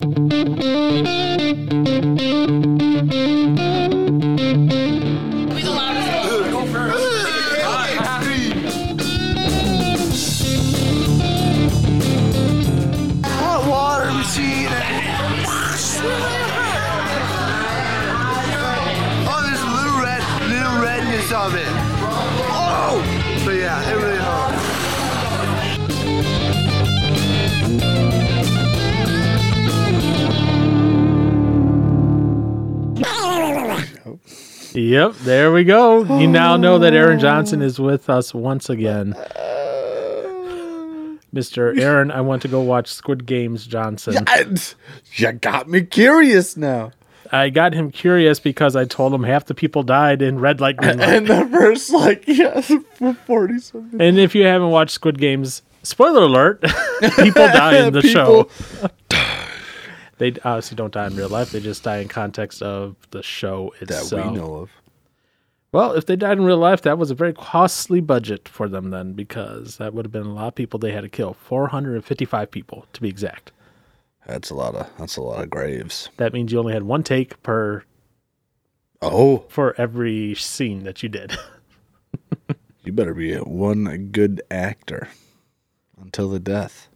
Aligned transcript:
Hot 0.00 0.28
Yep, 34.88 35.16
there 35.16 35.52
we 35.52 35.64
go. 35.64 36.02
You 36.18 36.26
now 36.26 36.56
know 36.56 36.78
that 36.78 36.94
Aaron 36.94 37.20
Johnson 37.20 37.60
is 37.60 37.78
with 37.78 38.08
us 38.08 38.32
once 38.32 38.70
again. 38.70 39.12
Uh, 39.12 39.28
Mr. 41.34 41.78
Aaron, 41.78 42.10
I 42.10 42.22
want 42.22 42.40
to 42.40 42.48
go 42.48 42.62
watch 42.62 42.88
Squid 42.88 43.26
Games 43.26 43.66
Johnson. 43.66 44.14
You 45.12 45.32
got 45.32 45.68
me 45.68 45.82
curious 45.82 46.56
now. 46.56 46.92
I 47.30 47.50
got 47.50 47.74
him 47.74 47.90
curious 47.90 48.40
because 48.40 48.76
I 48.76 48.86
told 48.86 49.12
him 49.12 49.24
half 49.24 49.44
the 49.44 49.54
people 49.54 49.82
died 49.82 50.22
in 50.22 50.38
red 50.38 50.58
light, 50.58 50.78
green 50.78 50.96
light. 50.96 51.08
And 51.10 51.26
the 51.26 51.46
first, 51.52 51.90
like, 51.90 52.24
yeah, 52.26 52.62
40 53.26 53.58
something. 53.58 54.00
And 54.00 54.18
if 54.18 54.34
you 54.34 54.44
haven't 54.44 54.70
watched 54.70 54.92
Squid 54.92 55.18
Games, 55.18 55.60
spoiler 55.82 56.22
alert, 56.22 56.62
people 57.16 57.46
die 57.46 57.86
in 57.86 57.92
the 57.92 58.00
show. 58.00 58.48
They 60.18 60.28
obviously 60.44 60.76
don't 60.76 60.92
die 60.92 61.06
in 61.06 61.16
real 61.16 61.28
life. 61.28 61.52
They 61.52 61.60
just 61.60 61.82
die 61.82 61.98
in 61.98 62.08
context 62.08 62.62
of 62.62 62.96
the 63.10 63.22
show 63.22 63.74
itself. 63.80 64.10
That 64.10 64.26
we 64.26 64.36
know 64.36 64.54
of. 64.54 64.70
Well, 65.70 65.92
if 65.92 66.06
they 66.06 66.16
died 66.16 66.38
in 66.38 66.44
real 66.44 66.56
life, 66.56 66.82
that 66.82 66.98
was 66.98 67.10
a 67.10 67.14
very 67.14 67.34
costly 67.34 68.00
budget 68.00 68.48
for 68.48 68.68
them 68.68 68.90
then, 68.90 69.12
because 69.12 69.76
that 69.76 69.92
would 69.92 70.04
have 70.06 70.12
been 70.12 70.26
a 70.26 70.32
lot 70.32 70.48
of 70.48 70.54
people 70.54 70.78
they 70.78 70.92
had 70.92 71.02
to 71.02 71.08
kill. 71.08 71.34
455 71.34 72.50
people, 72.50 72.86
to 72.94 73.00
be 73.00 73.08
exact. 73.08 73.52
That's 74.26 74.50
a 74.50 74.54
lot 74.54 74.74
of 74.74 74.90
that's 74.98 75.16
a 75.16 75.22
lot 75.22 75.42
of 75.42 75.48
graves. 75.50 76.10
That 76.18 76.32
means 76.34 76.52
you 76.52 76.58
only 76.58 76.74
had 76.74 76.82
one 76.82 77.02
take 77.02 77.42
per 77.42 77.84
Oh, 79.00 79.44
for 79.48 79.74
every 79.80 80.34
scene 80.34 80.82
that 80.84 81.02
you 81.02 81.08
did. 81.08 81.36
you 82.82 82.92
better 82.92 83.14
be 83.14 83.36
one 83.36 84.08
good 84.10 84.42
actor 84.50 85.08
until 86.00 86.28
the 86.28 86.40
death. 86.40 86.87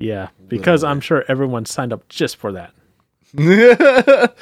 Yeah, 0.00 0.30
because 0.48 0.82
I'm 0.82 1.00
sure 1.00 1.24
everyone 1.28 1.64
signed 1.66 1.92
up 1.92 2.08
just 2.08 2.36
for 2.36 2.52
that. 2.52 2.74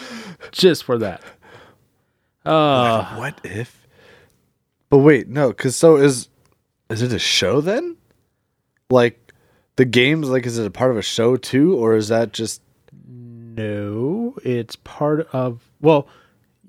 Just 0.51 0.85
for 0.85 0.97
that. 0.97 1.23
Uh, 2.43 3.17
what 3.17 3.39
if? 3.45 3.87
But 4.89 4.99
wait, 4.99 5.29
no, 5.29 5.49
because 5.49 5.77
so 5.77 5.97
is 5.97 6.31
is 6.89 7.03
it 7.03 7.13
a 7.13 7.19
show 7.19 7.61
then? 7.61 7.99
Like 8.89 9.35
the 9.77 9.85
games, 9.85 10.31
like 10.31 10.47
is 10.47 10.57
it 10.57 10.67
a 10.67 10.71
part 10.71 10.91
of 10.91 10.97
a 10.97 11.03
show 11.03 11.37
too, 11.37 11.75
or 11.75 11.97
is 11.97 12.09
that 12.09 12.33
just 12.33 12.63
no, 13.59 14.37
it's 14.45 14.77
part 14.77 15.29
of, 15.33 15.69
well, 15.81 16.07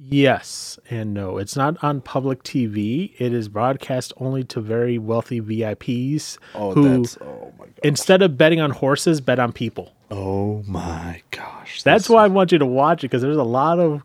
yes 0.02 0.80
and 0.90 1.14
no. 1.14 1.38
It's 1.38 1.56
not 1.56 1.84
on 1.84 2.02
public 2.02 2.44
TV. 2.44 3.14
It 3.20 3.34
is 3.34 3.48
broadcast 3.50 4.14
only 4.18 4.44
to 4.46 4.62
very 4.62 4.98
wealthy 4.98 5.42
VIPs 5.42 6.38
oh 6.56 6.74
who, 6.74 7.00
that's 7.00 7.18
oh 7.22 7.54
my 7.60 7.66
god 7.66 7.80
instead 7.84 8.22
of 8.22 8.38
betting 8.38 8.60
on 8.62 8.72
horses, 8.72 9.22
bet 9.22 9.40
on 9.40 9.52
people. 9.52 9.94
oh 10.12 10.64
my 10.68 11.22
gosh 11.32 11.84
That's 11.84 12.10
why 12.10 12.24
I 12.24 12.28
want 12.28 12.52
you 12.52 12.58
to 12.58 12.66
watch 12.66 13.04
it 13.04 13.08
because 13.10 13.22
there's 13.22 13.38
a 13.38 13.44
lot 13.44 13.80
of 13.80 14.04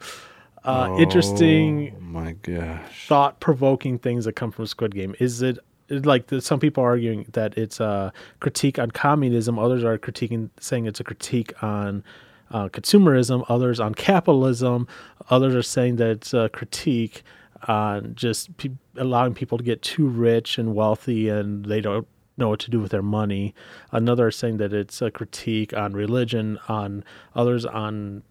uh, 0.64 0.96
interesting, 0.98 1.94
oh 1.96 2.00
my 2.00 2.32
gosh 2.32 3.06
thought 3.06 3.38
provoking 3.40 3.98
things 3.98 4.24
that 4.24 4.32
come 4.34 4.50
from 4.50 4.66
Squid 4.66 4.94
Game. 4.94 5.14
Is 5.20 5.42
it 5.42 5.58
it- 5.88 6.06
like 6.06 6.28
the, 6.28 6.40
some 6.40 6.58
people 6.58 6.82
are 6.82 6.88
arguing 6.88 7.26
that 7.32 7.56
it's 7.58 7.78
a 7.80 8.10
critique 8.40 8.78
on 8.78 8.90
communism, 8.90 9.58
others 9.58 9.84
are 9.84 9.98
critiquing 9.98 10.48
saying 10.58 10.86
it's 10.86 11.00
a 11.00 11.04
critique 11.04 11.52
on 11.62 12.02
uh, 12.50 12.68
consumerism, 12.68 13.44
others 13.48 13.80
on 13.80 13.94
capitalism, 13.94 14.86
others 15.30 15.54
are 15.54 15.62
saying 15.62 15.96
that 15.96 16.10
it's 16.10 16.34
a 16.34 16.48
critique 16.50 17.22
on 17.66 18.14
just 18.14 18.56
pe- 18.56 18.70
allowing 18.96 19.34
people 19.34 19.58
to 19.58 19.64
get 19.64 19.82
too 19.82 20.06
rich 20.06 20.58
and 20.58 20.74
wealthy 20.74 21.28
and 21.28 21.64
they 21.64 21.80
don't 21.80 22.06
know 22.36 22.48
what 22.48 22.60
to 22.60 22.70
do 22.70 22.80
with 22.80 22.90
their 22.90 23.02
money. 23.02 23.54
Another 23.92 24.28
is 24.28 24.36
saying 24.36 24.58
that 24.58 24.72
it's 24.72 25.00
a 25.00 25.10
critique 25.10 25.72
on 25.72 25.92
religion, 25.92 26.58
on 26.68 27.04
others 27.34 27.64
on 27.64 28.22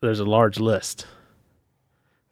there's 0.00 0.20
a 0.20 0.24
large 0.24 0.58
list. 0.58 1.06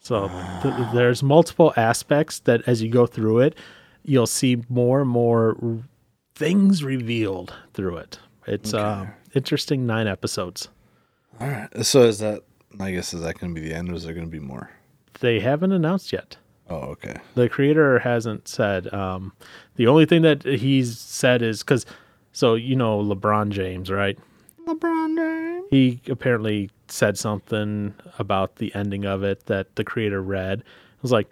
So 0.01 0.29
th- 0.63 0.75
there's 0.95 1.23
multiple 1.23 1.73
aspects 1.77 2.39
that 2.41 2.63
as 2.67 2.83
you 2.83 2.89
go 2.89 3.07
through 3.07 3.41
it, 3.41 3.57
you'll 4.05 4.29
see 4.29 4.63
more 4.69 5.01
and 5.01 5.11
more 5.11 5.57
r- 5.61 5.79
things 6.35 6.85
revealed 6.85 7.55
through 7.75 7.97
it. 7.97 8.19
It's 8.47 8.73
uh, 8.73 9.07
interesting 9.35 9.85
nine 9.87 10.07
episodes. 10.07 10.69
All 11.41 11.49
right 11.49 11.69
so 11.85 12.03
is 12.03 12.19
that 12.19 12.43
i 12.81 12.91
guess 12.91 13.13
is 13.15 13.23
that 13.23 13.39
gonna 13.39 13.53
be 13.55 13.61
the 13.61 13.75
end 13.75 13.91
or 13.91 13.95
is 13.95 14.05
there 14.05 14.15
gonna 14.15 14.27
be 14.27 14.41
more 14.41 14.71
They 15.21 15.41
haven't 15.41 15.73
announced 15.73 16.13
yet. 16.13 16.37
oh 16.69 16.77
okay 16.95 17.17
The 17.35 17.49
creator 17.49 17.99
hasn't 18.01 18.49
said. 18.49 18.93
Um, 18.93 19.33
the 19.77 19.87
only 19.87 20.05
thing 20.07 20.23
that 20.23 20.45
he's 20.45 20.99
said 20.99 21.41
is 21.43 21.63
because, 21.63 21.87
so 22.33 22.55
you 22.55 22.77
know 22.77 23.01
LeBron 23.03 23.51
James, 23.51 23.91
right? 23.91 24.19
lebron 24.67 25.17
james 25.17 25.67
he 25.71 26.01
apparently 26.11 26.71
said 26.89 27.17
something 27.19 27.95
about 28.19 28.57
the 28.57 28.75
ending 28.75 29.05
of 29.05 29.23
it 29.23 29.47
that 29.47 29.75
the 29.77 29.85
creator 29.85 30.21
read. 30.23 30.61
It 30.61 31.03
was 31.03 31.13
like, 31.13 31.29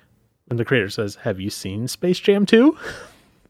and 0.50 0.59
the 0.59 0.64
creator 0.64 0.88
says, 0.91 1.16
"Have 1.16 1.38
you 1.41 1.50
seen 1.50 1.88
Space 1.88 2.19
Jam 2.19 2.47
2?" 2.47 2.76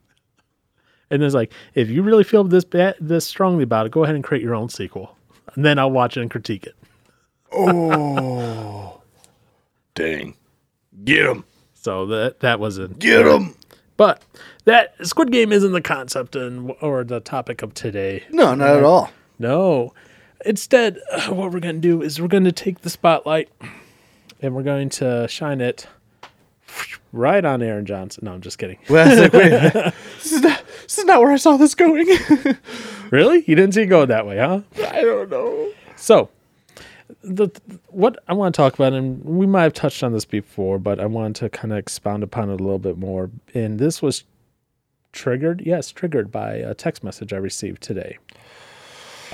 and 1.11 1.23
it's 1.23 1.33
like, 1.35 1.51
if 1.73 1.89
you 1.89 2.01
really 2.03 2.23
feel 2.23 2.43
this 2.43 2.65
bad, 2.65 2.95
this 2.99 3.25
strongly 3.25 3.63
about 3.63 3.85
it, 3.85 3.91
go 3.91 4.03
ahead 4.03 4.15
and 4.15 4.23
create 4.23 4.43
your 4.43 4.55
own 4.55 4.69
sequel, 4.69 5.14
and 5.53 5.63
then 5.65 5.77
I'll 5.79 5.91
watch 5.91 6.17
it 6.17 6.21
and 6.21 6.31
critique 6.31 6.65
it. 6.65 6.75
oh 7.51 9.01
dang 9.95 10.35
get 11.03 11.25
him 11.25 11.43
So 11.73 12.05
that 12.07 12.39
that 12.41 12.59
was 12.59 12.77
it. 12.77 12.99
get 12.99 13.25
him 13.25 13.55
But 13.97 14.21
that 14.65 14.93
Squid 15.05 15.31
Game 15.31 15.51
isn't 15.51 15.71
the 15.71 15.81
concept 15.81 16.35
and 16.35 16.73
or 16.81 17.03
the 17.03 17.19
topic 17.19 17.61
of 17.61 17.73
today. 17.73 18.23
no 18.29 18.55
not 18.55 18.77
at 18.77 18.83
all 18.83 19.11
No. 19.39 19.93
Instead, 20.45 20.99
uh, 21.11 21.27
what 21.33 21.51
we're 21.51 21.59
going 21.59 21.75
to 21.75 21.81
do 21.81 22.01
is 22.03 22.21
we're 22.21 22.27
going 22.27 22.43
to 22.43 22.51
take 22.51 22.81
the 22.81 22.89
spotlight 22.89 23.49
and 24.41 24.53
we're 24.53 24.61
going 24.63 24.89
to 24.89 25.27
shine 25.27 25.59
it 25.59 25.87
right 27.15 27.43
on 27.43 27.61
Aaron 27.63 27.85
Johnson. 27.85 28.25
No, 28.25 28.33
I'm 28.33 28.41
just 28.41 28.57
kidding. 28.57 28.77
well, 28.89 29.07
I 29.09 29.21
like, 29.23 29.33
wait 29.33 29.49
this 30.17 30.31
is 30.31 30.41
not 30.41 30.63
this 30.83 30.97
is 30.99 31.05
not 31.05 31.19
where 31.21 31.31
i 31.31 31.37
saw 31.37 31.57
this 31.57 31.73
going 31.73 32.07
Really? 33.11 33.43
You 33.47 33.55
didn't 33.55 33.73
see 33.73 33.83
it 33.83 33.87
go 33.87 34.05
that 34.05 34.25
way, 34.27 34.37
huh? 34.37 34.61
i 34.91 35.01
don't 35.01 35.29
know 35.29 35.71
So, 35.95 36.29
the 37.23 37.49
what 37.87 38.17
I 38.27 38.33
want 38.33 38.53
to 38.55 38.57
talk 38.57 38.73
about, 38.73 38.93
and 38.93 39.23
we 39.23 39.45
might 39.45 39.63
have 39.63 39.73
touched 39.73 40.03
on 40.03 40.11
this 40.11 40.25
before, 40.25 40.77
but 40.79 40.99
I 40.99 41.05
wanted 41.05 41.35
to 41.37 41.49
kind 41.49 41.71
of 41.71 41.77
expound 41.77 42.23
upon 42.23 42.49
it 42.49 42.53
a 42.59 42.63
little 42.63 42.79
bit 42.79 42.97
more. 42.97 43.29
And 43.53 43.77
this 43.79 44.01
was 44.01 44.23
triggered, 45.11 45.61
yes, 45.65 45.91
triggered 45.91 46.31
by 46.31 46.55
a 46.55 46.73
text 46.73 47.03
message 47.03 47.31
I 47.31 47.37
received 47.37 47.81
today. 47.81 48.17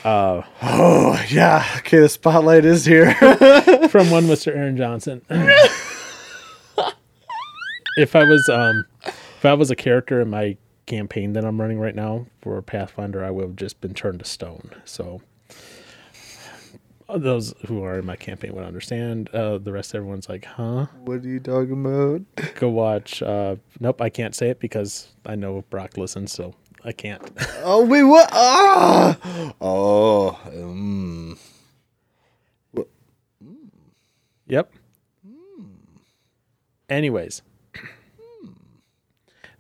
Uh, 0.04 0.42
oh 0.64 1.24
yeah 1.30 1.64
okay 1.78 2.00
the 2.00 2.10
spotlight 2.10 2.66
is 2.66 2.86
here 2.86 3.14
from 3.90 4.10
one 4.10 4.24
Mr. 4.24 4.48
Aaron 4.56 4.76
Johnson. 4.76 5.22
If 7.98 8.16
I 8.16 8.24
was 8.24 8.50
um 8.50 8.86
if 9.02 9.46
I 9.46 9.54
was 9.54 9.72
a 9.72 9.76
character 9.76 10.22
in 10.22 10.30
my 10.30 10.58
campaign 10.86 11.34
that 11.34 11.46
I'm 11.46 11.60
running 11.60 11.80
right 11.80 11.96
now 11.96 12.28
for 12.42 12.62
Pathfinder, 12.62 13.24
I 13.24 13.32
would 13.32 13.44
have 13.44 13.56
just 13.56 13.82
been 13.82 13.94
turned 13.94 14.20
to 14.20 14.26
stone. 14.26 14.72
So 14.86 15.22
those 17.14 17.54
who 17.68 17.84
are 17.84 18.00
in 18.00 18.06
my 18.06 18.16
campaign 18.16 18.54
would 18.56 18.64
understand. 18.64 19.30
Uh, 19.34 19.58
the 19.58 19.72
rest 19.72 19.94
everyone's 19.96 20.30
like, 20.30 20.46
huh? 20.46 20.86
what 21.04 21.26
are 21.26 21.28
you 21.28 21.40
talking 21.40 21.86
about 21.86 22.56
Go 22.56 22.70
watch. 22.70 23.22
Uh, 23.22 23.58
nope, 23.80 24.02
I 24.02 24.10
can't 24.10 24.34
say 24.36 24.50
it 24.50 24.60
because 24.60 25.10
I 25.26 25.36
know 25.36 25.64
Brock 25.70 25.98
listens, 25.98 26.32
so 26.32 26.54
I 26.84 26.92
can't. 26.92 27.22
Oh 27.64 27.86
wait, 27.86 28.04
what? 28.04 28.28
Ah! 28.32 29.54
Oh, 29.62 30.40
um, 30.48 31.38
Yep. 34.48 34.74
Anyways, 36.90 37.42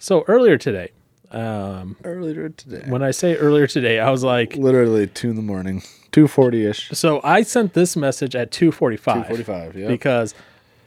so 0.01 0.25
earlier 0.27 0.57
today, 0.57 0.92
um, 1.31 1.95
earlier 2.03 2.50
today. 2.50 2.83
when 2.89 3.03
I 3.03 3.12
say 3.12 3.36
earlier 3.38 3.68
today, 3.68 4.00
I 4.00 4.09
was 4.09 4.24
like, 4.24 4.56
Literally 4.56 5.07
two 5.07 5.30
in 5.30 5.36
the 5.36 5.42
morning, 5.42 5.83
two 6.12 6.27
forty 6.27 6.65
ish, 6.65 6.89
so 6.89 7.21
I 7.24 7.44
sent 7.44 7.74
this 7.74 7.95
message 7.95 8.36
at 8.36 8.51
two 8.51 8.68
two 8.68 8.71
forty-five 8.71 9.27
forty 9.27 9.44
five. 9.44 9.75
Yeah. 9.77 9.88
because 9.88 10.33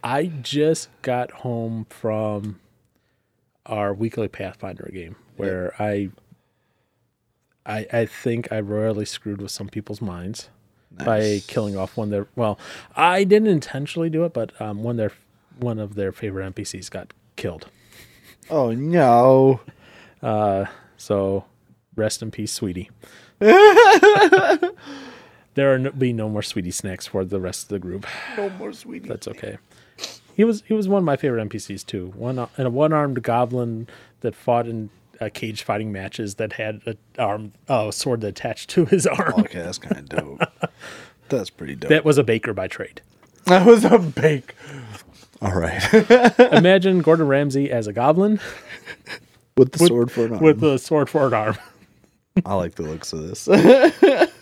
I 0.02 0.26
just 0.42 0.88
got 1.02 1.30
home 1.30 1.86
from 1.88 2.60
our 3.66 3.94
weekly 3.94 4.28
Pathfinder 4.28 4.90
game 4.92 5.16
where 5.36 5.74
I, 5.78 6.10
I, 7.64 7.86
I 7.92 8.06
think 8.06 8.52
I 8.52 8.60
royally 8.60 9.06
screwed 9.06 9.40
with 9.40 9.50
some 9.50 9.68
people's 9.68 10.02
minds. 10.02 10.50
by 10.92 11.40
killing 11.46 11.76
off 11.76 11.96
one 11.96 12.08
of 12.08 12.10
their. 12.10 12.26
Well, 12.36 12.58
I 12.94 13.24
didn't 13.24 13.48
intentionally 13.48 14.10
do 14.10 14.24
it, 14.24 14.34
but 14.34 14.60
um, 14.60 14.82
one 14.82 14.96
their 14.96 15.12
one 15.58 15.78
of 15.78 15.94
their 15.94 16.12
favorite 16.12 16.54
NPCs 16.54 16.90
got 16.90 17.12
killed. 17.36 17.68
Oh 18.50 18.72
no. 18.72 19.60
Uh, 20.22 20.66
So 20.96 21.44
rest 21.96 22.22
in 22.22 22.30
peace, 22.30 22.52
sweetie. 22.52 22.90
there 23.38 24.70
will 25.56 25.78
no, 25.78 25.90
be 25.92 26.12
no 26.12 26.28
more 26.28 26.42
sweetie 26.42 26.70
snacks 26.70 27.06
for 27.06 27.24
the 27.24 27.40
rest 27.40 27.64
of 27.64 27.68
the 27.68 27.78
group. 27.78 28.06
No 28.36 28.48
more 28.50 28.72
sweetie. 28.72 29.08
That's 29.08 29.28
okay. 29.28 29.58
He 30.34 30.44
was 30.44 30.62
he 30.66 30.74
was 30.74 30.88
one 30.88 30.98
of 30.98 31.04
my 31.04 31.16
favorite 31.16 31.48
NPCs 31.48 31.86
too. 31.86 32.12
One 32.16 32.38
and 32.56 32.66
a 32.66 32.70
one 32.70 32.92
armed 32.92 33.22
goblin 33.22 33.88
that 34.20 34.34
fought 34.34 34.66
in 34.66 34.90
uh, 35.20 35.28
cage 35.32 35.62
fighting 35.62 35.92
matches 35.92 36.36
that 36.36 36.54
had 36.54 36.80
a 36.86 36.96
arm 37.22 37.52
uh, 37.68 37.90
sword 37.90 38.24
attached 38.24 38.70
to 38.70 38.84
his 38.86 39.06
arm. 39.06 39.34
okay, 39.38 39.60
that's 39.62 39.78
kind 39.78 39.98
of 39.98 40.08
dope. 40.08 40.40
that's 41.28 41.50
pretty 41.50 41.76
dope. 41.76 41.90
That 41.90 42.04
was 42.04 42.18
a 42.18 42.24
baker 42.24 42.52
by 42.52 42.66
trade. 42.66 43.00
That 43.44 43.66
was 43.66 43.84
a 43.84 43.98
bake. 43.98 44.54
All 45.44 45.54
right. 45.54 45.82
Imagine 46.52 47.02
Gordon 47.02 47.28
Ramsay 47.28 47.70
as 47.70 47.86
a 47.86 47.92
goblin 47.92 48.40
with 49.56 49.72
the 49.72 49.86
sword 49.86 50.10
for 50.10 50.24
an 50.26 50.32
arm. 50.34 50.42
with 50.42 50.64
a 50.64 50.78
sword 50.78 51.10
for 51.10 51.26
an 51.26 51.34
arm. 51.34 51.56
I 52.46 52.54
like 52.54 52.76
the 52.76 52.82
looks 52.82 53.12
of 53.12 53.20
this. 53.28 53.44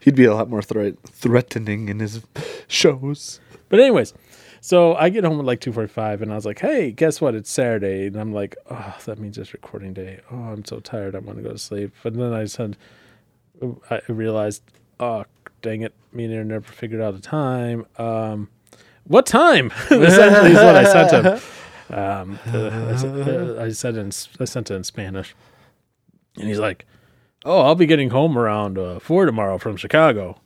He'd 0.00 0.14
be 0.14 0.24
a 0.26 0.34
lot 0.34 0.50
more 0.50 0.62
threat- 0.62 0.98
threatening 1.08 1.88
in 1.88 2.00
his 2.00 2.20
shows. 2.68 3.40
But 3.68 3.80
anyways, 3.80 4.12
so 4.60 4.94
I 4.94 5.08
get 5.08 5.24
home 5.24 5.38
at 5.40 5.46
like 5.46 5.60
two 5.60 5.72
forty 5.72 5.88
five, 5.88 6.20
and 6.22 6.30
I 6.30 6.34
was 6.34 6.44
like, 6.44 6.58
"Hey, 6.58 6.90
guess 6.92 7.20
what? 7.20 7.34
It's 7.34 7.50
Saturday," 7.50 8.06
and 8.08 8.16
I'm 8.16 8.32
like, 8.32 8.54
"Oh, 8.70 8.94
that 9.06 9.18
means 9.18 9.38
it's 9.38 9.52
recording 9.54 9.92
day. 9.94 10.20
Oh, 10.30 10.36
I'm 10.36 10.64
so 10.64 10.80
tired. 10.80 11.14
I 11.16 11.20
want 11.20 11.38
to 11.38 11.42
go 11.42 11.52
to 11.52 11.58
sleep." 11.58 11.92
But 12.02 12.14
then 12.14 12.32
I 12.34 12.44
said, 12.44 12.76
I 13.90 14.00
realized, 14.08 14.62
"Oh, 15.00 15.24
dang 15.62 15.82
it, 15.82 15.94
me 16.12 16.24
and 16.26 16.34
Aaron 16.34 16.48
never 16.48 16.70
figured 16.70 17.00
out 17.00 17.14
a 17.14 17.20
time. 17.20 17.86
Um, 17.96 18.48
what 19.04 19.26
time?" 19.26 19.70
Essentially, 19.90 20.50
is 20.50 20.56
what 20.56 20.76
I 20.76 20.84
sent 20.84 21.26
him. 21.26 21.40
Um, 21.90 22.38
uh, 22.46 22.88
I, 22.90 22.96
said, 22.96 23.58
I 23.58 23.68
said 23.70 23.96
in 23.96 24.06
I 24.40 24.44
sent 24.46 24.70
it 24.70 24.74
in 24.74 24.82
Spanish, 24.82 25.34
and 26.38 26.48
he's 26.48 26.58
like, 26.58 26.86
"Oh, 27.44 27.60
I'll 27.60 27.74
be 27.74 27.84
getting 27.84 28.08
home 28.08 28.38
around 28.38 28.78
uh, 28.78 28.98
four 28.98 29.26
tomorrow 29.26 29.58
from 29.58 29.76
Chicago." 29.76 30.40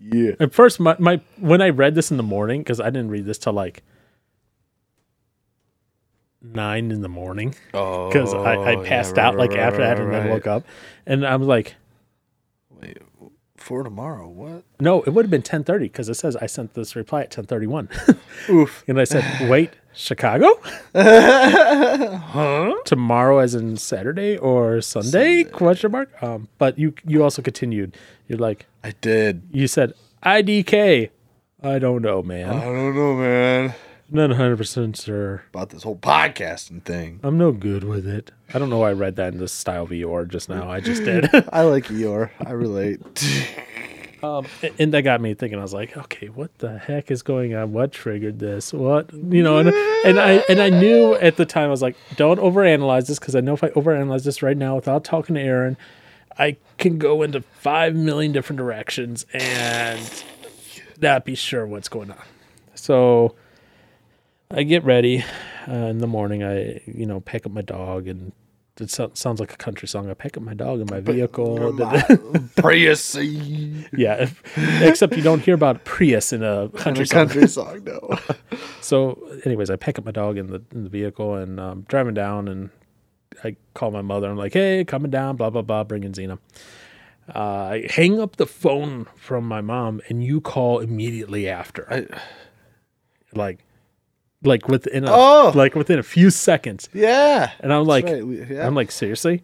Yeah. 0.00 0.32
At 0.40 0.52
first, 0.52 0.80
my, 0.80 0.96
my 0.98 1.20
when 1.38 1.62
I 1.62 1.68
read 1.68 1.94
this 1.94 2.10
in 2.10 2.16
the 2.16 2.24
morning, 2.24 2.62
because 2.62 2.80
I 2.80 2.86
didn't 2.86 3.10
read 3.10 3.26
this 3.26 3.38
till 3.38 3.52
like 3.52 3.84
nine 6.42 6.90
in 6.90 7.00
the 7.02 7.08
morning, 7.08 7.54
Oh, 7.74 8.08
because 8.08 8.34
I, 8.34 8.56
I 8.56 8.84
passed 8.84 9.18
out 9.18 9.36
like 9.36 9.52
after 9.54 9.78
that 9.80 10.00
and 10.00 10.12
then 10.12 10.28
woke 10.30 10.46
up, 10.48 10.64
and 11.06 11.24
I 11.24 11.36
was 11.36 11.46
like, 11.46 11.76
Wait, 12.80 12.98
for 13.68 13.82
tomorrow? 13.84 14.26
What? 14.26 14.64
no, 14.80 15.02
it 15.02 15.10
would 15.10 15.26
have 15.26 15.30
been 15.30 15.42
ten 15.42 15.62
thirty 15.62 15.84
because 15.84 16.08
it 16.08 16.14
says 16.14 16.34
I 16.36 16.46
sent 16.46 16.72
this 16.72 16.96
reply 16.96 17.20
at 17.22 17.30
ten 17.30 17.44
thirty 17.44 17.66
one, 17.66 17.90
Oof. 18.48 18.82
and 18.88 18.98
I 18.98 19.04
said, 19.04 19.22
wait, 19.50 19.70
Chicago, 19.92 20.48
tomorrow 22.84 23.38
as 23.38 23.54
in 23.54 23.76
Saturday 23.76 24.36
or 24.38 24.80
Sunday? 24.80 25.44
Question 25.44 25.92
mark. 25.92 26.10
Um, 26.22 26.48
but 26.56 26.78
you 26.78 26.94
you 27.06 27.22
also 27.22 27.42
continued. 27.42 27.94
You're 28.26 28.38
like, 28.38 28.66
I 28.82 28.94
did. 29.00 29.42
you 29.52 29.66
said 29.68 29.92
IDK. 30.24 31.10
I 31.62 31.78
don't 31.78 32.02
know, 32.02 32.22
man. 32.22 32.48
I 32.50 32.64
don't 32.64 32.94
know, 32.94 33.14
man. 33.16 33.74
Not 34.10 34.30
hundred 34.30 34.56
percent 34.56 34.96
sure. 34.96 35.44
About 35.52 35.68
this 35.70 35.82
whole 35.82 35.96
podcasting 35.96 36.82
thing. 36.82 37.20
I'm 37.22 37.36
no 37.36 37.52
good 37.52 37.84
with 37.84 38.06
it. 38.06 38.32
I 38.54 38.58
don't 38.58 38.70
know 38.70 38.78
why 38.78 38.90
I 38.90 38.92
read 38.94 39.16
that 39.16 39.34
in 39.34 39.38
the 39.38 39.48
style 39.48 39.86
Eeyore 39.86 40.26
just 40.28 40.48
now. 40.48 40.70
I 40.70 40.80
just 40.80 41.04
did. 41.04 41.28
I 41.52 41.62
like 41.62 41.84
Eeyore. 41.84 42.30
I 42.44 42.52
relate. 42.52 43.02
um, 44.22 44.46
and 44.78 44.94
that 44.94 45.02
got 45.02 45.20
me 45.20 45.34
thinking. 45.34 45.58
I 45.58 45.62
was 45.62 45.74
like, 45.74 45.94
okay, 45.94 46.28
what 46.28 46.56
the 46.58 46.78
heck 46.78 47.10
is 47.10 47.22
going 47.22 47.54
on? 47.54 47.74
What 47.74 47.92
triggered 47.92 48.38
this? 48.38 48.72
What 48.72 49.12
you 49.12 49.42
know? 49.42 49.58
And, 49.58 49.68
and 49.68 50.18
I 50.18 50.42
and 50.48 50.60
I 50.60 50.70
knew 50.70 51.14
at 51.16 51.36
the 51.36 51.44
time 51.44 51.66
I 51.66 51.70
was 51.70 51.82
like, 51.82 51.96
don't 52.16 52.40
overanalyze 52.40 53.08
this 53.08 53.18
because 53.18 53.36
I 53.36 53.40
know 53.40 53.52
if 53.52 53.62
I 53.62 53.68
overanalyze 53.70 54.24
this 54.24 54.42
right 54.42 54.56
now 54.56 54.74
without 54.74 55.04
talking 55.04 55.34
to 55.34 55.40
Aaron, 55.40 55.76
I 56.38 56.56
can 56.78 56.96
go 56.96 57.22
into 57.22 57.42
five 57.42 57.94
million 57.94 58.32
different 58.32 58.56
directions 58.56 59.26
and 59.34 60.24
not 60.98 61.26
be 61.26 61.34
sure 61.34 61.66
what's 61.66 61.90
going 61.90 62.10
on. 62.10 62.22
So 62.74 63.34
I 64.50 64.62
get 64.62 64.84
ready 64.84 65.24
uh, 65.68 65.72
in 65.72 65.98
the 65.98 66.06
morning. 66.06 66.42
I 66.42 66.80
you 66.86 67.06
know 67.06 67.20
pack 67.20 67.46
up 67.46 67.52
my 67.52 67.62
dog 67.62 68.08
and. 68.08 68.32
It 68.80 68.92
so- 68.92 69.10
sounds 69.12 69.40
like 69.40 69.52
a 69.52 69.56
country 69.56 69.88
song. 69.88 70.08
I 70.08 70.14
pack 70.14 70.36
up 70.36 70.44
my 70.44 70.54
dog 70.54 70.78
in 70.78 70.86
my 70.88 71.00
vehicle. 71.00 71.76
Prius. 72.56 73.16
Yeah, 73.16 74.22
if- 74.22 74.40
except 74.82 75.16
you 75.16 75.22
don't 75.24 75.40
hear 75.40 75.54
about 75.54 75.84
Prius 75.84 76.32
in 76.32 76.44
a 76.44 76.68
country 76.68 77.04
song. 77.04 77.26
country 77.26 77.48
song, 77.48 77.82
no. 77.82 78.16
So, 78.80 79.18
anyways, 79.44 79.68
I 79.68 79.74
pick 79.74 79.98
up 79.98 80.04
my 80.04 80.12
dog 80.12 80.38
in 80.38 80.46
the 80.46 80.62
in 80.72 80.84
the 80.84 80.88
vehicle 80.88 81.34
and 81.34 81.58
um, 81.58 81.86
driving 81.88 82.14
down, 82.14 82.46
and 82.46 82.70
I 83.42 83.56
call 83.74 83.90
my 83.90 84.00
mother. 84.00 84.30
I'm 84.30 84.36
like, 84.36 84.52
"Hey, 84.52 84.84
coming 84.84 85.10
down, 85.10 85.34
blah 85.34 85.50
blah 85.50 85.62
blah, 85.62 85.82
bringing 85.82 86.12
Xena." 86.12 86.38
Uh, 87.34 87.38
I 87.40 87.86
hang 87.90 88.20
up 88.20 88.36
the 88.36 88.46
phone 88.46 89.06
from 89.16 89.44
my 89.44 89.60
mom, 89.60 90.00
and 90.08 90.22
you 90.22 90.40
call 90.40 90.78
immediately 90.78 91.48
after, 91.48 91.92
I, 91.92 92.06
like, 93.34 93.58
like 94.42 94.68
within 94.68 95.04
a 95.04 95.10
Oh! 95.12 95.52
like 95.54 95.74
within 95.74 95.98
a 95.98 96.02
few 96.02 96.30
seconds. 96.30 96.88
yeah. 96.92 97.52
And 97.60 97.72
I'm 97.72 97.84
like, 97.86 98.04
right, 98.06 98.22
yeah. 98.50 98.66
I'm 98.66 98.74
like, 98.74 98.90
seriously? 98.90 99.42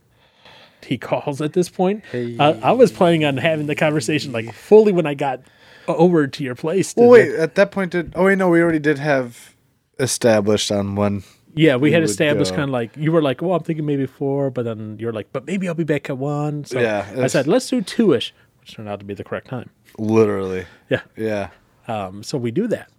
He 0.83 0.99
calls 0.99 1.41
at 1.41 1.55
this 1.55 1.69
point. 1.71 2.05
Uh, 2.13 2.59
I 2.63 2.73
was 2.73 2.93
planning 2.93 3.25
on 3.25 3.39
having 3.39 3.67
the 3.67 3.75
conversation 3.75 4.33
like 4.33 4.53
fully 4.53 4.93
when 4.93 5.07
I 5.07 5.15
got 5.15 5.41
over 5.89 6.27
to 6.27 6.45
your 6.45 6.55
place. 6.55 6.95
Well, 6.97 7.09
wait. 7.09 7.35
At 7.35 7.55
that 7.55 7.71
point, 7.71 7.93
did 7.93 8.13
oh 8.15 8.25
wait, 8.27 8.37
no, 8.39 8.49
we 8.51 8.61
already 8.61 8.79
did 8.79 8.99
have 8.99 9.55
established 9.99 10.71
on 10.71 10.95
one. 10.95 11.25
Yeah, 11.57 11.77
we 11.77 11.93
had 11.93 12.03
established 12.03 12.51
kind 12.51 12.65
of 12.65 12.71
like 12.71 12.97
you 12.97 13.13
were 13.13 13.23
like, 13.23 13.41
well, 13.41 13.55
I'm 13.55 13.63
thinking 13.63 13.87
maybe 13.87 14.07
four, 14.07 14.51
but 14.51 14.65
then 14.65 14.97
you're 14.99 15.13
like, 15.13 15.29
but 15.33 15.47
maybe 15.47 15.69
I'll 15.69 15.75
be 15.75 15.85
back 15.85 16.11
at 16.11 16.19
one. 16.19 16.65
So 16.65 16.81
Yeah, 16.81 17.07
I 17.17 17.29
said 17.29 17.47
let's 17.47 17.69
do 17.69 17.81
two 17.81 18.13
ish, 18.13 18.35
which 18.61 18.75
turned 18.75 18.89
out 18.89 18.99
to 18.99 19.05
be 19.07 19.15
the 19.15 19.25
correct 19.25 19.47
time. 19.49 19.71
Literally. 19.97 20.67
Yeah, 20.91 21.03
Yeah. 21.17 21.51
um, 21.89 22.23
so 22.25 22.37
we 22.39 22.51
do 22.51 22.67
that, 22.69 22.91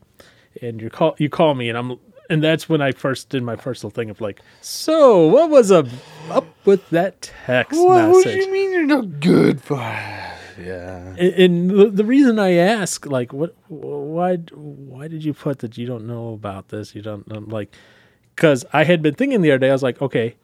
and 0.62 0.82
you 0.82 0.90
call 0.90 1.16
you 1.18 1.30
call 1.30 1.56
me, 1.56 1.70
and 1.70 1.78
I'm 1.78 2.00
and 2.30 2.44
that's 2.44 2.68
when 2.68 2.82
I 2.82 2.92
first 2.92 3.30
did 3.30 3.44
my 3.44 3.56
first 3.56 3.84
little 3.84 3.96
thing 3.96 4.10
of 4.10 4.22
like, 4.22 4.42
so 4.62 5.28
what 5.28 5.50
was 5.50 5.72
up 5.72 5.88
up 6.30 6.48
with 6.66 6.90
that 6.90 7.22
text 7.22 7.80
What, 7.80 8.10
what 8.10 8.24
do 8.24 8.32
you 8.32 8.52
mean 8.52 8.72
you're 8.72 8.86
not 8.86 9.20
good 9.20 9.62
for? 9.62 9.78
Yeah. 9.78 11.16
And, 11.18 11.20
and 11.20 11.70
the, 11.70 11.90
the 11.90 12.06
reason 12.06 12.40
I 12.40 12.54
ask, 12.54 13.06
like, 13.06 13.34
what, 13.34 13.56
why, 13.68 14.38
why 14.38 15.08
did 15.08 15.24
you 15.24 15.34
put 15.34 15.60
that 15.60 15.78
you 15.78 15.86
don't 15.86 16.08
know 16.08 16.34
about 16.34 16.70
this? 16.70 16.96
You 16.96 17.02
don't 17.02 17.26
I'm 17.30 17.50
like, 17.50 17.76
because 18.36 18.66
I 18.74 18.84
had 18.84 19.02
been 19.02 19.16
thinking 19.16 19.42
the 19.42 19.52
other 19.52 19.60
day. 19.60 19.70
I 19.70 19.74
was 19.74 19.84
like, 19.84 20.02
okay, 20.02 20.36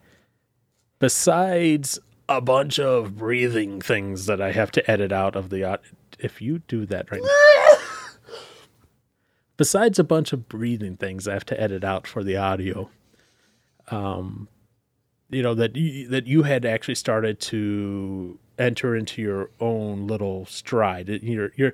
besides 0.99 1.99
a 2.27 2.41
bunch 2.41 2.79
of 2.79 3.17
breathing 3.17 3.81
things 3.81 4.25
that 4.25 4.41
I 4.41 4.51
have 4.51 4.71
to 4.71 4.91
edit 4.91 5.11
out 5.11 5.35
of 5.35 5.49
the, 5.49 5.79
if 6.19 6.41
you 6.41 6.59
do 6.59 6.85
that 6.87 7.11
right 7.11 7.21
now, 7.21 7.27
besides 9.61 9.99
a 9.99 10.03
bunch 10.03 10.33
of 10.33 10.49
breathing 10.49 10.97
things 10.97 11.27
I 11.27 11.33
have 11.33 11.45
to 11.45 11.61
edit 11.61 11.83
out 11.83 12.07
for 12.07 12.23
the 12.23 12.35
audio, 12.35 12.89
um, 13.89 14.47
you 15.29 15.43
know 15.43 15.53
that 15.53 15.75
you, 15.75 16.07
that 16.07 16.25
you 16.25 16.43
had 16.43 16.65
actually 16.65 16.95
started 16.95 17.39
to 17.51 18.39
enter 18.57 18.95
into 18.95 19.21
your 19.21 19.49
own 19.59 20.07
little 20.07 20.45
stride. 20.47 21.07
You're 21.09 21.51
you're 21.55 21.73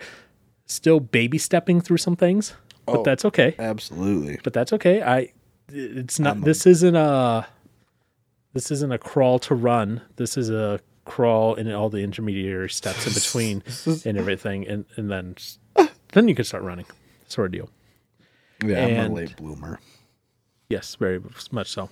still 0.65 0.99
baby 0.99 1.37
stepping 1.37 1.79
through 1.81 1.97
some 1.97 2.15
things, 2.17 2.53
but 2.85 2.97
Oh. 2.99 3.03
that's 3.03 3.23
okay. 3.25 3.55
Absolutely. 3.57 4.39
But 4.43 4.51
that's 4.53 4.73
okay. 4.73 5.01
I 5.01 5.31
it's 5.69 6.19
not. 6.19 6.41
this 6.41 6.65
isn't 6.65 6.95
a 6.95 7.47
this 8.53 8.69
isn't 8.71 8.91
a 8.91 8.97
crawl 8.97 9.39
to 9.39 9.55
run. 9.55 10.01
This 10.17 10.35
is 10.37 10.49
a 10.49 10.79
crawl 11.05 11.55
and 11.55 11.71
all 11.71 11.89
the 11.89 12.03
intermediary 12.03 12.69
steps 12.69 13.07
in 13.07 13.13
between 13.21 13.63
and 14.05 14.17
everything, 14.17 14.67
and 14.67 14.83
and 14.97 15.09
then 15.09 15.35
then 16.13 16.27
you 16.27 16.35
can 16.35 16.43
start 16.45 16.63
running. 16.63 16.85
Sort 17.29 17.45
of 17.47 17.51
deal. 17.53 17.69
Yeah, 18.63 18.85
I'm 18.85 19.11
a 19.11 19.15
late 19.15 19.35
bloomer. 19.35 19.79
Yes, 20.69 20.95
very 20.95 21.21
much 21.51 21.69
so. 21.69 21.89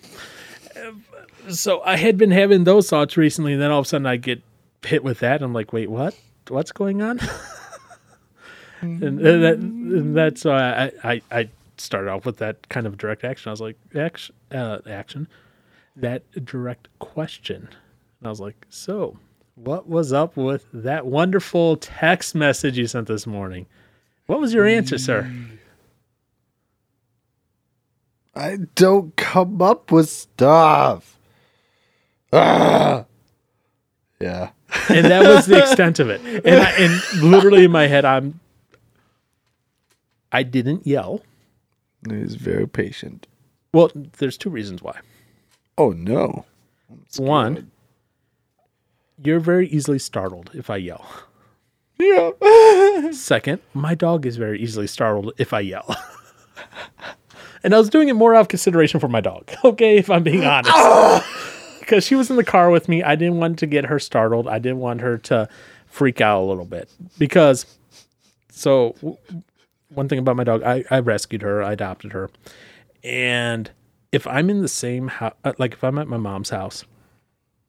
So 1.50 1.82
I 1.84 1.96
had 1.96 2.18
been 2.18 2.32
having 2.32 2.64
those 2.64 2.90
thoughts 2.90 3.18
recently, 3.18 3.54
and 3.54 3.62
then 3.62 3.72
all 3.72 3.80
of 3.80 3.86
a 3.86 3.90
sudden 3.90 4.08
I 4.08 4.18
get 4.18 4.42
hit 4.84 5.04
with 5.04 5.20
that. 5.20 5.42
I'm 5.42 5.54
like, 5.54 5.72
wait, 5.72 5.90
what? 5.90 6.16
What's 6.50 6.72
going 6.72 7.02
on? 7.02 7.20
and, 8.82 9.04
and 9.04 9.20
that, 9.44 9.58
and 9.58 10.16
that's 10.16 10.44
why 10.46 10.92
I, 11.04 11.12
I 11.12 11.22
I 11.32 11.50
started 11.78 12.10
off 12.10 12.26
with 12.26 12.38
that 12.38 12.68
kind 12.70 12.88
of 12.88 12.98
direct 12.98 13.24
action. 13.24 13.50
I 13.50 13.52
was 13.52 13.62
like, 13.62 13.78
action, 13.96 14.36
uh, 14.52 14.80
action, 14.88 15.28
that 15.96 16.24
direct 16.46 16.88
question. 17.00 17.68
And 18.20 18.28
I 18.28 18.30
was 18.30 18.40
like, 18.42 18.66
so 18.70 19.18
what 19.56 19.88
was 19.88 20.14
up 20.14 20.36
with 20.38 20.66
that 20.74 21.06
wonderful 21.06 21.78
text 21.78 22.36
message 22.36 22.78
you 22.78 22.88
sent 22.88 23.08
this 23.08 23.26
morning? 23.26 23.66
What 24.28 24.40
was 24.40 24.54
your 24.54 24.66
answer, 24.66 24.98
sir? 24.98 25.32
I 28.36 28.58
don't 28.76 29.16
come 29.16 29.62
up 29.62 29.92
with 29.92 30.10
stuff. 30.10 31.18
Ah. 32.34 33.06
Yeah. 34.20 34.50
and 34.90 35.06
that 35.06 35.24
was 35.26 35.46
the 35.46 35.60
extent 35.62 36.00
of 36.00 36.10
it. 36.10 36.22
And 36.46 36.62
I, 36.62 36.72
and 36.72 37.22
literally 37.22 37.66
in 37.66 37.72
my 37.72 37.88
head, 37.88 38.04
I'm 38.06 38.40
I 40.32 40.44
didn't 40.44 40.86
yell. 40.86 41.22
He's 42.10 42.36
very 42.36 42.68
patient. 42.68 43.28
Well, 43.74 43.92
there's 44.18 44.38
two 44.38 44.50
reasons 44.50 44.82
why. 44.82 45.00
Oh 45.78 45.92
no. 45.92 46.46
One, 47.18 47.72
you're 49.18 49.40
very 49.40 49.68
easily 49.70 50.00
startled 50.00 50.52
if 50.54 50.70
I 50.70 50.78
yell. 50.78 51.06
Yeah. 51.98 52.32
Second, 53.12 53.62
my 53.74 53.96
dog 53.96 54.26
is 54.26 54.36
very 54.38 54.60
easily 54.62 54.88
startled 54.88 55.32
if 55.38 55.54
I 55.54 55.62
yell. 55.62 55.96
and 57.66 57.74
I 57.74 57.80
was 57.80 57.90
doing 57.90 58.10
it 58.10 58.14
more 58.14 58.36
out 58.36 58.42
of 58.42 58.48
consideration 58.48 59.00
for 59.00 59.08
my 59.08 59.22
dog, 59.22 59.52
okay, 59.66 59.98
if 59.98 60.10
I'm 60.10 60.24
being 60.24 60.46
honest. 60.46 60.72
Ah! 60.74 61.28
Because 61.80 62.06
she 62.06 62.16
was 62.16 62.30
in 62.30 62.36
the 62.36 62.44
car 62.44 62.70
with 62.70 62.88
me. 62.88 63.04
I 63.04 63.16
didn't 63.16 63.38
want 63.38 63.60
to 63.60 63.66
get 63.66 63.86
her 63.86 64.00
startled. 64.00 64.48
I 64.48 64.60
didn't 64.60 64.80
want 64.80 65.02
her 65.02 65.18
to 65.20 65.50
freak 65.88 66.22
out 66.22 66.42
a 66.42 66.46
little 66.46 66.66
bit. 66.66 66.90
Because, 67.18 67.66
so, 68.50 68.96
one 69.90 70.08
thing 70.08 70.20
about 70.20 70.36
my 70.36 70.44
dog, 70.44 70.64
I, 70.64 70.84
I 70.90 71.00
rescued 71.00 71.42
her, 71.42 71.64
I 71.64 71.74
adopted 71.74 72.12
her. 72.14 72.30
And 73.04 73.70
if 74.12 74.26
I'm 74.26 74.50
in 74.50 74.62
the 74.62 74.68
same 74.68 75.10
house, 75.10 75.36
uh, 75.44 75.54
like 75.58 75.74
if 75.74 75.84
I'm 75.84 75.98
at 76.00 76.08
my 76.08 76.18
mom's 76.18 76.52
house, 76.52 76.86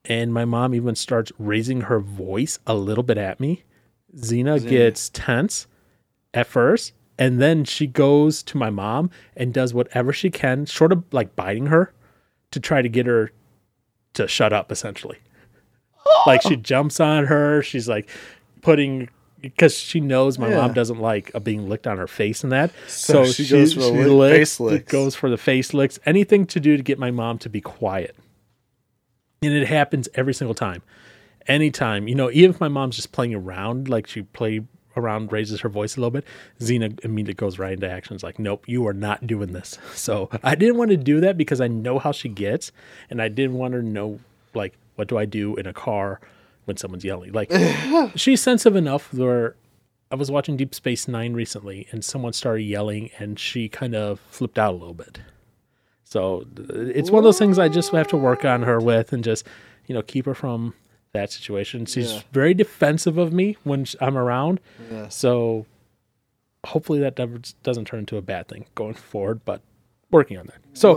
and 0.05 0.33
my 0.33 0.45
mom 0.45 0.75
even 0.75 0.95
starts 0.95 1.33
raising 1.39 1.83
her 1.83 2.01
voice 2.01 2.59
a 2.67 2.75
little 2.75 3.05
bit 3.05 3.19
at 3.19 3.41
me, 3.41 3.65
Xena 4.15 4.67
gets 4.67 5.11
tense 5.11 5.67
at 6.33 6.47
first, 6.47 6.93
and 7.19 7.41
then 7.41 7.65
she 7.65 7.87
goes 7.87 8.43
to 8.45 8.57
my 8.57 8.71
mom 8.71 9.11
and 9.37 9.53
does 9.55 9.73
whatever 9.75 10.13
she 10.13 10.31
can, 10.31 10.67
short 10.67 10.93
of 10.93 11.05
like 11.13 11.35
biting 11.37 11.67
her, 11.67 11.93
to 12.51 12.61
try 12.61 12.83
to 12.83 12.89
get 12.89 13.07
her 13.07 13.33
to 14.15 14.27
shut 14.29 14.53
up, 14.53 14.71
essentially. 14.73 15.19
Like 16.27 16.43
she 16.43 16.57
jumps 16.57 17.01
on 17.01 17.27
her, 17.27 17.63
she's 17.63 17.89
like 17.89 18.09
putting 18.63 19.09
because 19.41 19.77
she 19.77 20.01
knows 20.01 20.39
my 20.39 20.49
Yeah. 20.49 20.57
mom 20.63 20.73
doesn't 20.73 20.99
like 20.99 21.31
uh, 21.35 21.39
being 21.41 21.69
licked 21.69 21.87
on 21.87 21.99
her 21.99 22.07
face 22.07 22.43
and 22.43 22.51
that. 22.53 22.71
So, 22.89 23.25
So 23.25 23.33
she 23.33 23.47
goes 23.49 23.75
for 23.75 23.81
the 23.81 24.13
lick- 24.13 24.35
face 24.37 24.59
licks. 24.59 24.91
Goes 24.91 25.15
for 25.15 25.29
the 25.31 25.37
face 25.37 25.75
licks. 25.75 25.99
Anything 26.07 26.47
to 26.47 26.59
do 26.59 26.77
to 26.77 26.83
get 26.83 26.99
my 26.99 27.11
mom 27.11 27.39
to 27.39 27.49
be 27.49 27.61
quiet. 27.61 28.17
And 29.43 29.53
it 29.53 29.69
happens 29.69 30.09
every 30.15 30.33
single 30.35 30.55
time. 30.55 30.83
Anytime, 31.47 32.09
you 32.09 32.15
know, 32.15 32.31
even 32.33 32.51
if 32.51 32.61
my 32.61 32.69
mom's 32.69 32.97
just 32.97 33.13
playing 33.13 33.35
around, 33.35 33.89
like 33.89 34.07
she 34.09 34.23
play 34.23 34.63
around, 34.97 35.33
raises 35.33 35.61
her 35.61 35.69
voice 35.69 35.97
a 35.97 36.01
little 36.01 36.11
bit, 36.11 36.25
Xena 36.61 36.99
immediately 37.05 37.35
goes 37.35 37.59
right 37.59 37.73
into 37.73 37.91
action. 37.91 38.15
It's 38.15 38.25
like, 38.25 38.39
nope, 38.39 38.65
you 38.67 38.87
are 38.87 38.95
not 38.95 39.27
doing 39.27 39.53
this. 39.53 39.79
So 40.07 40.31
I 40.45 40.55
didn't 40.55 40.77
want 40.77 40.91
to 40.91 40.97
do 40.97 41.21
that 41.21 41.37
because 41.37 41.61
I 41.61 41.67
know 41.67 41.99
how 41.99 42.13
she 42.13 42.29
gets, 42.29 42.71
and 43.11 43.21
I 43.21 43.29
didn't 43.29 43.55
want 43.55 43.75
her 43.75 43.81
to 43.81 43.87
know, 43.87 44.21
like, 44.55 44.75
what 44.95 45.09
do 45.09 45.19
I 45.19 45.25
do 45.25 45.57
in 45.57 45.67
a 45.67 45.73
car 45.73 46.21
when 46.65 46.77
someone's 46.77 47.05
yelling? 47.05 47.33
Like, 47.33 47.51
she's 48.15 48.41
sensitive 48.41 48.77
enough 48.77 49.13
where 49.13 49.57
I 50.11 50.15
was 50.15 50.31
watching 50.31 50.57
Deep 50.57 50.75
Space 50.75 51.09
Nine 51.09 51.35
recently, 51.35 51.89
and 51.91 52.05
someone 52.05 52.33
started 52.33 52.63
yelling, 52.63 53.11
and 53.19 53.39
she 53.39 53.69
kind 53.69 53.95
of 53.95 54.21
flipped 54.31 54.59
out 54.59 54.75
a 54.75 54.77
little 54.77 54.95
bit. 54.95 55.21
So 56.05 56.47
it's 56.57 57.11
one 57.11 57.19
of 57.19 57.25
those 57.25 57.39
things 57.39 57.59
I 57.59 57.69
just 57.69 57.91
have 57.91 58.07
to 58.09 58.17
work 58.17 58.45
on 58.45 58.63
her 58.63 58.79
with, 58.79 59.13
and 59.13 59.25
just 59.25 59.45
you 59.87 59.95
know 59.95 60.03
keep 60.03 60.27
her 60.27 60.35
from 60.35 60.75
that 61.17 61.33
situation. 61.33 61.87
She's 61.87 62.13
Yeah. 62.13 62.21
very 62.33 62.55
defensive 62.55 63.19
of 63.19 63.33
me 63.33 63.57
when 63.65 63.87
I'm 64.01 64.17
around, 64.17 64.61
Yeah. 64.91 65.09
so 65.09 65.67
hopefully 66.65 66.99
that 67.01 67.15
doesn't 67.63 67.85
turn 67.87 68.01
into 68.01 68.17
a 68.17 68.23
bad 68.23 68.49
thing 68.49 68.67
going 68.75 68.95
forward. 68.95 69.41
But 69.45 69.61
working 70.11 70.39
on 70.39 70.47
that. 70.47 70.57
So, 70.75 70.95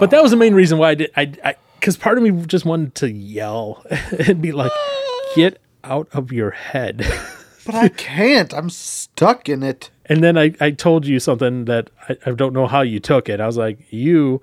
but 0.00 0.10
that 0.10 0.22
was 0.22 0.30
the 0.30 0.36
main 0.36 0.54
reason 0.54 0.78
why 0.78 0.90
I 0.90 0.94
did. 0.94 1.10
I, 1.16 1.32
I, 1.44 1.54
because 1.80 1.96
part 1.96 2.16
of 2.18 2.22
me 2.24 2.30
just 2.46 2.64
wanted 2.64 2.94
to 2.96 3.10
yell 3.10 3.84
and 4.28 4.40
be 4.42 4.52
like, 4.52 4.72
"Get 5.36 5.58
out 5.84 6.08
of 6.12 6.32
your 6.32 6.50
head." 6.50 7.04
But 7.64 7.76
I 7.76 7.88
can't. 7.90 8.52
I'm 8.52 8.68
stuck 8.70 9.48
in 9.48 9.62
it. 9.62 9.90
And 10.06 10.20
then 10.20 10.36
I, 10.36 10.52
I 10.60 10.72
told 10.72 11.06
you 11.06 11.20
something 11.20 11.66
that 11.66 11.90
I, 12.08 12.16
I 12.26 12.30
don't 12.32 12.52
know 12.52 12.66
how 12.66 12.80
you 12.80 12.98
took 12.98 13.28
it. 13.28 13.40
I 13.40 13.46
was 13.46 13.56
like, 13.56 13.78
you 13.92 14.42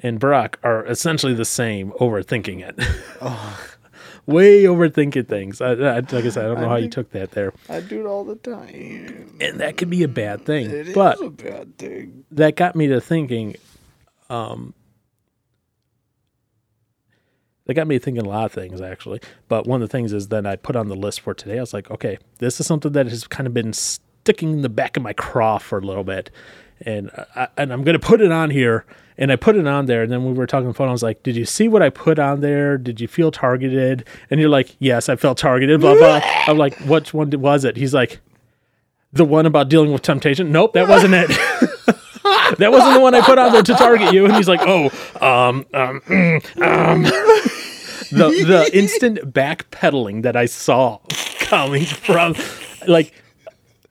and 0.00 0.18
Brock 0.18 0.58
are 0.64 0.84
essentially 0.84 1.32
the 1.32 1.44
same, 1.44 1.92
overthinking 2.00 2.68
it. 2.68 2.76
Way 4.26 4.64
overthinking 4.64 5.28
things. 5.28 5.60
I, 5.60 5.72
I, 5.72 5.94
like 6.00 6.12
I 6.12 6.28
said, 6.30 6.44
I 6.44 6.48
don't 6.48 6.60
know 6.60 6.68
how 6.68 6.76
you 6.76 6.88
took 6.88 7.10
that 7.12 7.30
there. 7.30 7.52
I 7.68 7.80
do 7.80 8.00
it 8.00 8.06
all 8.06 8.24
the 8.24 8.34
time. 8.34 9.36
And 9.40 9.60
that 9.60 9.76
could 9.76 9.88
be 9.88 10.02
a 10.02 10.08
bad 10.08 10.44
thing. 10.44 10.66
It 10.66 10.88
is 10.88 10.94
but 10.94 11.22
a 11.22 11.30
bad 11.30 11.78
thing. 11.78 12.24
that 12.32 12.56
got 12.56 12.74
me 12.74 12.88
to 12.88 13.00
thinking, 13.00 13.54
um, 14.28 14.74
that 17.66 17.74
got 17.74 17.86
me 17.86 17.98
thinking 17.98 18.24
a 18.24 18.28
lot 18.28 18.46
of 18.46 18.52
things 18.52 18.80
actually. 18.80 19.20
But 19.48 19.66
one 19.66 19.80
of 19.80 19.88
the 19.88 19.92
things 19.92 20.12
is 20.12 20.28
then 20.28 20.46
I 20.46 20.56
put 20.56 20.74
on 20.74 20.88
the 20.88 20.96
list 20.96 21.20
for 21.20 21.34
today. 21.34 21.58
I 21.58 21.60
was 21.60 21.74
like, 21.74 21.90
okay, 21.90 22.18
this 22.38 22.58
is 22.58 22.66
something 22.66 22.92
that 22.92 23.06
has 23.06 23.26
kind 23.28 23.46
of 23.46 23.54
been 23.54 23.72
sticking 23.72 24.52
in 24.52 24.62
the 24.62 24.68
back 24.68 24.96
of 24.96 25.02
my 25.04 25.12
craw 25.12 25.58
for 25.58 25.78
a 25.78 25.82
little 25.82 26.04
bit, 26.04 26.30
and 26.80 27.10
I, 27.36 27.48
and 27.56 27.72
I'm 27.72 27.84
gonna 27.84 27.98
put 28.00 28.20
it 28.20 28.32
on 28.32 28.50
here. 28.50 28.84
And 29.18 29.32
I 29.32 29.36
put 29.36 29.56
it 29.56 29.66
on 29.66 29.86
there, 29.86 30.02
and 30.02 30.12
then 30.12 30.24
we 30.26 30.32
were 30.32 30.46
talking 30.46 30.66
on 30.66 30.72
the 30.72 30.74
phone. 30.74 30.88
I 30.88 30.92
was 30.92 31.02
like, 31.02 31.22
"Did 31.22 31.36
you 31.36 31.44
see 31.44 31.68
what 31.68 31.82
I 31.82 31.88
put 31.88 32.18
on 32.18 32.40
there? 32.40 32.76
Did 32.76 33.00
you 33.00 33.08
feel 33.08 33.30
targeted?" 33.30 34.06
And 34.30 34.40
you're 34.40 34.50
like, 34.50 34.76
"Yes, 34.78 35.08
I 35.08 35.16
felt 35.16 35.38
targeted." 35.38 35.80
Blah 35.80 35.94
blah. 35.94 36.20
I'm 36.46 36.58
like, 36.58 36.76
"Which 36.80 37.14
one 37.14 37.30
was 37.40 37.64
it?" 37.64 37.76
He's 37.76 37.94
like, 37.94 38.20
"The 39.12 39.24
one 39.24 39.46
about 39.46 39.68
dealing 39.68 39.92
with 39.92 40.02
temptation." 40.02 40.52
Nope, 40.52 40.74
that 40.74 40.88
wasn't 40.88 41.14
it. 41.14 41.28
that 42.58 42.70
wasn't 42.72 42.94
the 42.94 43.00
one 43.00 43.14
I 43.14 43.20
put 43.20 43.38
on 43.38 43.52
there 43.52 43.62
to 43.62 43.74
target 43.74 44.12
you. 44.12 44.24
And 44.24 44.34
he's 44.34 44.48
like, 44.48 44.60
oh, 44.62 44.86
um, 45.20 45.64
um, 45.74 46.00
mm, 46.02 46.62
um. 46.62 47.02
the 48.12 48.44
the 48.44 48.70
instant 48.72 49.32
backpedaling 49.32 50.22
that 50.22 50.36
I 50.36 50.46
saw 50.46 50.98
coming 51.40 51.84
from, 51.84 52.34
like, 52.86 53.12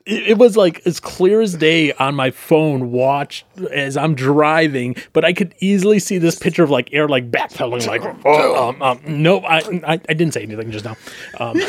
it, 0.05 0.37
was 0.37 0.55
like 0.55 0.85
as 0.85 0.99
clear 0.99 1.41
as 1.41 1.55
day 1.55 1.91
on 1.93 2.15
my 2.15 2.31
phone. 2.31 2.91
Watch 2.91 3.45
as 3.71 3.97
I'm 3.97 4.15
driving, 4.15 4.95
but 5.13 5.25
I 5.25 5.33
could 5.33 5.55
easily 5.59 5.99
see 5.99 6.17
this 6.17 6.37
picture 6.37 6.63
of 6.63 6.69
like 6.69 6.93
air 6.93 7.07
like 7.07 7.31
backpedaling, 7.31 7.87
like, 7.87 8.03
oh, 8.25 8.69
um, 8.69 8.81
um, 8.81 9.01
nope, 9.07 9.43
I, 9.47 9.59
I 9.85 9.93
I 9.93 10.13
didn't 10.13 10.33
say 10.33 10.43
anything 10.43 10.71
just 10.71 10.85
now. 10.85 10.95
Um, 11.39 11.59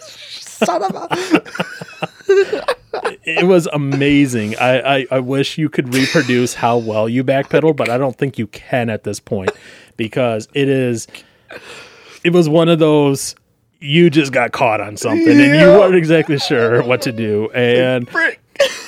Son 0.00 0.82
of 0.82 0.94
a. 0.94 1.08
it 3.24 3.46
was 3.46 3.66
amazing. 3.72 4.56
I, 4.58 4.98
I, 4.98 5.06
I 5.10 5.18
wish 5.18 5.58
you 5.58 5.68
could 5.68 5.92
reproduce 5.92 6.54
how 6.54 6.78
well 6.78 7.08
you 7.08 7.24
backpedal, 7.24 7.74
but 7.74 7.88
I 7.88 7.98
don't 7.98 8.16
think 8.16 8.38
you 8.38 8.46
can 8.48 8.90
at 8.90 9.04
this 9.04 9.18
point 9.18 9.50
because 9.96 10.48
it 10.54 10.68
is. 10.68 11.08
It 12.24 12.32
was 12.32 12.48
one 12.48 12.68
of 12.68 12.78
those 12.78 13.34
you 13.82 14.10
just 14.10 14.32
got 14.32 14.52
caught 14.52 14.80
on 14.80 14.96
something 14.96 15.28
and 15.28 15.60
you 15.60 15.66
weren't 15.66 15.94
exactly 15.94 16.38
sure 16.38 16.82
what 16.82 17.02
to 17.02 17.12
do, 17.12 17.50
and 17.54 18.08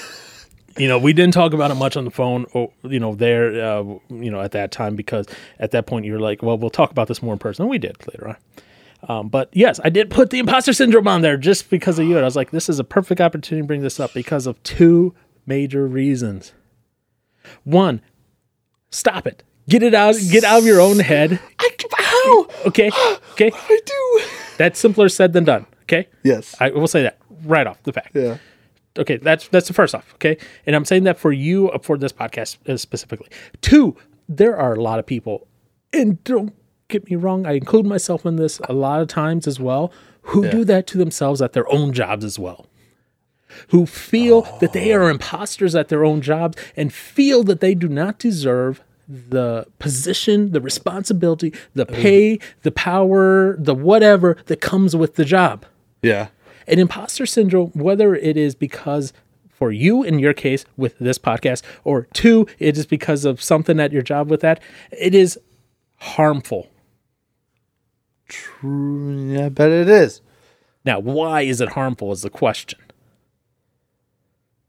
you 0.78 0.88
know 0.88 0.98
we 0.98 1.12
didn't 1.12 1.34
talk 1.34 1.52
about 1.52 1.70
it 1.70 1.74
much 1.74 1.96
on 1.96 2.04
the 2.04 2.10
phone. 2.10 2.46
Or, 2.52 2.70
you 2.82 3.00
know 3.00 3.14
there, 3.14 3.64
uh, 3.64 3.82
you 4.10 4.30
know 4.30 4.40
at 4.40 4.52
that 4.52 4.70
time 4.70 4.96
because 4.96 5.26
at 5.58 5.72
that 5.72 5.86
point 5.86 6.06
you're 6.06 6.20
like, 6.20 6.42
well, 6.42 6.56
we'll 6.56 6.70
talk 6.70 6.90
about 6.90 7.08
this 7.08 7.22
more 7.22 7.32
in 7.32 7.38
person. 7.38 7.64
And 7.64 7.70
we 7.70 7.78
did 7.78 7.96
later 8.06 8.28
on. 8.28 8.36
Um, 9.06 9.28
but 9.28 9.50
yes, 9.52 9.80
I 9.84 9.90
did 9.90 10.10
put 10.10 10.30
the 10.30 10.38
imposter 10.38 10.72
syndrome 10.72 11.06
on 11.08 11.20
there 11.20 11.36
just 11.36 11.68
because 11.68 11.98
of 11.98 12.06
you. 12.06 12.16
And 12.16 12.24
I 12.24 12.24
was 12.24 12.36
like, 12.36 12.52
this 12.52 12.68
is 12.68 12.78
a 12.78 12.84
perfect 12.84 13.20
opportunity 13.20 13.62
to 13.62 13.66
bring 13.66 13.82
this 13.82 14.00
up 14.00 14.14
because 14.14 14.46
of 14.46 14.62
two 14.62 15.14
major 15.46 15.86
reasons. 15.86 16.54
One, 17.64 18.00
stop 18.90 19.26
it. 19.26 19.42
Get 19.68 19.82
it 19.82 19.94
out. 19.94 20.14
Get 20.30 20.44
out 20.44 20.58
of 20.58 20.66
your 20.66 20.80
own 20.80 20.98
head. 20.98 21.40
I, 21.58 21.70
how? 21.96 22.46
Okay. 22.66 22.90
Okay. 23.32 23.50
I 23.54 23.80
do. 23.84 24.22
That's 24.58 24.78
simpler 24.78 25.08
said 25.08 25.32
than 25.32 25.44
done. 25.44 25.66
Okay. 25.82 26.08
Yes. 26.22 26.54
I 26.60 26.70
will 26.70 26.86
say 26.86 27.02
that 27.02 27.18
right 27.44 27.66
off 27.66 27.82
the 27.82 27.92
bat. 27.92 28.10
yeah. 28.14 28.38
Okay, 28.96 29.16
that's 29.16 29.48
that's 29.48 29.66
the 29.66 29.74
first 29.74 29.92
off. 29.92 30.14
Okay, 30.14 30.36
and 30.66 30.76
I'm 30.76 30.84
saying 30.84 31.02
that 31.02 31.18
for 31.18 31.32
you 31.32 31.68
uh, 31.70 31.78
for 31.78 31.98
this 31.98 32.12
podcast 32.12 32.58
uh, 32.68 32.76
specifically. 32.76 33.26
Two, 33.60 33.96
there 34.28 34.56
are 34.56 34.74
a 34.74 34.80
lot 34.80 35.00
of 35.00 35.06
people, 35.06 35.48
and 35.92 36.22
don't 36.22 36.54
get 36.86 37.10
me 37.10 37.16
wrong, 37.16 37.44
I 37.44 37.52
include 37.52 37.86
myself 37.86 38.24
in 38.24 38.36
this 38.36 38.60
a 38.68 38.72
lot 38.72 39.00
of 39.00 39.08
times 39.08 39.48
as 39.48 39.58
well, 39.58 39.92
who 40.22 40.48
do 40.48 40.64
that 40.66 40.86
to 40.88 40.98
themselves 40.98 41.42
at 41.42 41.54
their 41.54 41.70
own 41.72 41.92
jobs 41.92 42.24
as 42.24 42.38
well. 42.38 42.66
Who 43.70 43.84
feel 43.84 44.42
that 44.60 44.72
they 44.72 44.92
are 44.92 45.10
imposters 45.10 45.74
at 45.74 45.88
their 45.88 46.04
own 46.04 46.20
jobs 46.20 46.56
and 46.76 46.92
feel 46.92 47.42
that 47.44 47.60
they 47.60 47.74
do 47.74 47.88
not 47.88 48.18
deserve 48.20 48.80
the 49.08 49.66
position, 49.78 50.52
the 50.52 50.60
responsibility, 50.60 51.52
the 51.74 51.86
pay, 51.86 52.38
the 52.62 52.70
power, 52.72 53.56
the 53.58 53.74
whatever 53.74 54.36
that 54.46 54.60
comes 54.60 54.94
with 54.96 55.16
the 55.16 55.24
job 55.24 55.66
Yeah. 56.02 56.28
an 56.66 56.78
imposter 56.78 57.26
syndrome, 57.26 57.70
whether 57.74 58.14
it 58.14 58.36
is 58.36 58.54
because 58.54 59.12
for 59.50 59.70
you 59.70 60.02
in 60.02 60.18
your 60.18 60.32
case 60.34 60.64
with 60.76 60.98
this 60.98 61.18
podcast, 61.18 61.62
or 61.84 62.08
two, 62.12 62.46
it 62.58 62.76
is 62.78 62.86
because 62.86 63.24
of 63.24 63.42
something 63.42 63.78
at 63.78 63.92
your 63.92 64.02
job 64.02 64.30
with 64.30 64.40
that, 64.40 64.60
it 64.90 65.14
is 65.14 65.38
harmful. 65.98 66.68
True. 68.28 69.32
Yeah, 69.32 69.46
I 69.46 69.48
bet 69.50 69.70
it 69.70 69.88
is. 69.88 70.20
Now, 70.84 70.98
why 70.98 71.42
is 71.42 71.60
it 71.60 71.70
harmful 71.70 72.12
is 72.12 72.22
the 72.22 72.30
question. 72.30 72.78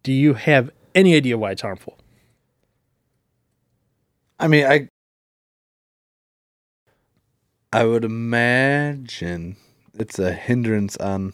Do 0.04 0.14
you 0.14 0.34
have 0.36 0.70
any 0.94 1.16
idea 1.16 1.38
why 1.38 1.52
it's 1.52 1.62
harmful? 1.62 1.98
I 4.40 4.48
mean, 4.48 4.66
I 4.66 4.90
I 7.74 7.84
would 7.86 8.06
imagine 8.06 9.58
it's 9.94 10.20
a 10.20 10.34
hindrance 10.34 10.98
on 10.98 11.34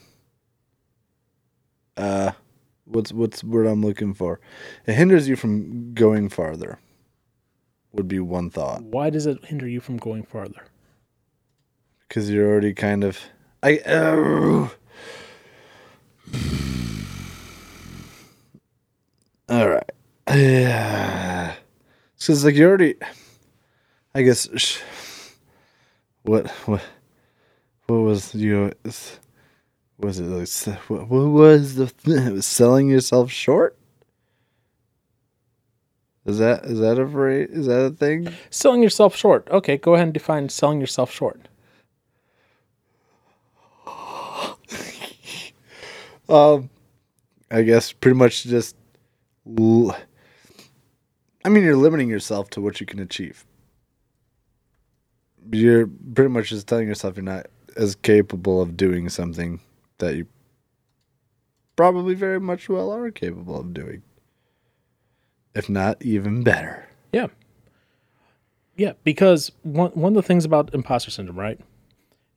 uh 1.98 2.32
what's 2.86 3.12
what's 3.14 3.44
word 3.44 3.68
I'm 3.68 3.82
looking 3.84 4.14
for? 4.14 4.40
It 4.86 4.94
hinders 4.96 5.28
you 5.28 5.36
from 5.36 5.94
going 5.94 6.30
farther. 6.30 6.80
Would 7.94 8.08
be 8.08 8.20
one 8.20 8.50
thought 8.50 8.84
Why 8.84 9.10
does 9.10 9.26
it 9.26 9.46
hinder 9.46 9.68
you 9.68 9.80
from 9.82 9.98
going 9.98 10.24
farther? 10.24 10.64
because 12.08 12.30
you're 12.30 12.50
already 12.50 12.74
kind 12.74 13.04
of 13.04 13.20
I. 13.64 13.78
Uh, 13.80 14.70
all 19.50 19.70
right. 19.70 19.92
Yeah. 20.34 21.21
It's 22.30 22.44
like 22.44 22.56
you 22.56 22.68
already. 22.68 22.96
I 24.14 24.22
guess. 24.24 24.48
sh- 24.56 24.80
What 26.24 26.48
what 26.68 26.82
what 27.88 27.98
was 28.02 28.36
you? 28.36 28.72
Was 29.98 30.20
it 30.20 30.24
like 30.24 30.48
what, 30.90 31.08
what 31.08 31.28
was 31.28 31.76
the 31.76 31.92
it 32.06 32.34
was 32.34 32.46
selling 32.46 32.90
yourself 32.90 33.32
short? 33.32 33.78
Is 36.26 36.38
that 36.38 36.66
is 36.66 36.80
that 36.80 37.00
a 37.00 37.08
phrase? 37.08 37.50
Is 37.52 37.66
that 37.68 37.80
a 37.86 37.90
thing? 37.92 38.32
Selling 38.52 38.84
yourself 38.84 39.16
short. 39.16 39.48
Okay, 39.50 39.78
go 39.78 39.96
ahead 39.96 40.06
and 40.08 40.14
define 40.14 40.50
selling 40.50 40.80
yourself 40.80 41.12
short. 41.12 41.48
Um, 46.30 46.70
I 47.50 47.64
guess 47.64 47.92
pretty 47.92 48.18
much 48.18 48.44
just. 48.44 48.78
l- 49.60 49.98
I 51.44 51.50
mean, 51.50 51.64
you're 51.64 51.76
limiting 51.76 52.10
yourself 52.10 52.50
to 52.52 52.62
what 52.62 52.80
you 52.80 52.86
can 52.86 53.00
achieve. 53.00 53.46
You're 55.52 55.88
pretty 56.14 56.30
much 56.30 56.50
just 56.50 56.68
telling 56.68 56.88
yourself 56.88 57.16
you're 57.16 57.24
not 57.24 57.48
as 57.76 57.96
capable 57.96 58.62
of 58.62 58.78
doing 58.78 59.10
something 59.10 59.60
that 59.98 60.16
you 60.16 60.28
probably 61.76 62.14
very 62.14 62.40
much 62.40 62.70
well 62.70 62.94
are 62.94 63.10
capable 63.12 63.60
of 63.60 63.74
doing. 63.74 64.04
If 65.56 65.70
not 65.70 66.02
even 66.02 66.44
better. 66.44 66.88
Yeah. 67.12 67.28
Yeah, 68.78 68.94
because 69.04 69.52
one 69.64 69.92
one 69.92 70.14
of 70.14 70.16
the 70.16 70.28
things 70.28 70.46
about 70.46 70.74
imposter 70.74 71.12
syndrome, 71.12 71.38
right, 71.38 71.60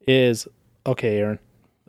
is 0.06 0.48
okay, 0.86 1.18
Aaron. 1.18 1.38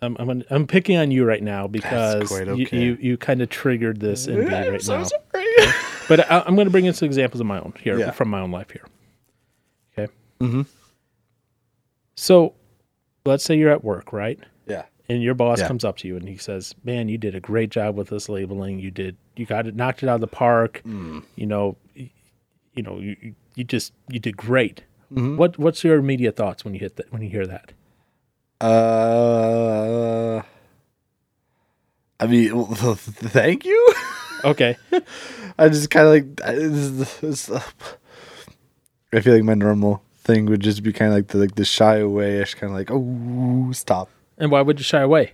I'm 0.02 0.16
I'm 0.20 0.44
I'm 0.50 0.68
picking 0.68 0.98
on 0.98 1.12
you 1.12 1.26
right 1.26 1.42
now 1.42 1.68
because 1.68 2.28
quite 2.28 2.48
you, 2.48 2.68
you 2.72 2.98
you 3.00 3.18
kind 3.18 3.42
of 3.42 3.50
triggered 3.50 4.00
this 4.00 4.28
in 4.28 4.46
me 4.46 4.46
right 4.46 4.82
so 4.82 4.98
now. 4.98 5.04
sorry. 5.04 5.46
But 6.08 6.30
I, 6.32 6.42
I'm 6.46 6.56
going 6.56 6.66
to 6.68 6.72
bring 6.72 6.86
in 6.86 6.94
some 6.94 7.06
examples 7.08 7.42
of 7.42 7.48
my 7.48 7.60
own 7.60 7.74
here 7.80 7.98
Yeah. 8.00 8.12
from 8.12 8.30
my 8.30 8.40
own 8.40 8.52
life 8.52 8.70
here. 8.72 8.86
Okay. 9.98 10.12
Mhm. 10.40 10.66
So, 12.16 12.54
let's 13.26 13.44
say 13.44 13.58
you're 13.58 13.72
at 13.72 13.84
work, 13.84 14.14
right? 14.14 14.40
yeah. 14.68 14.86
and 15.08 15.22
your 15.22 15.36
boss 15.36 15.60
Yeah. 15.60 15.68
comes 15.68 15.84
up 15.86 15.98
to 15.98 16.08
you 16.08 16.16
and 16.18 16.28
he 16.28 16.36
says, 16.38 16.74
"Man, 16.84 17.10
you 17.10 17.18
did 17.20 17.36
a 17.36 17.40
great 17.40 17.70
job 17.70 17.96
with 17.96 18.10
this 18.10 18.28
labeling. 18.28 18.80
You 18.80 18.90
did, 18.90 19.16
you 19.36 19.46
got 19.46 19.68
it, 19.68 19.76
knocked 19.76 20.02
it 20.02 20.10
out 20.10 20.16
of 20.16 20.22
the 20.22 20.28
park. 20.28 20.82
Mm. 20.86 21.24
You 21.36 21.46
know, 21.46 21.78
y- 21.96 22.10
you 22.74 22.82
know, 22.82 22.98
you, 23.00 23.16
you- 23.22 23.36
you 23.56 23.64
just, 23.64 23.94
you 24.10 24.20
did 24.20 24.36
great." 24.36 24.84
Mm-hmm. 25.14 25.38
What, 25.38 25.60
what's 25.60 25.84
your 25.84 25.98
immediate 25.98 26.36
thoughts 26.36 26.66
when 26.66 26.74
you 26.74 26.80
hit 26.80 26.96
that, 26.96 27.12
when 27.14 27.22
you 27.22 27.30
hear 27.30 27.46
that? 27.46 27.72
Uh, 28.60 30.42
I 32.20 32.28
mean, 32.28 32.66
thank 32.96 33.64
you. 33.66 33.85
Okay, 34.46 34.78
I 35.60 35.68
just 35.70 35.90
kind 35.90 36.06
of 36.08 36.14
like. 36.14 36.42
I, 36.48 36.54
this, 36.56 37.18
this, 37.18 37.52
I 39.12 39.20
feel 39.22 39.34
like 39.34 39.44
my 39.44 39.54
normal 39.56 40.04
thing 40.20 40.46
would 40.46 40.62
just 40.62 40.84
be 40.84 40.94
kind 40.94 41.12
of 41.12 41.16
like 41.18 41.28
the 41.28 41.38
like 41.40 41.56
the 41.56 41.66
shy 41.66 41.98
away-ish, 41.98 42.54
kind 42.56 42.72
of 42.72 42.78
like, 42.78 42.90
oh, 42.92 43.72
stop. 43.74 44.10
and 44.38 44.52
why 44.52 44.62
would 44.62 44.80
you 44.80 44.84
shy 44.84 45.02
away? 45.02 45.34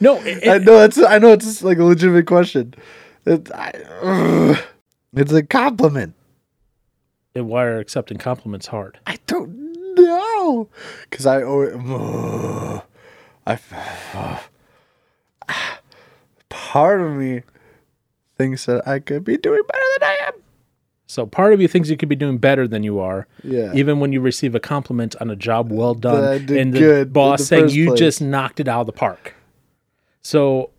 No, 0.00 0.16
it- 0.24 0.46
I 0.48 0.56
it- 0.56 0.62
know 0.64 0.82
it's. 0.84 0.98
I 0.98 1.18
know 1.18 1.32
it's 1.32 1.62
like 1.62 1.78
a 1.78 1.84
legitimate 1.84 2.26
question. 2.26 2.74
It, 3.24 3.50
I, 3.52 3.70
ugh. 4.02 4.58
it's 5.14 5.32
a 5.32 5.42
compliment. 5.44 6.14
and 7.36 7.48
why 7.48 7.64
are 7.64 7.78
accepting 7.78 8.18
compliments 8.18 8.66
hard? 8.66 8.98
I 9.06 9.18
don't 9.26 9.61
because 11.10 11.26
I 11.26 11.42
always, 11.42 11.74
I 13.46 13.58
part 16.48 17.00
of 17.00 17.12
me 17.12 17.42
thinks 18.36 18.66
that 18.66 18.86
I 18.86 18.98
could 18.98 19.24
be 19.24 19.36
doing 19.36 19.62
better 19.66 19.84
than 19.98 20.08
I 20.08 20.18
am. 20.28 20.32
So 21.06 21.26
part 21.26 21.52
of 21.52 21.60
you 21.60 21.68
thinks 21.68 21.90
you 21.90 21.96
could 21.96 22.08
be 22.08 22.16
doing 22.16 22.38
better 22.38 22.66
than 22.66 22.82
you 22.82 22.98
are. 22.98 23.26
Yeah. 23.44 23.72
Even 23.74 24.00
when 24.00 24.12
you 24.12 24.20
receive 24.20 24.54
a 24.54 24.60
compliment 24.60 25.14
on 25.20 25.30
a 25.30 25.36
job 25.36 25.70
well 25.70 25.94
done, 25.94 26.48
and 26.50 26.72
the 26.72 26.78
good 26.78 27.12
boss 27.12 27.40
the 27.40 27.44
saying 27.44 27.68
you 27.68 27.88
place." 27.88 27.98
just 27.98 28.22
knocked 28.22 28.60
it 28.60 28.68
out 28.68 28.80
of 28.80 28.86
the 28.86 28.92
park. 28.92 29.34
So 30.22 30.70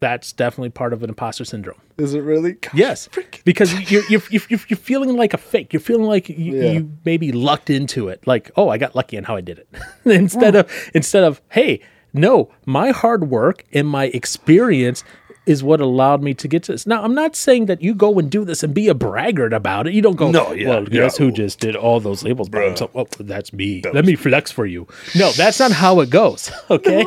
that's 0.00 0.32
definitely 0.32 0.70
part 0.70 0.92
of 0.92 1.02
an 1.02 1.08
imposter 1.10 1.44
syndrome. 1.44 1.80
Is 1.96 2.14
it 2.14 2.20
really? 2.20 2.52
Gosh, 2.52 2.74
Yes, 2.74 3.08
because 3.44 3.72
you're 3.90 4.02
you're 4.08 4.22
you're, 4.30 4.42
you're 4.48 4.60
you're 4.68 4.76
feeling 4.78 5.16
like 5.16 5.34
a 5.34 5.38
fake. 5.38 5.72
You're 5.72 5.80
feeling 5.80 6.06
like 6.06 6.28
you, 6.28 6.36
Yeah. 6.56 6.70
you 6.72 6.92
maybe 7.04 7.32
lucked 7.32 7.70
into 7.70 8.08
it. 8.08 8.26
Like, 8.26 8.50
oh, 8.56 8.68
I 8.68 8.78
got 8.78 8.94
lucky 8.94 9.16
in 9.16 9.24
how 9.24 9.36
I 9.36 9.40
did 9.40 9.58
it. 9.58 9.68
instead 10.04 10.54
of 10.56 10.70
instead 10.94 11.24
of 11.24 11.40
hey, 11.50 11.80
no, 12.12 12.50
my 12.66 12.90
hard 12.90 13.28
work 13.30 13.64
and 13.72 13.86
my 13.88 14.04
experience 14.06 15.04
is 15.46 15.62
what 15.64 15.80
allowed 15.80 16.22
me 16.22 16.34
to 16.34 16.46
get 16.46 16.62
to 16.64 16.72
this. 16.72 16.86
Now, 16.86 17.02
I'm 17.02 17.14
not 17.14 17.34
saying 17.34 17.66
that 17.66 17.80
you 17.80 17.94
go 17.94 18.18
and 18.18 18.30
do 18.30 18.44
this 18.44 18.62
and 18.62 18.74
be 18.74 18.88
a 18.88 18.94
braggart 18.94 19.54
about 19.54 19.86
it. 19.86 19.94
You 19.94 20.02
don't 20.02 20.14
go, 20.16 20.30
No, 20.30 20.52
yeah, 20.52 20.68
well, 20.68 20.84
guess 20.84 21.18
no. 21.18 21.24
who 21.26 21.32
just 21.32 21.58
did 21.58 21.74
all 21.74 22.00
those 22.00 22.22
labels 22.22 22.50
by 22.50 22.64
himself? 22.64 22.90
Oh, 22.94 23.06
that's 23.18 23.50
me. 23.54 23.80
Let 23.94 24.04
me 24.04 24.14
flex 24.14 24.52
for 24.52 24.66
you. 24.66 24.86
No, 25.16 25.30
that's 25.32 25.58
not 25.58 25.72
how 25.72 26.00
it 26.00 26.10
goes. 26.10 26.50
Okay. 26.70 27.02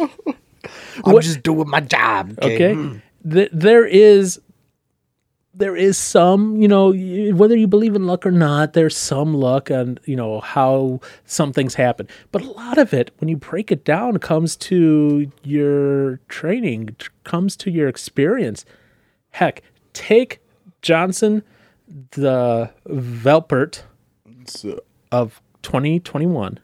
I'm 1.05 1.19
just 1.21 1.43
doing 1.43 1.69
my 1.69 1.79
job. 1.81 2.37
okay? 2.41 2.73
Hmm. 2.73 2.97
Th- 3.29 3.49
there 3.53 3.85
is 3.85 4.39
there 5.53 5.75
is 5.75 5.97
some 5.97 6.55
you 6.61 6.67
know 6.67 6.93
whether 7.35 7.55
you 7.57 7.67
believe 7.67 7.93
in 7.93 8.07
luck 8.07 8.25
or 8.25 8.31
not 8.31 8.71
there's 8.73 8.95
some 8.95 9.33
luck 9.33 9.69
on, 9.69 9.99
you 10.05 10.15
know 10.15 10.39
how 10.39 10.99
some 11.25 11.51
things 11.53 11.75
happen. 11.75 12.07
But 12.31 12.41
a 12.43 12.51
lot 12.51 12.77
of 12.77 12.93
it 12.93 13.11
when 13.19 13.27
you 13.27 13.37
break 13.37 13.71
it 13.71 13.83
down 13.83 14.17
comes 14.17 14.55
to 14.57 15.29
your 15.43 16.17
training 16.29 16.95
comes 17.23 17.55
to 17.57 17.69
your 17.69 17.87
experience. 17.87 18.65
Heck 19.31 19.61
take 19.93 20.39
johnson 20.81 21.43
the 22.11 22.71
velpert 22.87 23.83
of 25.11 25.41
2021 25.63 26.59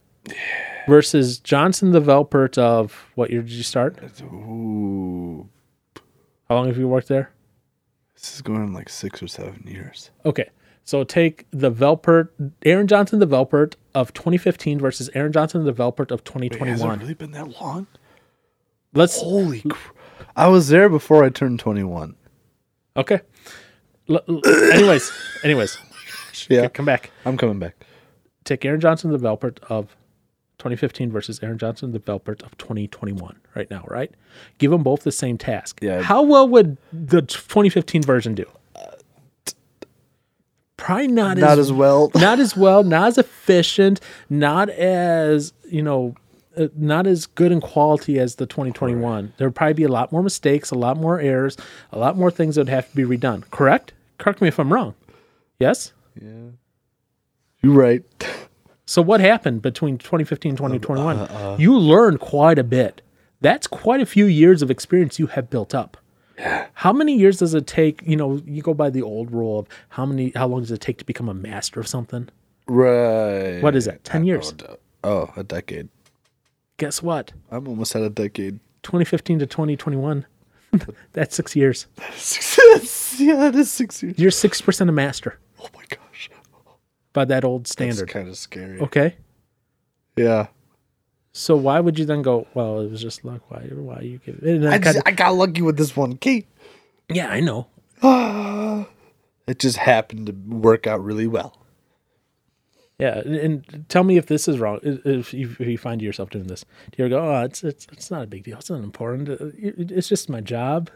versus 0.87 1.39
johnson 1.39 1.91
the 1.91 2.01
velpert 2.01 2.57
of 2.57 3.07
what 3.15 3.29
year 3.29 3.41
did 3.41 3.51
you 3.51 3.63
start 3.63 3.97
ooh, 4.21 5.47
how 6.49 6.55
long 6.55 6.67
have 6.67 6.77
you 6.77 6.87
worked 6.87 7.07
there 7.07 7.31
this 8.15 8.33
is 8.35 8.41
going 8.41 8.59
on 8.61 8.73
like 8.73 8.89
six 8.89 9.21
or 9.21 9.27
seven 9.27 9.63
years. 9.67 10.09
Okay. 10.25 10.49
So 10.83 11.03
take 11.03 11.45
the 11.51 11.69
Velpert, 11.71 12.29
Aaron 12.65 12.87
Johnson, 12.87 13.19
the 13.19 13.27
Velpert 13.27 13.75
of 13.93 14.11
2015 14.13 14.79
versus 14.79 15.07
Aaron 15.13 15.31
Johnson, 15.31 15.65
the 15.65 15.71
Velpert 15.73 16.09
of 16.09 16.23
twenty 16.23 16.49
twenty 16.49 16.71
one. 16.71 16.71
Has 16.71 16.81
it 16.81 16.83
2021. 16.83 16.99
really 16.99 17.13
been 17.13 17.31
that 17.31 17.61
long? 17.61 17.85
Let's, 18.95 19.21
Holy! 19.21 19.61
Cr- 19.61 19.91
I 20.35 20.47
was 20.47 20.69
there 20.69 20.89
before 20.89 21.23
I 21.23 21.29
turned 21.29 21.59
twenty-one. 21.59 22.15
okay. 22.95 23.19
L- 24.09 24.21
l- 24.27 24.41
anyways, 24.73 25.11
anyways, 25.43 25.77
Yeah, 26.49 26.69
come 26.69 26.85
back. 26.85 27.11
I'm 27.23 27.37
coming 27.37 27.59
back. 27.59 27.75
Take 28.45 28.65
Aaron 28.65 28.79
Johnson, 28.81 29.11
the 29.11 29.19
Velpert 29.19 29.59
of 29.69 29.95
2015 30.59 31.11
versus 31.11 31.39
Aaron 31.43 31.57
Johnson, 31.57 31.91
the 31.91 31.99
Velpert 31.99 32.41
of 32.43 32.57
2021 32.57 33.37
right 33.55 33.69
now, 33.69 33.85
right? 33.87 34.11
Give 34.57 34.71
them 34.71 34.83
both 34.83 35.03
the 35.03 35.11
same 35.11 35.37
task. 35.37 35.79
Yeah. 35.81 36.01
How 36.01 36.21
well 36.23 36.47
would 36.47 36.77
the 36.91 37.21
2015 37.21 38.01
version 38.01 38.33
do? 38.33 38.45
Probably 40.77 41.07
not, 41.07 41.37
Not 41.37 41.57
as 41.57 41.71
well. 41.71 42.11
not 42.15 42.39
as 42.39 42.55
well, 42.55 42.83
not 42.83 43.07
as 43.07 43.17
efficient, 43.17 43.99
not 44.29 44.69
as 44.69 45.51
you 45.69 45.81
know, 45.81 46.15
uh, 46.55 46.67
not 46.75 47.07
as 47.07 47.25
good 47.25 47.51
in 47.51 47.59
quality 47.61 48.19
as 48.19 48.35
the 48.35 48.45
2021. 48.45 49.33
There 49.37 49.47
would 49.47 49.55
probably 49.55 49.73
be 49.73 49.83
a 49.83 49.89
lot 49.89 50.11
more 50.11 50.21
mistakes, 50.21 50.69
a 50.69 50.75
lot 50.75 50.97
more 50.97 51.19
errors, 51.19 51.57
a 51.91 51.97
lot 51.97 52.15
more 52.15 52.29
things 52.29 52.55
that 52.55 52.61
would 52.61 52.69
have 52.69 52.89
to 52.91 52.95
be 52.95 53.03
redone. 53.03 53.43
Correct? 53.49 53.93
Correct 54.19 54.39
me 54.39 54.47
if 54.47 54.59
I'm 54.59 54.71
wrong. 54.71 54.93
Yes. 55.59 55.93
Yeah. 56.19 56.51
You're 57.61 57.73
right. 57.73 58.03
So 58.87 59.01
what 59.01 59.19
happened 59.19 59.61
between 59.61 59.97
2015 59.97 60.51
and 60.51 60.57
2021? 60.57 61.17
uh, 61.17 61.57
you 61.59 61.77
learned 61.77 62.21
quite 62.21 62.57
a 62.57 62.63
bit. 62.63 63.01
That's 63.41 63.67
quite 63.67 64.01
a 64.01 64.05
few 64.05 64.25
years 64.25 64.61
of 64.61 64.71
experience 64.71 65.19
you 65.19 65.27
have 65.27 65.49
built 65.49 65.75
up. 65.75 65.97
How 66.73 66.93
many 66.93 67.15
years 67.15 67.37
does 67.37 67.53
it 67.53 67.67
take? 67.67 68.01
You 68.05 68.15
know, 68.15 68.41
you 68.45 68.61
go 68.61 68.73
by 68.73 68.89
the 68.89 69.01
old 69.01 69.31
rule 69.31 69.59
of 69.59 69.67
how 69.89 70.05
many, 70.05 70.31
how 70.35 70.47
long 70.47 70.61
does 70.61 70.71
it 70.71 70.79
take 70.79 70.97
to 70.99 71.05
become 71.05 71.27
a 71.27 71.33
master 71.33 71.79
of 71.79 71.87
something? 71.87 72.29
Right. 72.67 73.59
What 73.61 73.75
is 73.75 73.85
that? 73.85 74.03
10 74.03 74.23
years. 74.23 74.53
Oh, 75.03 75.31
a 75.35 75.43
decade. 75.43 75.89
Guess 76.77 77.01
what? 77.03 77.33
I'm 77.51 77.67
almost 77.67 77.95
at 77.95 78.03
a 78.03 78.09
decade. 78.09 78.59
2015 78.83 79.39
to 79.39 79.45
2021. 79.47 80.25
That's 81.13 81.35
six 81.35 81.55
years. 81.55 81.87
yeah, 83.17 83.35
that 83.35 83.55
is 83.55 83.71
six 83.71 84.01
years. 84.01 84.17
You're 84.17 84.31
six 84.31 84.61
percent 84.61 84.89
a 84.89 84.93
master 84.93 85.39
Oh 85.59 85.67
my 85.75 85.83
gosh, 85.89 85.99
by 87.17 87.25
that 87.25 87.43
old 87.43 87.63
that's 87.63 87.71
standard. 87.71 88.09
kind 88.09 88.29
of 88.29 88.37
scary. 88.37 88.79
Okay. 88.79 89.15
Yeah, 90.15 90.47
So 91.33 91.55
why 91.55 91.79
would 91.79 91.97
you 91.97 92.05
then 92.05 92.21
go? 92.21 92.45
Well, 92.53 92.81
it 92.81 92.91
was 92.91 93.01
just 93.01 93.25
luck. 93.25 93.41
Why? 93.49 93.61
Why 93.71 94.01
you 94.01 94.19
give? 94.23 94.39
Then 94.41 94.67
I, 94.67 94.77
just, 94.77 94.99
I 95.03 95.11
got 95.11 95.33
lucky 95.33 95.63
with 95.63 95.77
this 95.77 95.95
one, 95.95 96.17
Kate. 96.17 96.45
yeah, 97.09 97.29
I 97.29 97.39
know. 97.39 97.65
It 99.47 99.59
just 99.59 99.77
happened 99.77 100.27
to 100.27 100.33
work 100.55 100.85
out 100.87 101.01
really 101.01 101.25
well. 101.25 101.57
Yeah, 102.99 103.19
and, 103.19 103.35
and 103.35 103.85
tell 103.89 104.03
me 104.03 104.17
if 104.17 104.25
this 104.25 104.47
is 104.49 104.59
wrong. 104.59 104.79
If 104.83 105.33
you, 105.33 105.55
if 105.57 105.67
you 105.67 105.77
find 105.77 106.01
yourself 106.01 106.29
doing 106.31 106.47
this, 106.47 106.65
do 106.91 106.95
you 106.97 107.05
ever 107.05 107.09
go, 107.15 107.19
"Oh, 107.31 107.43
it's 107.45 107.63
it's 107.63 107.87
it's 107.93 108.11
not 108.11 108.23
a 108.23 108.27
big 108.27 108.43
deal. 108.43 108.57
It's 108.57 108.69
not 108.69 108.83
important. 108.83 109.29
Uh, 109.29 109.51
It's 109.57 110.09
just 110.09 110.29
my 110.29 110.41
job." 110.41 110.89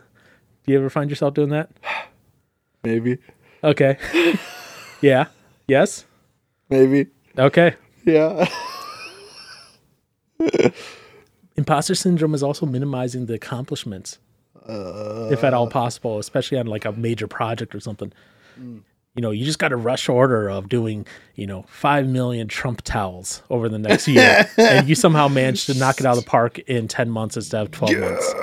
Do 0.65 0.71
you 0.73 0.77
ever 0.77 0.89
find 0.89 1.09
yourself 1.09 1.33
doing 1.33 1.49
that? 1.49 1.69
Maybe, 2.83 3.19
Okay. 3.63 3.97
yeah. 5.01 5.25
Yes. 5.67 6.05
Maybe, 6.71 7.07
Okay. 7.37 7.75
yeah. 8.05 8.47
Imposter 11.55 11.93
syndrome 11.95 12.33
is 12.33 12.41
also 12.41 12.65
minimizing 12.65 13.25
the 13.27 13.33
accomplishments, 13.35 14.17
if 14.67 15.43
at 15.43 15.53
all 15.53 15.67
possible, 15.67 16.17
especially 16.17 16.57
on 16.57 16.65
like 16.65 16.85
a 16.85 16.91
major 16.93 17.27
project 17.27 17.75
or 17.75 17.79
something. 17.79 18.11
Mm. 18.59 18.81
You 19.15 19.21
know, 19.21 19.31
you 19.31 19.43
just 19.43 19.59
got 19.59 19.73
a 19.73 19.75
rush 19.75 20.07
order 20.07 20.49
of 20.49 20.69
doing, 20.69 21.05
you 21.35 21.45
know, 21.45 21.63
five 21.67 22.07
million 22.07 22.47
Trump 22.47 22.81
towels 22.83 23.43
over 23.49 23.67
the 23.67 23.77
next 23.77 24.07
year, 24.07 24.47
and 24.57 24.87
you 24.87 24.95
somehow 24.95 25.27
managed 25.27 25.65
to 25.65 25.73
knock 25.73 25.99
it 25.99 26.05
out 26.05 26.17
of 26.17 26.23
the 26.23 26.29
park 26.29 26.57
in 26.59 26.87
ten 26.87 27.09
months 27.09 27.35
instead 27.35 27.61
of 27.61 27.71
twelve 27.71 27.97
months. 27.97 28.33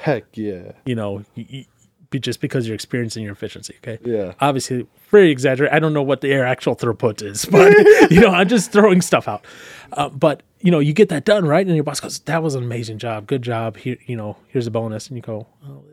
Heck 0.00 0.24
yeah. 0.36 0.72
You 0.84 0.96
know, 0.96 1.24
y 1.36 1.46
y- 1.52 1.66
be 2.10 2.18
just 2.18 2.40
because 2.40 2.66
you're 2.66 2.74
experiencing 2.74 3.22
your 3.22 3.32
efficiency. 3.32 3.74
Okay. 3.78 3.98
Yeah. 4.04 4.34
Obviously, 4.40 4.86
very 5.10 5.30
exaggerated. 5.30 5.74
I 5.74 5.78
don't 5.78 5.92
know 5.94 6.02
what 6.02 6.20
the 6.20 6.28
air 6.32 6.44
actual 6.44 6.76
throughput 6.76 7.22
is, 7.22 7.44
but 7.50 7.72
you 8.10 8.20
know, 8.20 8.30
I'm 8.30 8.48
just 8.48 8.72
throwing 8.72 9.00
stuff 9.00 9.28
out. 9.28 9.44
Uh, 9.92 10.08
but 10.08 10.42
you 10.60 10.70
know, 10.70 10.78
you 10.78 10.92
get 10.92 11.08
that 11.08 11.24
done 11.24 11.46
right, 11.46 11.66
and 11.66 11.74
your 11.74 11.84
boss 11.84 12.00
goes, 12.00 12.18
"That 12.20 12.42
was 12.42 12.54
an 12.54 12.62
amazing 12.64 12.98
job. 12.98 13.26
Good 13.26 13.42
job. 13.42 13.76
Here, 13.76 13.96
you 14.06 14.16
know, 14.16 14.36
here's 14.48 14.66
a 14.66 14.70
bonus." 14.70 15.08
And 15.08 15.16
you 15.16 15.22
go, 15.22 15.46
oh, 15.66 15.84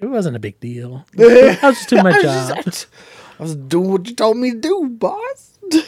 "It 0.00 0.06
wasn't 0.06 0.36
a 0.36 0.38
big 0.38 0.60
deal. 0.60 1.04
I 1.18 1.58
was 1.62 1.76
just 1.76 1.88
doing 1.88 2.04
my 2.04 2.20
job." 2.22 2.62
I 3.38 3.42
was 3.42 3.56
doing 3.56 3.90
what 3.90 4.08
you 4.08 4.14
told 4.14 4.36
me 4.36 4.52
to 4.52 4.58
do, 4.58 4.88
boss. 4.88 5.58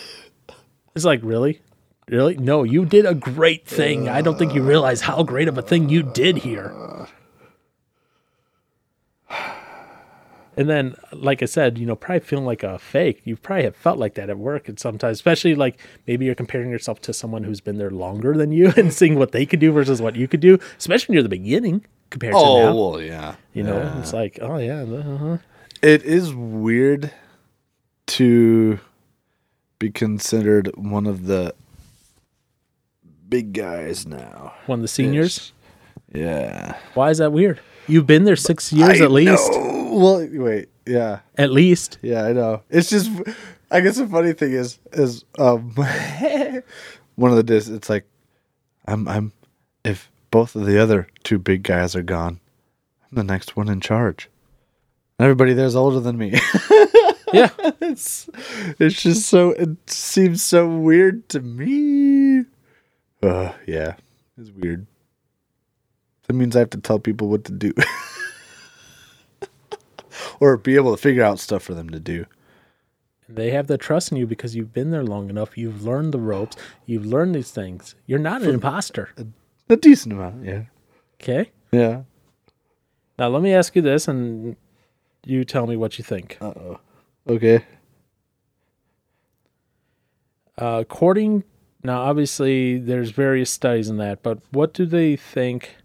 It's 0.95 1.05
like, 1.05 1.19
really, 1.25 1.61
really? 2.09 2.37
No, 2.37 2.63
you 2.63 2.85
did 2.85 3.05
a 3.05 3.15
great 3.15 3.67
thing. 3.67 4.09
I 4.09 4.21
don't 4.23 4.39
think 4.39 4.55
you 4.55 4.63
realize 4.63 5.01
how 5.01 5.25
great 5.25 5.49
of 5.49 5.59
a 5.59 5.63
thing 5.63 5.89
you 5.89 6.05
did 6.05 6.37
here. 6.37 6.73
And 10.57 10.69
then, 10.69 10.95
like 11.13 11.43
I 11.43 11.47
said, 11.47 11.79
you 11.79 11.87
know, 11.87 11.97
probably 11.97 12.21
feeling 12.21 12.45
like 12.45 12.63
a 12.63 12.79
fake. 12.79 13.21
You 13.25 13.37
probably 13.37 13.65
have 13.65 13.77
felt 13.77 13.99
like 13.99 14.15
that 14.15 14.31
at 14.31 14.39
work, 14.39 14.69
and 14.69 14.79
sometimes, 14.79 15.17
especially 15.17 15.55
like 15.55 15.79
maybe 16.07 16.25
you're 16.25 16.35
comparing 16.35 16.71
yourself 16.71 17.01
to 17.03 17.13
someone 17.13 17.45
who's 17.45 17.61
been 17.61 17.79
there 17.79 17.91
longer 17.91 18.37
than 18.37 18.53
you, 18.53 18.73
and 18.77 18.93
seeing 18.93 19.17
what 19.17 19.33
they 19.33 19.47
could 19.47 19.61
do 19.61 19.73
versus 19.73 20.01
what 20.01 20.17
you 20.17 20.29
could 20.29 20.41
do. 20.41 20.59
Especially 20.79 21.13
when 21.13 21.15
you're 21.15 21.23
the 21.25 21.29
beginning 21.29 21.85
compared 22.11 22.35
to 22.35 22.39
now. 22.39 22.45
Oh, 22.45 22.91
well, 22.91 23.01
yeah. 23.01 23.37
You 23.53 23.65
know, 23.65 23.97
it's 23.99 24.13
like, 24.13 24.39
oh 24.41 24.59
yeah, 24.59 24.83
uh-huh. 24.83 25.39
It 25.83 26.03
is 26.05 26.33
weird 26.33 27.13
to 28.07 28.79
be 29.79 29.91
considered 29.91 30.71
one 30.77 31.07
of 31.07 31.27
the 31.27 31.55
big 33.29 33.53
guys 33.53 34.07
now. 34.07 34.55
one 34.67 34.79
of 34.79 34.83
the 34.83 34.89
seniors. 34.89 35.53
Yeah. 36.13 36.77
Why 36.95 37.11
is 37.11 37.19
that 37.19 37.33
weird? 37.33 37.61
You've 37.87 38.07
been 38.07 38.25
there 38.25 38.37
six 38.37 38.73
years 38.73 39.01
at 39.01 39.11
least. 39.11 39.53
Well, 39.95 40.27
wait. 40.29 40.69
Yeah. 40.87 41.21
At 41.39 41.53
least. 41.53 41.99
Yeah, 42.03 42.25
I 42.25 42.33
know. 42.33 42.63
It's 42.69 42.91
just, 42.91 43.11
I 43.71 43.81
guess 43.81 43.97
the 43.97 44.09
funny 44.09 44.33
thing 44.33 44.53
is, 44.53 44.79
is 44.93 45.25
um, 45.39 45.71
one 47.15 47.31
of 47.31 47.37
the 47.37 47.45
days 47.45 47.69
it's 47.69 47.89
like, 47.89 48.05
I'm, 48.87 49.07
I'm, 49.07 49.33
if 49.85 50.11
both 50.33 50.57
of 50.57 50.67
the 50.67 50.83
other 50.83 51.07
two 51.23 51.39
big 51.39 51.63
guys 51.63 51.95
are 51.95 52.03
gone, 52.03 52.41
I'm 53.05 53.17
the 53.17 53.25
next 53.25 53.57
one 53.57 53.69
in 53.69 53.81
charge. 53.81 54.29
Everybody 55.21 55.53
there's 55.53 55.77
older 55.77 56.01
than 56.01 56.19
me. 56.19 56.33
Yeah. 57.33 57.51
it's, 57.81 58.29
it's 58.81 59.01
just 59.01 59.29
so, 59.29 59.51
it 59.51 59.89
seems 59.89 60.43
so 60.43 60.69
weird 60.69 61.29
to 61.29 61.41
me. 61.41 62.47
Uh, 63.23 63.53
yeah, 63.67 63.95
it's 64.37 64.51
weird. 64.51 64.87
That 66.27 66.35
means 66.35 66.57
I 66.57 66.61
have 66.61 66.71
to 66.71 66.81
tell 66.81 66.99
people 66.99 67.29
what 67.29 67.45
to 67.45 67.53
do. 67.53 67.73
or 70.41 70.57
be 70.57 70.77
able 70.77 70.95
to 70.95 71.01
figure 71.01 71.23
out 71.23 71.39
stuff 71.39 71.63
for 71.63 71.75
them 71.75 71.91
to 71.91 72.01
do. 72.01 72.27
They 73.29 73.51
have 73.51 73.67
the 73.67 73.79
trust 73.79 74.13
in 74.13 74.19
you 74.19 74.27
because 74.27 74.55
you've 74.55 74.73
been 74.73 74.91
there 74.91 75.03
long 75.03 75.31
enough. 75.31 75.57
You've 75.57 75.85
learned 75.85 76.13
the 76.13 76.21
ropes. 76.21 76.57
You've 76.85 77.07
learned 77.07 77.35
these 77.35 77.51
things. 77.51 77.95
You're 78.07 78.19
not 78.19 78.43
an 78.43 78.51
imposter. 78.51 79.11
A 79.69 79.77
decent 79.77 80.13
amount, 80.13 80.45
yeah. 80.45 80.65
Okay. 81.15 81.51
Yeah. 81.73 82.03
Now 83.19 83.29
let 83.29 83.43
me 83.43 83.55
ask 83.55 83.75
you 83.75 83.83
this, 83.83 84.09
and 84.09 84.57
you 85.25 85.45
tell 85.45 85.67
me 85.67 85.77
what 85.77 85.97
you 85.99 86.05
think. 86.05 86.37
Uh 86.41 86.53
oh. 86.57 86.81
Okay. 87.27 87.65
Uh, 90.59 90.79
according 90.83 91.45
now, 91.83 92.01
obviously, 92.01 92.79
there's 92.79 93.11
various 93.11 93.51
studies 93.51 93.91
in 93.91 93.99
that, 93.99 94.23
but 94.23 94.39
what 94.51 94.73
do 94.73 94.87
they 94.87 95.17
think, 95.17 95.77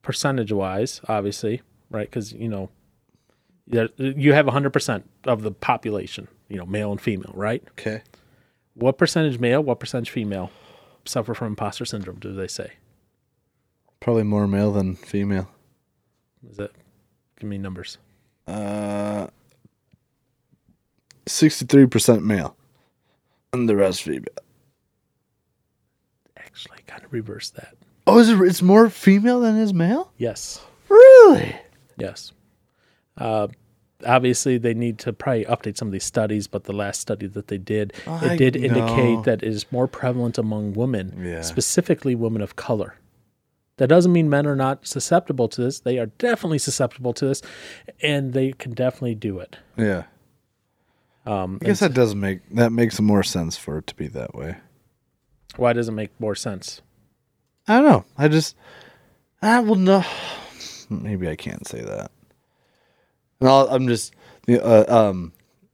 percentage-wise? 0.00 1.02
Obviously, 1.06 1.60
right? 1.90 2.08
Because 2.08 2.32
you 2.32 2.48
know, 2.48 2.70
you 3.70 4.32
have 4.32 4.46
100% 4.46 5.02
of 5.24 5.42
the 5.42 5.50
population, 5.50 6.28
you 6.48 6.56
know, 6.56 6.66
male 6.66 6.90
and 6.90 7.00
female, 7.00 7.32
right? 7.34 7.62
Okay. 7.72 8.02
What 8.74 8.98
percentage 8.98 9.38
male, 9.38 9.62
what 9.62 9.80
percentage 9.80 10.10
female 10.10 10.50
suffer 11.04 11.34
from 11.34 11.48
imposter 11.48 11.84
syndrome? 11.84 12.18
Do 12.18 12.32
they 12.34 12.48
say? 12.48 12.72
Probably 14.00 14.22
more 14.22 14.46
male 14.46 14.72
than 14.72 14.94
female. 14.94 15.50
Is 16.48 16.58
it? 16.58 16.72
Give 17.38 17.48
me 17.48 17.58
numbers. 17.58 17.98
Uh, 18.46 19.26
63% 21.26 22.22
male. 22.22 22.56
And 23.52 23.68
the 23.68 23.76
rest 23.76 24.02
female. 24.02 24.24
Actually, 26.36 26.78
kind 26.86 27.04
of 27.04 27.12
reverse 27.12 27.50
that. 27.50 27.74
Oh, 28.06 28.18
is 28.18 28.28
it, 28.30 28.40
it's 28.40 28.62
more 28.62 28.88
female 28.88 29.40
than 29.40 29.58
is 29.58 29.74
male? 29.74 30.12
Yes. 30.16 30.60
Really? 30.88 31.56
Yes. 31.96 32.32
Uh, 33.18 33.48
obviously, 34.06 34.58
they 34.58 34.74
need 34.74 34.98
to 35.00 35.12
probably 35.12 35.44
update 35.46 35.76
some 35.76 35.88
of 35.88 35.92
these 35.92 36.04
studies, 36.04 36.46
but 36.46 36.64
the 36.64 36.72
last 36.72 37.00
study 37.00 37.26
that 37.26 37.48
they 37.48 37.58
did, 37.58 37.92
I 38.06 38.34
it 38.34 38.36
did 38.38 38.56
indicate 38.56 39.24
that 39.24 39.42
it 39.42 39.48
is 39.48 39.66
more 39.72 39.86
prevalent 39.88 40.38
among 40.38 40.72
women, 40.74 41.20
Yeah. 41.22 41.42
specifically 41.42 42.14
women 42.14 42.40
of 42.42 42.56
color. 42.56 42.94
That 43.78 43.88
doesn't 43.88 44.12
mean 44.12 44.28
men 44.28 44.46
are 44.46 44.56
not 44.56 44.86
susceptible 44.86 45.48
to 45.48 45.60
this. 45.62 45.80
They 45.80 45.98
are 45.98 46.06
definitely 46.06 46.58
susceptible 46.58 47.12
to 47.14 47.26
this, 47.26 47.42
and 48.02 48.32
they 48.32 48.52
can 48.52 48.72
definitely 48.72 49.14
do 49.14 49.38
it. 49.38 49.56
Yeah. 49.76 50.04
Um, 51.26 51.58
I 51.62 51.66
guess 51.66 51.80
that 51.80 51.92
does 51.94 52.14
make 52.14 52.40
that 52.54 52.72
makes 52.72 52.98
more 53.00 53.22
sense 53.22 53.56
for 53.58 53.78
it 53.78 53.86
to 53.88 53.94
be 53.94 54.08
that 54.08 54.34
way. 54.34 54.56
why 55.56 55.72
does 55.74 55.88
it 55.88 55.92
make 55.92 56.10
more 56.20 56.34
sense? 56.34 56.80
I 57.66 57.80
don't 57.80 57.84
know. 57.90 58.04
I 58.16 58.28
just 58.28 58.56
I 59.42 59.60
will 59.60 59.74
no. 59.76 60.02
Maybe 60.90 61.28
I 61.28 61.36
can't 61.36 61.66
say 61.66 61.82
that. 61.82 62.10
No, 63.40 63.68
I'm 63.68 63.86
just 63.88 64.14
the 64.46 64.64
uh, 64.64 64.84
um 65.10 65.32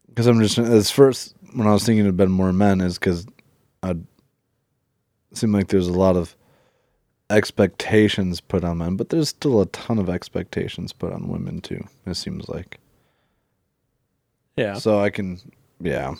because 0.09 0.27
I'm 0.27 0.41
just 0.41 0.59
as 0.59 0.91
first 0.91 1.35
when 1.55 1.67
I 1.67 1.73
was 1.73 1.85
thinking 1.85 2.05
it'd 2.05 2.17
been 2.17 2.31
more 2.31 2.53
men 2.53 2.81
is 2.81 2.99
because 2.99 3.27
I 3.83 3.95
seem 5.33 5.53
like 5.53 5.69
there's 5.69 5.89
a 5.89 5.93
lot 5.93 6.17
of 6.17 6.37
expectations 7.31 8.41
put 8.41 8.65
on 8.65 8.79
men, 8.79 8.97
but 8.97 9.09
there's 9.09 9.31
still 9.31 9.61
a 9.61 9.67
ton 9.67 9.99
of 9.99 10.09
expectations 10.11 10.93
put 10.93 11.13
on 11.13 11.29
women 11.29 11.61
too. 11.61 11.83
It 12.07 12.15
seems 12.17 12.49
like 12.49 12.79
Yeah. 14.57 14.75
so 14.75 15.01
I 15.01 15.11
can 15.11 15.41
yeah 15.81 16.15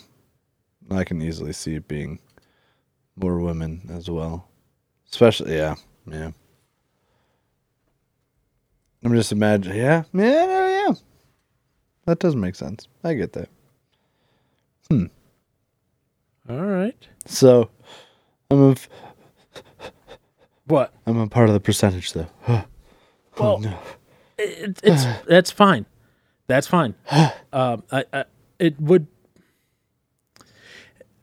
I 0.91 1.03
can 1.03 1.21
easily 1.21 1.53
see 1.53 1.75
it 1.75 1.87
being 1.87 2.19
more 3.15 3.39
women 3.39 3.81
as 3.93 4.09
well, 4.09 4.47
especially 5.11 5.55
yeah 5.55 5.75
yeah. 6.07 6.31
I'm 9.03 9.13
just 9.13 9.31
imagining. 9.31 9.77
Yeah, 9.77 10.03
yeah. 10.13 10.64
That 12.05 12.19
doesn't 12.19 12.39
make 12.39 12.55
sense. 12.55 12.87
I 13.03 13.13
get 13.15 13.33
that. 13.33 13.49
Hmm. 14.89 15.05
All 16.49 16.61
right. 16.61 16.95
So, 17.25 17.69
I'm 18.51 18.61
a, 18.61 18.71
f- 18.71 18.89
What? 20.67 20.93
I'm 21.07 21.17
a 21.17 21.27
part 21.27 21.49
of 21.49 21.53
the 21.53 21.59
percentage 21.59 22.13
though. 22.13 22.27
Well, 23.37 23.61
it, 24.37 24.79
it's 24.81 25.05
that's 25.27 25.51
fine. 25.51 25.85
That's 26.47 26.67
fine. 26.67 26.95
Um, 27.53 27.83
I, 27.91 28.03
I 28.13 28.25
it 28.59 28.79
would. 28.81 29.07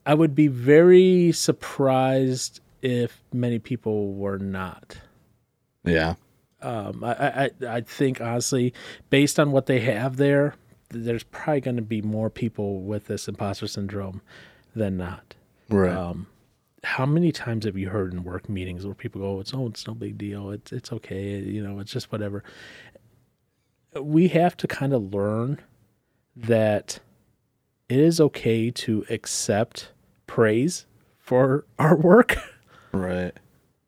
I 0.07 0.15
would 0.15 0.35
be 0.35 0.47
very 0.49 1.31
surprised 1.33 2.61
if 2.81 3.23
many 3.33 3.59
people 3.59 4.15
were 4.15 4.39
not. 4.39 4.97
yeah. 5.85 6.15
Um, 6.63 7.03
I, 7.05 7.45
I- 7.61 7.67
I 7.69 7.81
think 7.83 8.21
honestly, 8.21 8.73
based 9.11 9.39
on 9.41 9.53
what 9.53 9.67
they 9.67 9.81
have 9.81 10.17
there, 10.17 10.55
there's 10.93 11.23
probably 11.25 11.61
going 11.61 11.77
to 11.77 11.83
be 11.83 12.03
more 12.03 12.31
people 12.31 12.81
with 12.83 13.07
this 13.07 13.29
imposter 13.29 13.67
syndrome 13.67 14.21
than 14.75 14.97
not. 14.97 15.35
Right. 15.69 15.93
Um, 15.97 16.27
how 16.85 17.07
many 17.07 17.31
times 17.33 17.65
have 17.65 17.77
you 17.77 17.89
heard 17.91 18.13
in 18.13 18.25
work 18.25 18.49
meetings 18.49 18.85
where 18.85 18.95
people 18.95 19.21
go, 19.21 19.41
"It's 19.41 19.55
oh, 19.55 19.67
it's 19.69 19.87
no 19.87 19.95
big 19.95 20.19
deal. 20.19 20.51
It's 20.51 20.73
it's 20.73 20.93
okay. 20.93 21.39
You 21.39 21.63
know, 21.63 21.79
it's 21.79 21.93
just 21.93 22.11
whatever." 22.13 22.43
We 24.01 24.29
have 24.29 24.57
to 24.59 24.67
kind 24.67 24.93
of 24.95 25.13
learn 25.13 25.59
that 26.35 26.99
it 27.89 27.99
is 27.99 28.21
okay 28.21 28.71
to 28.71 29.05
accept 29.11 29.93
praise 30.27 30.87
for 31.19 31.67
our 31.79 31.97
work, 31.97 32.37
Right. 32.93 33.33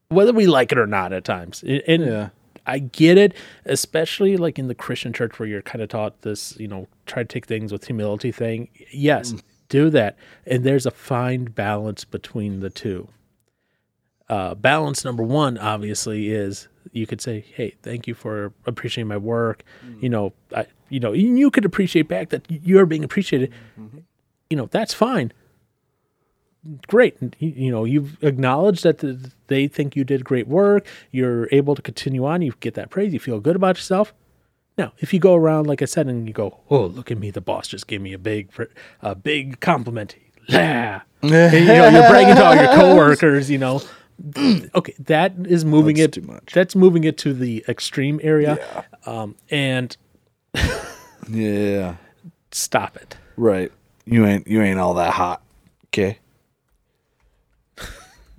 whether 0.09 0.33
we 0.33 0.47
like 0.47 0.73
it 0.73 0.79
or 0.79 0.87
not 0.87 1.13
at 1.13 1.25
times. 1.25 1.63
And 1.63 1.83
and 1.87 2.03
Yeah. 2.05 2.29
I 2.67 2.79
get 2.79 3.19
it, 3.19 3.35
especially 3.65 4.37
like 4.37 4.59
in 4.59 4.69
the 4.69 4.75
Christian 4.75 5.13
church 5.13 5.39
where 5.39 5.49
you're 5.49 5.63
kind 5.63 5.83
of 5.83 5.89
taught 5.89 6.23
this, 6.23 6.57
you 6.59 6.69
know, 6.69 6.89
try 7.07 7.23
to 7.23 7.29
take 7.29 7.47
things 7.47 7.73
with 7.73 7.87
humility 7.87 8.33
thing. 8.33 8.69
Yes, 8.91 9.33
mm. 9.33 9.43
do 9.69 9.91
that. 9.91 10.17
And 10.47 10.65
there's 10.65 10.87
a 10.87 10.91
fine 10.91 11.47
balance 11.47 12.05
between 12.05 12.61
the 12.61 12.71
two. 12.71 13.09
Uh, 14.29 14.55
balance 14.55 15.05
number 15.05 15.23
one, 15.23 15.59
obviously, 15.59 16.31
is 16.31 16.69
you 16.93 17.07
could 17.07 17.21
say, 17.21 17.45
"Hey, 17.55 17.75
thank 17.83 18.07
you 18.07 18.15
for 18.15 18.55
appreciating 18.67 19.09
my 19.09 19.19
work." 19.19 19.63
Mm. 19.87 20.03
You 20.03 20.09
know, 20.09 20.33
I, 20.57 20.67
you 20.89 21.01
know, 21.01 21.13
you 21.13 21.51
could 21.51 21.65
appreciate 21.65 22.09
back 22.09 22.31
that 22.31 22.47
you're 22.49 22.87
being 22.87 23.05
appreciated. 23.05 23.53
Mm-hmm. 23.79 23.99
You 24.49 24.57
know, 24.57 24.67
that's 24.71 24.95
fine. 24.95 25.33
Great, 26.87 27.17
you, 27.39 27.49
you 27.51 27.71
know, 27.71 27.85
you've 27.85 28.23
acknowledged 28.25 28.85
that 28.85 28.99
the, 28.99 29.31
they 29.49 29.69
think 29.69 29.97
you 29.97 30.05
did 30.05 30.25
great 30.25 30.49
work. 30.49 30.87
You're 31.11 31.49
able 31.53 31.75
to 31.75 31.83
continue 31.83 32.25
on. 32.25 32.41
You 32.43 32.55
get 32.61 32.75
that 32.75 32.89
praise. 32.91 33.13
You 33.13 33.21
feel 33.21 33.39
good 33.41 33.57
about 33.57 33.77
yourself. 33.77 34.15
Now, 34.79 34.93
if 34.99 35.13
you 35.13 35.21
go 35.21 35.35
around, 35.35 35.67
like 35.67 35.83
I 35.83 35.85
said, 35.85 36.07
and 36.09 36.27
you 36.27 36.33
go, 36.33 36.61
"Oh, 36.71 36.87
look 36.87 37.11
at 37.11 37.19
me! 37.19 37.31
The 37.31 37.41
boss 37.41 37.69
just 37.69 37.87
gave 37.87 38.01
me 38.01 38.13
a 38.13 38.19
big, 38.19 38.51
a 39.03 39.15
big 39.15 39.61
compliment." 39.61 40.17
Yeah, 40.49 41.03
and, 41.23 41.31
you 41.53 41.67
know, 41.67 41.89
you're 41.89 42.09
bragging 42.09 42.35
to 42.37 42.45
all 42.45 42.55
your 42.57 42.75
coworkers. 42.75 43.51
You 43.51 43.59
know, 43.59 43.83
okay, 44.75 44.95
that 45.01 45.33
is 45.47 45.65
moving 45.65 45.97
That's 45.97 46.17
it. 46.17 46.21
too 46.23 46.27
much. 46.27 46.53
That's 46.55 46.75
moving 46.75 47.05
it 47.05 47.19
to 47.19 47.33
the 47.35 47.65
extreme 47.69 48.21
area, 48.23 48.85
um, 49.07 49.37
and 49.51 49.97
Yeah. 51.29 51.97
stop 52.51 52.97
it. 52.97 53.17
Right. 53.37 53.71
You 54.07 54.27
ain't 54.27 54.47
you 54.47 54.61
ain't 54.63 54.79
all 54.79 54.95
that 54.95 55.13
hot. 55.15 55.43
Okay. 55.89 56.19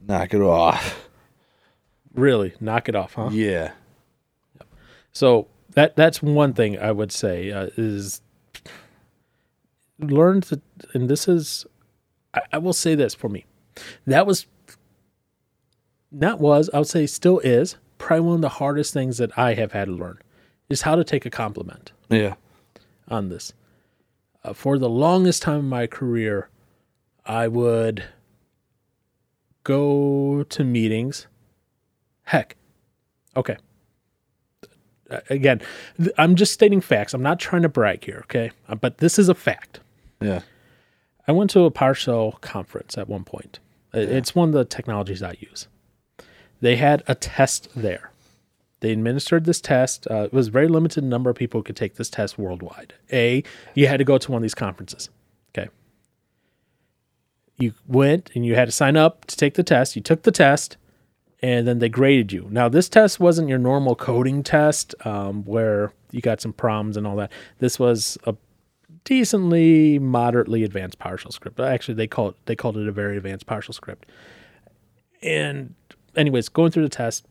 Knock 0.08 0.34
it 0.34 0.42
off. 0.42 1.08
Really, 2.14 2.54
knock 2.60 2.88
it 2.90 2.96
off, 2.96 3.14
huh? 3.16 3.30
Yeah. 3.32 3.72
So 5.12 5.48
that 5.72 5.96
that's 5.96 6.22
one 6.22 6.54
thing 6.54 6.78
I 6.80 6.92
would 6.92 7.12
say 7.12 7.52
uh, 7.52 7.70
is 7.78 8.22
learn 10.00 10.42
to, 10.42 10.62
and 10.94 11.10
this 11.10 11.28
is, 11.28 11.66
I, 12.34 12.42
I 12.54 12.58
will 12.58 12.74
say 12.74 12.96
this 12.96 13.14
for 13.16 13.30
me, 13.30 13.46
that 14.06 14.26
was 14.28 14.46
not 16.12 16.40
was 16.40 16.70
I 16.74 16.78
would 16.80 16.88
say 16.88 17.06
still 17.08 17.40
is 17.40 17.78
probably 17.98 18.26
one 18.28 18.36
of 18.36 18.42
the 18.42 18.50
hardest 18.50 18.94
things 18.94 19.18
that 19.18 19.38
I 19.38 19.54
have 19.56 19.72
had 19.72 19.86
to 19.86 19.92
learn 19.94 20.20
is 20.70 20.82
how 20.84 20.96
to 20.96 21.04
take 21.04 21.26
a 21.26 21.30
compliment 21.30 21.92
Yeah. 22.10 22.36
on 23.08 23.30
this. 23.30 23.54
Uh, 24.44 24.54
for 24.54 24.78
the 24.78 24.90
longest 24.90 25.42
time 25.42 25.60
in 25.62 25.70
my 25.70 25.88
career, 25.88 26.50
I 27.26 27.48
would 27.48 28.04
go 29.66 30.44
to 30.44 30.64
meetings. 30.64 31.28
Heck, 32.24 32.56
okay. 33.36 33.58
Again, 35.30 35.62
I'm 36.18 36.36
just 36.36 36.54
stating 36.54 36.80
facts. 36.82 37.14
I'm 37.14 37.22
not 37.22 37.40
trying 37.40 37.62
to 37.64 37.70
brag 37.70 38.06
here, 38.06 38.22
okay? 38.24 38.52
Uh, 38.70 38.76
But 38.76 39.00
this 39.00 39.20
is 39.20 39.28
a 39.30 39.36
fact. 39.36 39.82
Yeah. 40.22 40.42
I 41.28 41.32
went 41.32 41.50
to 41.52 41.62
a 41.62 41.72
PowerShell 41.72 42.40
conference 42.42 42.98
at 42.98 43.10
one 43.10 43.24
point. 43.24 43.60
It's 43.94 44.34
one 44.34 44.50
of 44.50 44.54
the 44.54 44.66
technologies 44.66 45.22
I 45.22 45.36
use. 45.40 45.68
They 46.62 46.76
had 46.78 47.04
a 47.08 47.16
test 47.16 47.70
there. 47.76 48.12
They 48.80 48.92
administered 48.92 49.46
this 49.46 49.62
test. 49.62 50.08
Uh, 50.10 50.24
it 50.24 50.34
was 50.34 50.48
a 50.48 50.52
very 50.52 50.68
limited 50.68 51.04
number 51.04 51.30
of 51.30 51.36
people 51.36 51.60
who 51.60 51.64
could 51.64 51.76
take 51.76 51.96
this 51.96 52.10
test 52.10 52.38
worldwide. 52.38 52.94
A, 53.12 53.44
you 53.74 53.88
had 53.88 53.98
to 53.98 54.04
go 54.04 54.18
to 54.18 54.32
one 54.32 54.40
of 54.40 54.44
these 54.44 54.56
conferences. 54.56 55.10
You 57.58 57.74
went 57.88 58.32
and 58.36 58.46
you 58.46 58.56
had 58.56 58.66
to 58.66 58.72
sign 58.72 58.98
up 58.98 59.26
to 59.26 59.38
take 59.38 59.54
the 59.54 59.64
test. 59.64 59.96
You 59.96 60.02
took 60.02 60.24
the 60.24 60.32
test, 60.32 60.78
and 61.42 61.68
then 61.68 61.80
they 61.80 61.90
graded 61.90 62.32
you. 62.32 62.48
Now, 62.52 62.68
this 62.68 62.90
test 62.90 63.20
wasn't 63.20 63.50
your 63.50 63.58
normal 63.60 63.96
coding 63.96 64.44
test 64.44 64.94
um, 65.06 65.44
where 65.46 65.94
you 66.12 66.22
got 66.22 66.42
some 66.42 66.54
problems 66.54 66.98
and 66.98 67.08
all 67.08 67.16
that. 67.18 67.32
This 67.60 67.80
was 67.80 68.18
a 68.26 68.36
decently 69.04 70.00
moderately 70.00 70.64
advanced 70.64 71.00
PowerShell 71.00 71.32
script. 71.32 71.60
Actually, 71.60 71.96
they 71.96 72.08
call 72.08 72.30
it 72.30 72.36
they 72.46 72.56
called 72.56 72.78
it 72.78 72.88
a 72.88 72.92
very 72.92 73.16
advanced 73.18 73.46
PowerShell 73.46 73.74
script. 73.74 74.06
And 75.22 75.76
anyways, 76.16 76.50
going 76.50 76.72
through 76.72 76.84
the 76.84 76.90
test, 76.90 77.26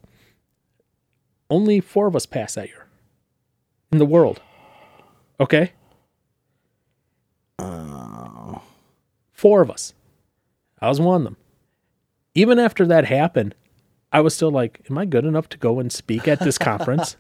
only 1.51 1.81
four 1.81 2.07
of 2.07 2.17
us 2.17 2.27
passed 2.27 2.55
that 2.55 2.69
year 2.69 2.87
in 3.93 3.99
the 3.99 4.07
world. 4.07 4.41
Okay, 5.41 5.73
four 9.33 9.61
of 9.61 9.71
us. 9.71 9.93
I 10.85 10.89
was 10.89 11.01
one 11.01 11.17
of 11.17 11.25
them. 11.25 11.37
Even 12.35 12.59
after 12.59 12.87
that 12.87 13.07
happened, 13.07 13.55
I 14.13 14.21
was 14.21 14.35
still 14.35 14.51
like, 14.51 14.83
"Am 14.91 14.99
I 14.99 15.07
good 15.07 15.25
enough 15.25 15.49
to 15.51 15.59
go 15.59 15.81
and 15.81 15.91
speak 15.91 16.29
at 16.29 16.41
this 16.41 16.59
conference?" 16.59 17.17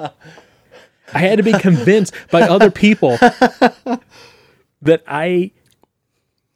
I 1.12 1.18
had 1.18 1.36
to 1.38 1.42
be 1.42 1.52
convinced 1.52 2.14
by 2.30 2.42
other 2.42 2.70
people 2.70 3.16
that 4.82 5.02
I 5.06 5.52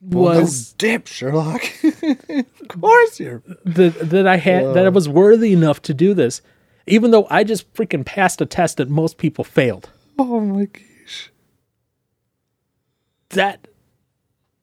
was 0.00 0.72
dip, 0.74 1.06
Sherlock. 1.06 1.62
of 2.02 2.68
course 2.68 3.20
you're. 3.20 3.42
that 3.64 4.10
that 4.10 4.26
I 4.26 4.36
had 4.36 4.74
that 4.74 4.86
I 4.86 4.90
was 4.90 5.08
worthy 5.08 5.52
enough 5.52 5.80
to 5.82 5.94
do 5.94 6.14
this, 6.14 6.42
even 6.86 7.10
though 7.10 7.26
I 7.30 7.42
just 7.44 7.72
freaking 7.74 8.04
passed 8.04 8.40
a 8.40 8.46
test 8.46 8.76
that 8.76 8.88
most 8.88 9.18
people 9.18 9.44
failed. 9.44 9.90
Oh 10.18 10.40
my 10.40 10.66
gosh. 10.66 11.30
That, 13.30 13.68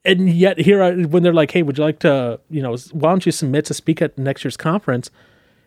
and 0.05 0.29
yet 0.29 0.57
here, 0.59 0.81
I, 0.83 0.93
when 1.05 1.23
they're 1.23 1.33
like, 1.33 1.51
"Hey, 1.51 1.63
would 1.63 1.77
you 1.77 1.83
like 1.83 1.99
to, 1.99 2.39
you 2.49 2.61
know, 2.61 2.77
why 2.91 3.09
don't 3.09 3.25
you 3.25 3.31
submit 3.31 3.65
to 3.65 3.73
speak 3.73 4.01
at 4.01 4.17
next 4.17 4.43
year's 4.43 4.57
conference?" 4.57 5.09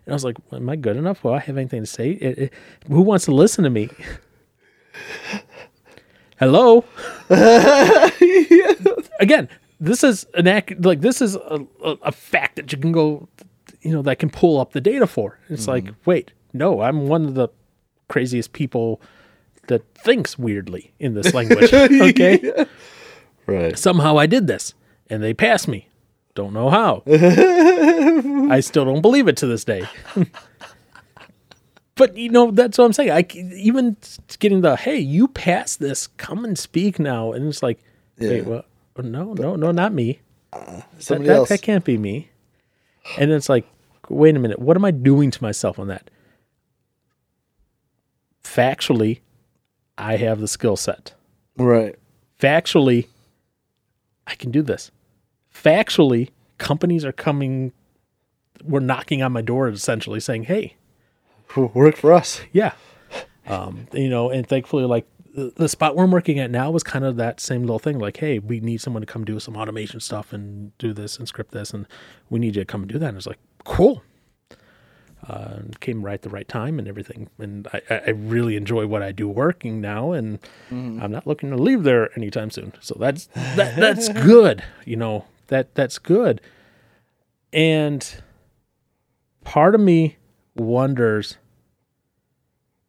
And 0.05 0.13
I 0.13 0.15
was 0.15 0.23
like, 0.23 0.37
"Am 0.51 0.69
I 0.69 0.75
good 0.75 0.97
enough? 0.97 1.23
Will 1.23 1.33
I 1.33 1.39
have 1.39 1.57
anything 1.57 1.81
to 1.81 1.87
say? 1.87 2.11
It- 2.11 2.37
it- 2.37 2.53
who 2.87 3.01
wants 3.01 3.25
to 3.25 3.31
listen 3.31 3.63
to 3.63 3.69
me?" 3.69 3.89
Hello. 6.39 6.85
Again, 9.19 9.49
this 9.79 10.03
is 10.03 10.25
an 10.35 10.47
act 10.47 10.81
like 10.83 11.01
this 11.01 11.21
is 11.21 11.35
a, 11.35 11.65
a, 11.83 11.91
a 12.03 12.11
fact 12.11 12.55
that 12.55 12.71
you 12.71 12.77
can 12.77 12.93
go, 12.93 13.27
you 13.81 13.91
know, 13.91 14.01
that 14.03 14.19
can 14.19 14.29
pull 14.29 14.59
up 14.59 14.71
the 14.71 14.79
data 14.81 15.05
for. 15.05 15.37
It's 15.49 15.67
like, 15.67 15.83
mm-hmm. 15.83 15.95
wait, 16.05 16.31
no, 16.53 16.81
I'm 16.81 17.07
one 17.07 17.25
of 17.25 17.35
the 17.35 17.49
craziest 18.07 18.53
people 18.53 19.01
that 19.67 19.83
thinks 19.95 20.39
weirdly 20.39 20.93
in 20.99 21.13
this 21.13 21.33
language. 21.33 21.71
Okay, 21.73 22.65
Right. 23.49 23.77
somehow 23.77 24.17
I 24.17 24.25
did 24.27 24.47
this, 24.47 24.73
and 25.09 25.21
they 25.23 25.33
passed 25.33 25.67
me. 25.67 25.87
Don't 26.35 26.53
know 26.53 26.69
how. 26.69 27.03
I 27.07 28.59
still 28.61 28.85
don't 28.85 29.01
believe 29.01 29.27
it 29.27 29.37
to 29.37 29.47
this 29.47 29.63
day. 29.65 29.83
but 31.95 32.15
you 32.15 32.29
know, 32.29 32.51
that's 32.51 32.77
what 32.77 32.85
I'm 32.85 32.93
saying. 32.93 33.11
I 33.11 33.25
even 33.33 33.97
getting 34.39 34.61
the 34.61 34.75
hey, 34.77 34.97
you 34.99 35.27
passed 35.27 35.79
this, 35.79 36.07
come 36.07 36.45
and 36.45 36.57
speak 36.57 36.99
now, 36.99 37.31
and 37.33 37.47
it's 37.47 37.61
like, 37.63 37.79
wait, 38.17 38.37
Yeah. 38.37 38.41
what? 38.43 38.65
Oh, 38.97 39.01
no, 39.01 39.33
no, 39.33 39.55
no, 39.55 39.71
not 39.71 39.93
me. 39.93 40.19
Uh, 40.53 40.65
that, 40.65 40.85
Somebody 40.99 41.27
that, 41.29 41.35
else. 41.37 41.49
that 41.49 41.61
can't 41.61 41.83
be 41.85 41.97
me. 41.97 42.29
And 43.17 43.31
it's 43.31 43.49
like, 43.49 43.65
wait 44.09 44.35
a 44.35 44.39
minute, 44.39 44.59
what 44.59 44.75
am 44.77 44.83
I 44.85 44.91
doing 44.91 45.31
to 45.31 45.43
myself 45.43 45.79
on 45.79 45.87
that? 45.87 46.09
Factually, 48.43 49.19
I 49.97 50.17
have 50.17 50.39
the 50.39 50.47
skill 50.47 50.75
set. 50.75 51.13
Right. 51.57 51.95
Factually, 52.39 53.07
I 54.29 54.35
can 54.35 54.51
do 54.51 54.61
this. 54.61 54.91
Factually, 55.53 56.29
companies 56.57 57.03
are 57.03 57.11
coming, 57.11 57.73
we're 58.63 58.79
knocking 58.79 59.21
on 59.21 59.31
my 59.33 59.41
door 59.41 59.67
essentially 59.67 60.19
saying, 60.19 60.43
hey, 60.43 60.75
Work 61.73 61.97
for 61.97 62.13
us. 62.13 62.41
yeah. 62.53 62.73
Um, 63.47 63.87
you 63.91 64.07
know, 64.09 64.29
and 64.29 64.47
thankfully, 64.47 64.83
like 64.85 65.07
the, 65.33 65.51
the 65.55 65.67
spot 65.67 65.95
we're 65.95 66.05
working 66.05 66.37
at 66.37 66.51
now 66.51 66.69
was 66.69 66.83
kind 66.83 67.03
of 67.03 67.15
that 67.17 67.39
same 67.39 67.61
little 67.61 67.79
thing. 67.79 67.97
Like, 67.97 68.17
hey, 68.17 68.37
we 68.37 68.59
need 68.59 68.81
someone 68.81 69.01
to 69.01 69.07
come 69.07 69.25
do 69.25 69.39
some 69.39 69.57
automation 69.57 69.99
stuff 69.99 70.31
and 70.31 70.77
do 70.77 70.93
this 70.93 71.17
and 71.17 71.27
script 71.27 71.51
this, 71.51 71.73
and 71.73 71.87
we 72.29 72.39
need 72.39 72.55
you 72.55 72.61
to 72.61 72.65
come 72.65 72.81
and 72.83 72.91
do 72.91 72.99
that. 72.99 73.07
And 73.09 73.17
it's 73.17 73.25
like, 73.25 73.39
cool. 73.63 74.03
Uh, 75.29 75.61
came 75.79 76.03
right 76.03 76.15
at 76.15 76.21
the 76.23 76.29
right 76.29 76.47
time 76.47 76.79
and 76.79 76.87
everything. 76.87 77.29
And 77.37 77.67
I, 77.71 77.81
I 77.89 77.97
I 78.07 78.09
really 78.09 78.55
enjoy 78.55 78.87
what 78.87 79.03
I 79.03 79.11
do 79.11 79.27
working 79.27 79.79
now, 79.79 80.11
and 80.11 80.39
I'm 80.71 81.11
not 81.11 81.27
looking 81.27 81.51
to 81.51 81.55
leave 81.55 81.83
there 81.83 82.09
anytime 82.17 82.49
soon. 82.49 82.73
So 82.79 82.95
that's 82.99 83.27
that 83.35 83.75
that's 83.75 84.09
good. 84.31 84.63
You 84.85 84.95
know 84.95 85.25
that 85.47 85.75
that's 85.75 85.99
good. 85.99 86.41
And 87.53 88.21
part 89.43 89.75
of 89.75 89.81
me 89.81 90.17
wonders 90.55 91.37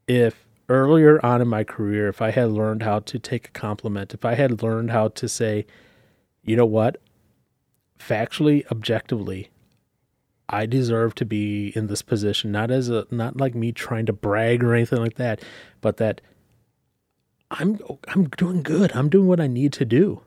if 0.07 0.47
earlier 0.69 1.25
on 1.25 1.43
in 1.43 1.49
my 1.49 1.65
career, 1.65 2.09
if 2.09 2.23
I 2.23 2.31
had 2.31 2.51
learned 2.51 2.83
how 2.83 3.01
to 3.01 3.19
take 3.19 3.49
a 3.49 3.51
compliment, 3.53 4.15
if 4.15 4.25
I 4.25 4.35
had 4.35 4.63
learned 4.63 4.91
how 4.91 5.09
to 5.09 5.29
say, 5.29 5.67
you 6.43 6.57
know 6.57 6.67
what, 6.67 6.97
factually, 7.99 8.65
objectively, 8.71 9.51
I 10.51 10.67
deserve 10.67 11.15
to 11.17 11.25
be 11.25 11.73
in 11.77 11.87
this 11.87 12.03
position, 12.03 12.51
not 12.51 12.71
as 12.71 12.89
a 12.89 13.07
not 13.11 13.39
like 13.39 13.55
me 13.55 13.71
trying 13.71 14.07
to 14.07 14.13
brag 14.13 14.65
or 14.65 14.75
anything 14.75 14.99
like 14.99 15.15
that, 15.15 15.43
but 15.81 15.97
that 15.99 16.21
I'm 17.53 17.79
I'm 18.09 18.25
doing 18.25 18.63
good. 18.63 18.93
I'm 18.93 19.09
doing 19.09 19.29
what 19.29 19.41
I 19.41 19.47
need 19.47 19.73
to 19.75 19.85
do. 19.85 20.23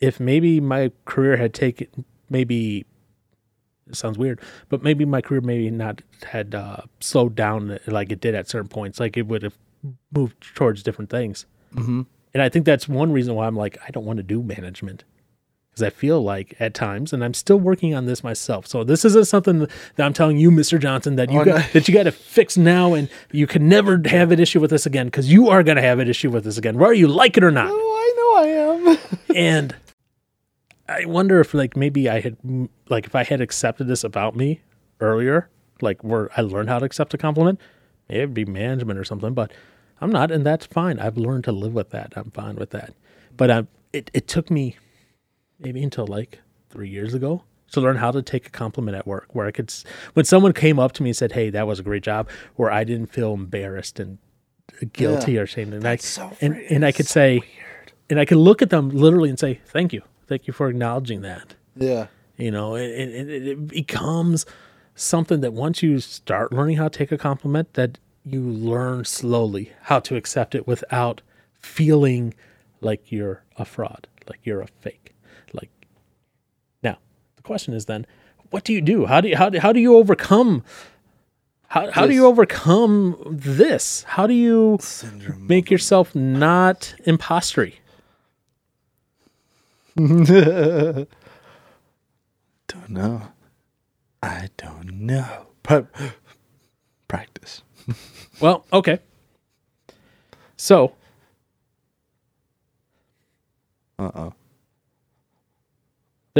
If 0.00 0.18
maybe 0.18 0.60
my 0.60 0.90
career 1.04 1.36
had 1.36 1.54
taken 1.54 2.04
maybe 2.28 2.86
it 3.88 3.96
sounds 3.96 4.18
weird, 4.18 4.40
but 4.68 4.82
maybe 4.82 5.04
my 5.04 5.20
career 5.20 5.40
maybe 5.40 5.70
not 5.70 6.02
had 6.24 6.54
uh, 6.54 6.78
slowed 6.98 7.36
down 7.36 7.78
like 7.86 8.10
it 8.10 8.20
did 8.20 8.34
at 8.34 8.48
certain 8.48 8.68
points, 8.68 8.98
like 8.98 9.16
it 9.16 9.28
would 9.28 9.42
have 9.42 9.58
moved 10.12 10.54
towards 10.56 10.82
different 10.82 11.10
things. 11.10 11.46
Mm-hmm. 11.74 12.02
And 12.34 12.42
I 12.42 12.48
think 12.48 12.64
that's 12.66 12.88
one 12.88 13.12
reason 13.12 13.36
why 13.36 13.46
I'm 13.46 13.56
like 13.56 13.78
I 13.86 13.92
don't 13.92 14.04
want 14.04 14.16
to 14.16 14.24
do 14.24 14.42
management 14.42 15.04
because 15.80 15.94
I 15.94 15.98
feel 15.98 16.22
like 16.22 16.54
at 16.60 16.74
times, 16.74 17.12
and 17.12 17.24
I'm 17.24 17.34
still 17.34 17.58
working 17.58 17.94
on 17.94 18.06
this 18.06 18.22
myself. 18.22 18.66
So 18.66 18.84
this 18.84 19.04
isn't 19.04 19.26
something 19.26 19.60
that 19.60 19.70
I'm 20.04 20.12
telling 20.12 20.36
you, 20.38 20.50
Mr. 20.50 20.78
Johnson, 20.78 21.16
that 21.16 21.30
you 21.30 21.40
Oh, 21.40 21.44
got, 21.44 21.60
no. 21.60 21.66
that 21.72 21.88
you 21.88 21.94
got 21.94 22.02
to 22.04 22.12
fix 22.12 22.56
now, 22.56 22.94
and 22.94 23.08
you 23.32 23.46
can 23.46 23.68
never 23.68 24.00
have 24.06 24.30
an 24.32 24.38
issue 24.40 24.60
with 24.60 24.70
this 24.70 24.86
again 24.86 25.06
because 25.06 25.32
you 25.32 25.48
are 25.48 25.62
going 25.62 25.76
to 25.76 25.82
have 25.82 25.98
an 25.98 26.08
issue 26.08 26.30
with 26.30 26.44
this 26.44 26.58
again, 26.58 26.78
whether 26.78 26.92
you 26.92 27.08
like 27.08 27.36
it 27.36 27.44
or 27.44 27.50
not. 27.50 27.68
Oh, 27.70 27.74
I 27.98 28.14
know 28.16 28.90
I 28.90 28.92
am. 28.92 28.98
and 29.36 29.74
I 30.88 31.04
wonder 31.06 31.40
if 31.40 31.54
like 31.54 31.76
maybe 31.76 32.08
I 32.08 32.20
had 32.20 32.36
like 32.88 33.06
if 33.06 33.14
I 33.14 33.24
had 33.24 33.40
accepted 33.40 33.86
this 33.88 34.04
about 34.04 34.36
me 34.36 34.60
earlier, 35.00 35.48
like 35.80 36.02
where 36.04 36.30
I 36.36 36.42
learned 36.42 36.68
how 36.68 36.78
to 36.78 36.84
accept 36.84 37.14
a 37.14 37.18
compliment, 37.18 37.60
maybe 38.08 38.18
it'd 38.20 38.34
be 38.34 38.44
management 38.44 38.98
or 38.98 39.04
something. 39.04 39.32
But 39.34 39.52
I'm 40.00 40.10
not, 40.10 40.30
and 40.30 40.44
that's 40.44 40.66
fine. 40.66 40.98
I've 40.98 41.16
learned 41.16 41.44
to 41.44 41.52
live 41.52 41.72
with 41.74 41.90
that. 41.90 42.12
I'm 42.16 42.30
fine 42.32 42.56
with 42.56 42.70
that. 42.70 42.92
But 43.36 43.50
um, 43.50 43.68
it 43.92 44.10
it 44.12 44.26
took 44.28 44.50
me 44.50 44.76
maybe 45.60 45.82
until 45.82 46.06
like 46.06 46.40
three 46.70 46.88
years 46.88 47.14
ago 47.14 47.42
to 47.72 47.80
learn 47.80 47.96
how 47.96 48.10
to 48.10 48.22
take 48.22 48.46
a 48.46 48.50
compliment 48.50 48.96
at 48.96 49.06
work, 49.06 49.28
where 49.34 49.46
I 49.46 49.50
could 49.50 49.72
when 50.14 50.24
someone 50.24 50.52
came 50.52 50.78
up 50.78 50.92
to 50.92 51.02
me 51.02 51.10
and 51.10 51.16
said, 51.16 51.32
"Hey, 51.32 51.50
that 51.50 51.66
was 51.66 51.78
a 51.78 51.82
great 51.82 52.02
job," 52.02 52.28
where 52.56 52.70
I 52.70 52.84
didn't 52.84 53.06
feel 53.06 53.32
embarrassed 53.32 54.00
and 54.00 54.18
guilty 54.92 55.38
or 55.38 55.42
ashamed, 55.42 55.74
and 55.74 55.86
I 55.86 55.96
so 55.96 56.36
and, 56.40 56.56
and 56.56 56.84
I 56.84 56.92
could 56.92 57.06
say, 57.06 57.42
and 58.08 58.18
I 58.18 58.24
could 58.24 58.38
look 58.38 58.62
at 58.62 58.70
them 58.70 58.90
literally 58.90 59.28
and 59.28 59.38
say, 59.38 59.60
"Thank 59.66 59.92
you, 59.92 60.02
thank 60.26 60.46
you 60.46 60.52
for 60.52 60.68
acknowledging 60.68 61.22
that." 61.22 61.54
yeah. 61.76 62.06
You 62.36 62.50
know, 62.50 62.74
it, 62.74 62.88
it, 62.88 63.28
it, 63.28 63.46
it 63.48 63.68
becomes 63.68 64.46
something 64.94 65.42
that 65.42 65.52
once 65.52 65.82
you 65.82 66.00
start 66.00 66.54
learning 66.54 66.78
how 66.78 66.88
to 66.88 66.98
take 66.98 67.12
a 67.12 67.18
compliment, 67.18 67.74
that 67.74 67.98
you 68.24 68.40
learn 68.40 69.04
slowly 69.04 69.72
how 69.82 70.00
to 70.00 70.16
accept 70.16 70.54
it 70.54 70.66
without 70.66 71.20
feeling 71.60 72.32
like 72.80 73.12
you're 73.12 73.42
a 73.56 73.66
fraud, 73.66 74.08
like 74.26 74.40
you're 74.44 74.62
a 74.62 74.68
fake. 74.80 75.09
Like 77.50 77.66
now, 77.66 77.66
the 77.66 77.68
question 77.68 77.74
is 77.74 77.86
then, 77.86 78.06
what 78.50 78.64
do 78.64 78.72
you 78.72 78.80
do? 78.80 79.06
How 79.06 79.20
do 79.20 79.28
you, 79.28 79.36
how 79.36 79.48
do, 79.50 79.58
how 79.60 79.72
do 79.72 79.80
you 79.80 79.96
overcome? 79.96 80.62
How, 81.68 81.90
how 81.90 82.06
do 82.06 82.14
you 82.14 82.26
overcome 82.26 83.16
this? 83.28 84.02
How 84.04 84.26
do 84.26 84.34
you 84.34 84.78
Syndrome. 84.80 85.46
make 85.46 85.70
yourself 85.70 86.14
not 86.14 86.94
impostery? 87.06 87.74
Don't 89.96 91.08
know. 92.88 93.22
I 94.22 94.48
don't 94.56 94.92
know. 95.00 95.46
But 95.62 95.86
practice. 97.08 97.62
Well, 98.40 98.64
okay. 98.72 99.00
So, 100.56 100.92
Uh 103.98 104.10
oh. 104.14 104.34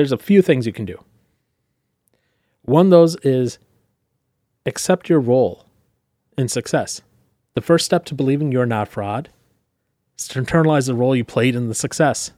There's 0.00 0.12
a 0.12 0.16
few 0.16 0.40
things 0.40 0.66
you 0.66 0.72
can 0.72 0.86
do. 0.86 0.98
One 2.62 2.86
of 2.86 2.90
those 2.90 3.16
is 3.16 3.58
accept 4.64 5.10
your 5.10 5.20
role 5.20 5.66
in 6.38 6.48
success. 6.48 7.02
The 7.52 7.60
first 7.60 7.84
step 7.84 8.06
to 8.06 8.14
believing 8.14 8.50
you're 8.50 8.64
not 8.64 8.88
fraud 8.88 9.28
is 10.18 10.26
to 10.28 10.40
internalize 10.40 10.86
the 10.86 10.94
role 10.94 11.14
you 11.14 11.22
played 11.22 11.54
in 11.54 11.68
the 11.68 11.74
success. 11.74 12.32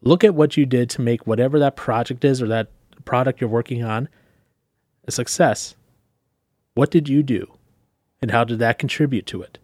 Look 0.00 0.24
at 0.24 0.34
what 0.34 0.56
you 0.56 0.64
did 0.64 0.88
to 0.90 1.02
make 1.02 1.26
whatever 1.26 1.58
that 1.58 1.76
project 1.76 2.24
is 2.24 2.40
or 2.40 2.48
that 2.48 2.68
product 3.04 3.42
you're 3.42 3.50
working 3.50 3.84
on 3.84 4.08
a 5.04 5.10
success. 5.10 5.74
What 6.72 6.90
did 6.90 7.06
you 7.06 7.22
do? 7.22 7.52
And 8.22 8.30
how 8.30 8.44
did 8.44 8.60
that 8.60 8.78
contribute 8.78 9.26
to 9.26 9.42
it? 9.42 9.58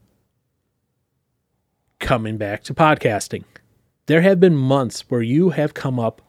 Coming 2.01 2.37
back 2.37 2.65
to 2.65 2.75
podcasting 2.75 3.45
there 4.07 4.23
have 4.23 4.41
been 4.41 4.57
months 4.57 5.05
where 5.09 5.23
you 5.23 5.51
have 5.51 5.75
come 5.75 5.99
up 6.01 6.23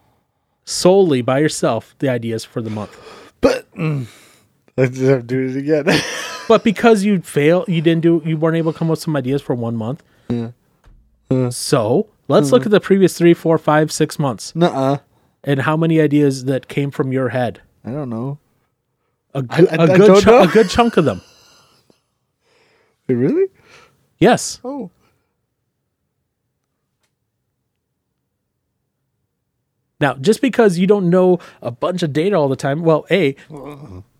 solely 0.66 1.22
by 1.22 1.40
yourself 1.40 1.96
the 2.00 2.10
ideas 2.10 2.44
for 2.44 2.62
the 2.62 2.70
month. 2.70 2.96
But 3.42 3.72
mm, 3.76 4.08
let's 4.76 5.00
have 5.00 5.22
to 5.22 5.24
do 5.24 5.48
it 5.50 5.56
again. 5.58 5.86
But 6.48 6.64
because 6.64 7.04
you 7.04 7.20
fail, 7.20 7.66
you 7.68 7.82
didn't 7.82 8.04
do, 8.04 8.22
you 8.24 8.38
weren't 8.38 8.56
able 8.56 8.72
to 8.72 8.80
come 8.80 8.88
up 8.88 8.92
with 8.92 9.02
some 9.02 9.18
ideas 9.18 9.42
for 9.42 9.54
one 9.54 9.76
month. 9.76 10.02
So 11.50 12.08
let's 12.30 12.52
look 12.54 12.66
at 12.66 12.72
the 12.72 12.80
previous 12.80 13.18
three, 13.18 13.34
four, 13.34 13.58
five, 13.58 13.92
six 13.92 14.18
months 14.18 14.56
Nuh-uh. 14.56 15.00
and 15.44 15.60
how 15.64 15.76
many 15.76 16.00
ideas 16.00 16.46
that 16.46 16.70
came 16.70 16.90
from 16.90 17.12
your 17.12 17.30
head. 17.30 17.60
I 17.84 17.92
don't 17.92 18.10
know. 18.10 18.40
A, 19.34 19.42
good, 19.42 19.68
I- 19.68 19.76
a 19.76 19.82
I 19.82 19.98
good, 19.98 20.08
don't 20.08 20.26
know. 20.26 20.42
a 20.44 20.48
good 20.48 20.70
chunk 20.70 20.96
of 20.96 21.04
them. 21.04 21.22
Wait, 23.10 23.16
really? 23.26 23.48
Yes. 24.20 24.62
Oh. 24.64 24.90
Now, 30.00 30.14
just 30.16 30.42
because 30.42 30.78
you 30.78 30.86
don't 30.86 31.10
know 31.10 31.40
a 31.62 31.72
bunch 31.72 32.04
of 32.04 32.14
data 32.14 32.36
all 32.36 32.50
the 32.50 32.56
time, 32.56 32.84
well, 32.84 33.06
A, 33.10 33.36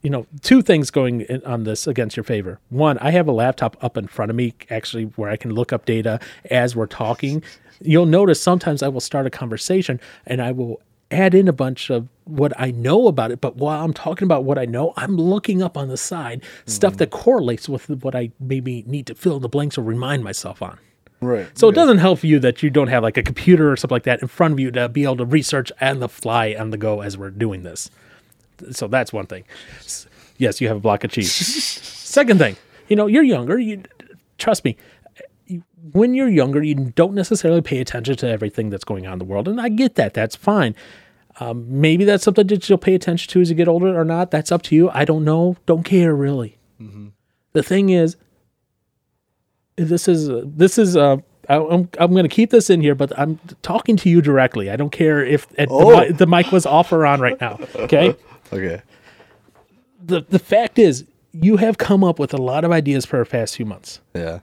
you 0.02 0.10
know, 0.10 0.26
two 0.42 0.62
things 0.62 0.90
going 0.90 1.22
in 1.22 1.44
on 1.44 1.66
this 1.66 1.86
against 1.86 2.18
your 2.18 2.24
favor. 2.24 2.60
One, 2.70 2.98
I 2.98 3.12
have 3.12 3.28
a 3.28 3.32
laptop 3.32 3.78
up 3.84 3.96
in 3.96 4.08
front 4.08 4.32
of 4.32 4.36
me, 4.36 4.56
actually, 4.72 5.04
where 5.04 5.30
I 5.30 5.38
can 5.38 5.52
look 5.52 5.72
up 5.72 5.86
data 5.86 6.20
as 6.50 6.76
we're 6.76 6.88
talking. 6.88 7.44
You'll 7.80 8.08
notice 8.08 8.42
sometimes 8.42 8.82
I 8.82 8.88
will 8.88 9.02
start 9.02 9.28
a 9.28 9.30
conversation 9.30 10.00
and 10.26 10.42
I 10.42 10.52
will 10.52 10.82
add 11.12 11.36
in 11.36 11.48
a 11.48 11.54
bunch 11.54 11.90
of 11.90 12.08
what 12.26 12.54
I 12.60 12.72
know 12.72 13.08
about 13.08 13.32
it. 13.32 13.40
But 13.40 13.58
while 13.58 13.84
I'm 13.84 13.94
talking 13.94 14.26
about 14.26 14.44
what 14.44 14.58
I 14.58 14.66
know, 14.66 14.94
I'm 14.98 15.16
looking 15.16 15.62
up 15.62 15.78
on 15.78 15.90
the 15.90 15.98
side 15.98 16.44
stuff 16.66 16.96
mm. 16.96 16.98
that 16.98 17.12
correlates 17.12 17.70
with 17.70 17.90
what 18.04 18.16
I 18.16 18.32
maybe 18.40 18.84
need 18.88 19.06
to 19.08 19.16
fill 19.16 19.38
in 19.38 19.42
the 19.42 19.50
blanks 19.50 19.78
or 19.78 19.84
remind 19.84 20.24
myself 20.24 20.62
on. 20.62 20.80
Right. 21.20 21.48
So 21.58 21.70
it 21.70 21.76
doesn't 21.76 21.98
help 21.98 22.24
you 22.24 22.40
that 22.40 22.62
you 22.62 22.70
don't 22.70 22.90
have 22.90 23.02
like 23.02 23.18
a 23.18 23.24
computer 23.24 23.72
or 23.72 23.76
something 23.76 23.96
like 23.96 24.04
that 24.04 24.22
in 24.22 24.28
front 24.28 24.54
of 24.54 24.60
you 24.60 24.70
to 24.72 24.88
be 24.88 25.04
able 25.04 25.18
to 25.18 25.26
research 25.26 25.72
on 25.82 26.00
the 26.00 26.10
fly 26.10 26.56
on 26.58 26.70
the 26.70 26.78
go 26.78 27.02
as 27.02 27.18
we're 27.18 27.32
doing 27.32 27.64
this. 27.64 27.90
So 28.72 28.88
that's 28.88 29.12
one 29.12 29.26
thing. 29.26 29.44
Yes, 30.38 30.62
you 30.62 30.68
have 30.68 30.78
a 30.78 30.80
block 30.80 31.04
of 31.04 31.12
cheese. 31.12 31.32
Second 31.34 32.40
thing, 32.40 32.56
you 32.88 32.96
know, 32.96 33.08
you're 33.08 33.24
younger. 33.24 33.58
You 33.58 33.84
trust 34.38 34.64
me. 34.64 34.78
When 35.94 36.14
you're 36.14 36.30
younger, 36.30 36.62
you 36.62 36.76
don't 36.76 37.14
necessarily 37.14 37.62
pay 37.62 37.80
attention 37.80 38.16
to 38.18 38.28
everything 38.28 38.70
that's 38.70 38.84
going 38.84 39.08
on 39.08 39.14
in 39.14 39.20
the 39.20 39.26
world, 39.26 39.48
and 39.48 39.62
I 39.62 39.70
get 39.70 39.96
that. 39.96 40.14
That's 40.14 40.36
fine. 40.36 40.76
Um, 41.40 41.66
maybe 41.70 42.04
that's 42.04 42.24
something 42.24 42.48
that 42.48 42.68
you'll 42.68 42.78
pay 42.78 42.96
attention 42.96 43.32
to 43.32 43.42
as 43.42 43.50
you 43.50 43.56
get 43.56 43.68
older 43.68 43.98
or 43.98 44.04
not. 44.04 44.32
That's 44.32 44.52
up 44.52 44.64
to 44.64 44.76
you. 44.76 44.90
I 44.90 45.06
don't 45.06 45.24
know. 45.24 45.56
Don't 45.66 45.84
care 45.84 46.16
really. 46.16 46.58
The 47.54 47.64
thing 47.64 47.90
is, 47.90 48.18
this 49.78 50.08
is 50.08 50.30
this 50.44 50.78
is 50.78 50.98
uh, 50.98 51.18
I, 51.50 51.56
I'm 51.58 51.90
I'm 52.00 52.12
going 52.12 52.24
to 52.24 52.30
keep 52.30 52.50
this 52.50 52.70
in 52.70 52.82
here, 52.82 52.96
but 52.96 53.18
I'm 53.18 53.40
talking 53.62 53.96
to 53.98 54.10
you 54.10 54.22
directly. 54.22 54.70
I 54.70 54.76
don't 54.76 54.92
care 54.92 55.24
if 55.24 55.48
if 55.58 55.70
Oh. 55.72 56.06
the, 56.08 56.14
the 56.14 56.28
mic 56.28 56.52
was 56.52 56.66
off 56.66 56.92
or 56.92 57.06
on 57.06 57.22
right 57.22 57.40
now. 57.40 57.60
Okay. 57.76 58.16
Okay. 58.54 58.82
the 60.06 60.22
the 60.30 60.40
fact 60.40 60.80
is, 60.80 61.04
you 61.34 61.58
have 61.58 61.78
come 61.78 62.02
up 62.04 62.18
with 62.18 62.34
a 62.34 62.38
lot 62.38 62.64
of 62.64 62.72
ideas 62.72 63.06
for 63.06 63.20
the 63.20 63.26
past 63.26 63.58
few 63.58 63.66
months. 63.66 64.00
Yeah. 64.16 64.40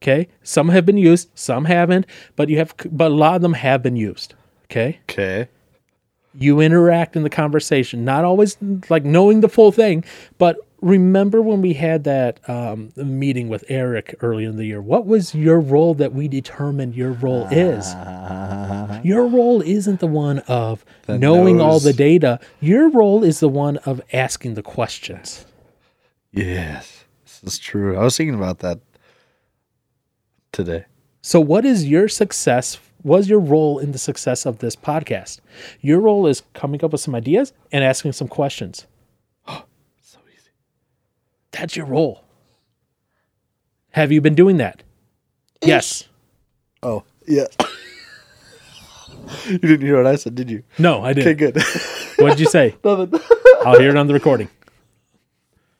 Okay, 0.00 0.28
some 0.44 0.68
have 0.68 0.86
been 0.86 0.96
used, 0.96 1.28
some 1.34 1.64
haven't, 1.64 2.06
but 2.36 2.48
you 2.48 2.56
have, 2.58 2.72
but 2.92 3.10
a 3.10 3.14
lot 3.14 3.34
of 3.34 3.42
them 3.42 3.54
have 3.54 3.82
been 3.82 3.96
used. 3.96 4.34
Okay, 4.70 5.00
Okay. 5.10 5.48
you 6.38 6.60
interact 6.60 7.16
in 7.16 7.24
the 7.24 7.30
conversation, 7.30 8.04
not 8.04 8.24
always 8.24 8.56
like 8.88 9.04
knowing 9.04 9.40
the 9.40 9.48
full 9.48 9.72
thing, 9.72 10.04
but 10.38 10.56
remember 10.80 11.42
when 11.42 11.60
we 11.60 11.74
had 11.74 12.04
that 12.04 12.48
um, 12.48 12.92
meeting 12.96 13.48
with 13.48 13.64
Eric 13.68 14.14
early 14.20 14.44
in 14.44 14.56
the 14.56 14.64
year? 14.64 14.80
What 14.80 15.06
was 15.06 15.34
your 15.34 15.60
role 15.60 15.94
that 15.94 16.12
we 16.12 16.28
determined 16.28 16.94
your 16.94 17.12
role 17.12 17.46
is? 17.50 17.92
Your 19.04 19.26
role 19.26 19.62
isn't 19.62 20.00
the 20.00 20.06
one 20.06 20.40
of 20.40 20.84
knowing 21.08 21.60
all 21.60 21.80
the 21.80 21.92
data. 21.92 22.40
Your 22.60 22.88
role 22.90 23.24
is 23.24 23.40
the 23.40 23.48
one 23.48 23.78
of 23.78 24.00
asking 24.12 24.54
the 24.54 24.62
questions. 24.62 25.46
Yes. 26.32 27.04
This 27.24 27.54
is 27.54 27.58
true. 27.58 27.96
I 27.96 28.02
was 28.02 28.16
thinking 28.16 28.34
about 28.34 28.60
that 28.60 28.80
today. 30.52 30.86
So, 31.22 31.40
what 31.40 31.64
is 31.64 31.86
your 31.86 32.08
success? 32.08 32.78
Was 33.04 33.28
your 33.28 33.38
role 33.38 33.78
in 33.78 33.92
the 33.92 33.98
success 33.98 34.44
of 34.44 34.58
this 34.58 34.74
podcast? 34.74 35.40
Your 35.80 36.00
role 36.00 36.26
is 36.26 36.42
coming 36.54 36.84
up 36.84 36.90
with 36.92 37.00
some 37.00 37.14
ideas 37.14 37.52
and 37.70 37.84
asking 37.84 38.12
some 38.12 38.28
questions. 38.28 38.86
That's 41.52 41.76
your 41.76 41.86
role. 41.86 42.24
Have 43.92 44.12
you 44.12 44.20
been 44.20 44.34
doing 44.34 44.58
that? 44.58 44.82
Yes. 45.62 46.04
Oh, 46.82 47.04
yeah. 47.26 47.46
You 49.46 49.58
didn't 49.58 49.82
hear 49.82 49.98
what 49.98 50.06
I 50.06 50.16
said, 50.16 50.34
did 50.34 50.50
you? 50.50 50.62
No, 50.78 51.02
I 51.04 51.12
didn't. 51.12 51.32
Okay, 51.32 51.52
good. 51.52 51.62
What 52.18 52.30
did 52.30 52.40
you 52.40 52.46
say? 52.46 52.74
Nothing. 52.84 53.20
I'll 53.64 53.78
hear 53.78 53.90
it 53.90 53.96
on 53.96 54.06
the 54.06 54.14
recording. 54.14 54.48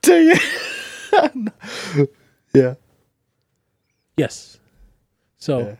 Dang 0.02 0.36
it. 0.36 2.10
yeah. 2.54 2.74
Yes. 4.18 4.58
So, 5.38 5.60
Yeah. 5.60 5.74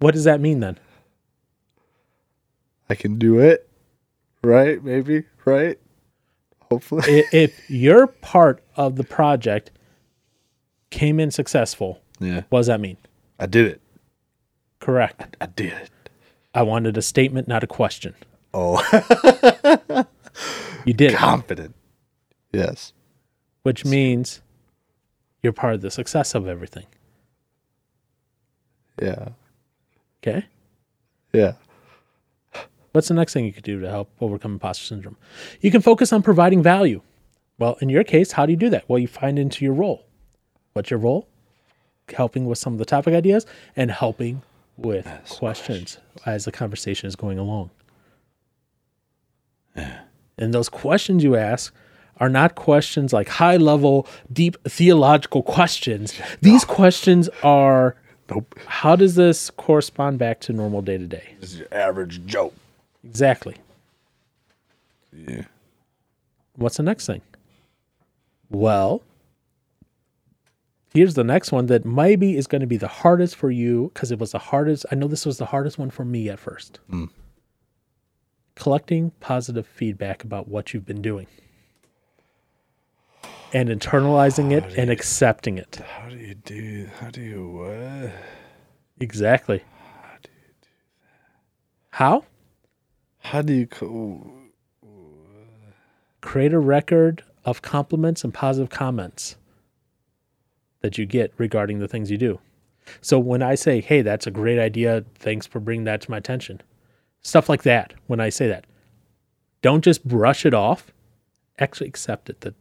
what 0.00 0.12
does 0.14 0.24
that 0.24 0.40
mean 0.40 0.58
then? 0.58 0.76
I 2.90 2.96
can 2.96 3.16
do 3.18 3.38
it. 3.38 3.68
Right? 4.42 4.82
Maybe. 4.82 5.22
Right? 5.44 5.78
Hopefully. 6.72 7.24
If 7.32 7.68
your 7.70 8.06
part 8.06 8.62
of 8.76 8.96
the 8.96 9.04
project 9.04 9.70
came 10.90 11.20
in 11.20 11.30
successful, 11.30 12.00
Yeah. 12.18 12.42
what 12.48 12.60
does 12.60 12.66
that 12.68 12.80
mean? 12.80 12.96
I 13.38 13.44
did 13.46 13.66
it. 13.66 13.80
Correct. 14.80 15.36
I 15.40 15.46
did 15.46 15.72
it. 15.74 15.90
I 16.54 16.62
wanted 16.62 16.96
a 16.96 17.02
statement, 17.02 17.46
not 17.48 17.62
a 17.62 17.66
question. 17.66 18.14
Oh, 18.54 18.80
You 20.86 20.92
did 20.94 21.12
it, 21.12 21.16
confident. 21.16 21.74
Yes. 22.52 22.92
which 23.62 23.84
means 23.84 24.40
you're 25.42 25.52
part 25.52 25.74
of 25.74 25.80
the 25.82 25.90
success 25.90 26.34
of 26.34 26.48
everything. 26.48 26.86
Yeah. 29.00 29.28
Okay. 30.22 30.44
Yeah. 31.32 31.52
What's 32.92 33.08
the 33.08 33.14
next 33.14 33.32
thing 33.32 33.44
you 33.46 33.52
could 33.52 33.64
do 33.64 33.80
to 33.80 33.88
help 33.90 34.10
overcome 34.20 34.52
imposter 34.52 34.84
syndrome? 34.84 35.16
You 35.60 35.70
can 35.70 35.80
focus 35.80 36.12
on 36.12 36.22
providing 36.22 36.62
value. 36.62 37.00
Well, 37.58 37.76
in 37.80 37.88
your 37.88 38.04
case, 38.04 38.32
how 38.32 38.46
do 38.46 38.52
you 38.52 38.56
do 38.56 38.70
that? 38.70 38.88
Well, 38.88 38.98
you 38.98 39.08
find 39.08 39.38
into 39.38 39.64
your 39.64 39.74
role. 39.74 40.04
What's 40.74 40.90
your 40.90 40.98
role? 40.98 41.28
Helping 42.14 42.46
with 42.46 42.58
some 42.58 42.72
of 42.74 42.78
the 42.78 42.84
topic 42.84 43.14
ideas 43.14 43.46
and 43.76 43.90
helping 43.90 44.42
with 44.76 45.08
questions 45.28 45.98
as 46.26 46.44
the 46.44 46.52
conversation 46.52 47.06
is 47.06 47.16
going 47.16 47.38
along. 47.38 47.70
And 49.74 50.52
those 50.52 50.68
questions 50.68 51.22
you 51.22 51.36
ask 51.36 51.74
are 52.18 52.28
not 52.28 52.54
questions 52.54 53.12
like 53.12 53.28
high 53.28 53.56
level, 53.56 54.06
deep 54.32 54.56
theological 54.64 55.42
questions. 55.42 56.12
These 56.40 56.64
questions 56.64 57.28
are 57.42 57.96
Nope. 58.30 58.54
how 58.66 58.96
does 58.96 59.14
this 59.14 59.50
correspond 59.50 60.18
back 60.18 60.40
to 60.40 60.52
normal 60.52 60.82
day 60.82 60.98
to 60.98 61.06
day? 61.06 61.34
This 61.40 61.52
is 61.54 61.58
your 61.60 61.68
average 61.74 62.24
joke. 62.26 62.54
Exactly. 63.04 63.56
Yeah. 65.12 65.44
What's 66.56 66.76
the 66.76 66.82
next 66.82 67.06
thing? 67.06 67.22
Well, 68.50 69.02
here's 70.94 71.14
the 71.14 71.24
next 71.24 71.52
one 71.52 71.66
that 71.66 71.84
maybe 71.84 72.36
is 72.36 72.46
going 72.46 72.60
to 72.60 72.66
be 72.66 72.76
the 72.76 72.88
hardest 72.88 73.36
for 73.36 73.50
you 73.50 73.90
because 73.94 74.12
it 74.12 74.18
was 74.18 74.32
the 74.32 74.38
hardest. 74.38 74.86
I 74.92 74.94
know 74.94 75.08
this 75.08 75.26
was 75.26 75.38
the 75.38 75.46
hardest 75.46 75.78
one 75.78 75.90
for 75.90 76.04
me 76.04 76.28
at 76.28 76.38
first. 76.38 76.80
Mm. 76.90 77.08
Collecting 78.54 79.12
positive 79.20 79.66
feedback 79.66 80.22
about 80.24 80.48
what 80.48 80.74
you've 80.74 80.84
been 80.84 81.02
doing 81.02 81.26
and 83.54 83.68
internalizing 83.68 84.52
it 84.52 84.64
and 84.76 84.90
accepting 84.90 85.58
it. 85.58 85.76
How 85.76 86.08
do 86.08 86.16
you 86.16 86.34
do? 86.34 86.88
How 87.00 87.10
do 87.10 87.20
you 87.20 87.48
what? 87.48 88.12
Exactly. 89.00 89.62
How? 91.90 92.20
How 92.20 92.24
do 93.42 93.52
you? 93.52 93.66
Co- 93.66 94.32
create 96.20 96.52
a 96.52 96.58
record 96.58 97.24
of 97.44 97.62
compliments 97.62 98.24
and 98.24 98.32
positive 98.32 98.70
comments 98.70 99.36
that 100.80 100.98
you 100.98 101.06
get 101.06 101.32
regarding 101.38 101.78
the 101.78 101.88
things 101.88 102.10
you 102.10 102.18
do. 102.18 102.40
So 103.00 103.18
when 103.18 103.42
I 103.42 103.54
say, 103.54 103.80
"Hey, 103.80 104.02
that's 104.02 104.26
a 104.26 104.30
great 104.30 104.58
idea. 104.58 105.04
Thanks 105.14 105.46
for 105.46 105.60
bringing 105.60 105.84
that 105.84 106.00
to 106.02 106.10
my 106.10 106.16
attention." 106.18 106.60
Stuff 107.22 107.48
like 107.48 107.62
that. 107.62 107.94
When 108.08 108.18
I 108.20 108.28
say 108.28 108.48
that, 108.48 108.66
don't 109.62 109.84
just 109.84 110.06
brush 110.06 110.44
it 110.44 110.54
off. 110.54 110.92
Actually 111.58 111.88
accept 111.88 112.28
it 112.28 112.40
that 112.40 112.54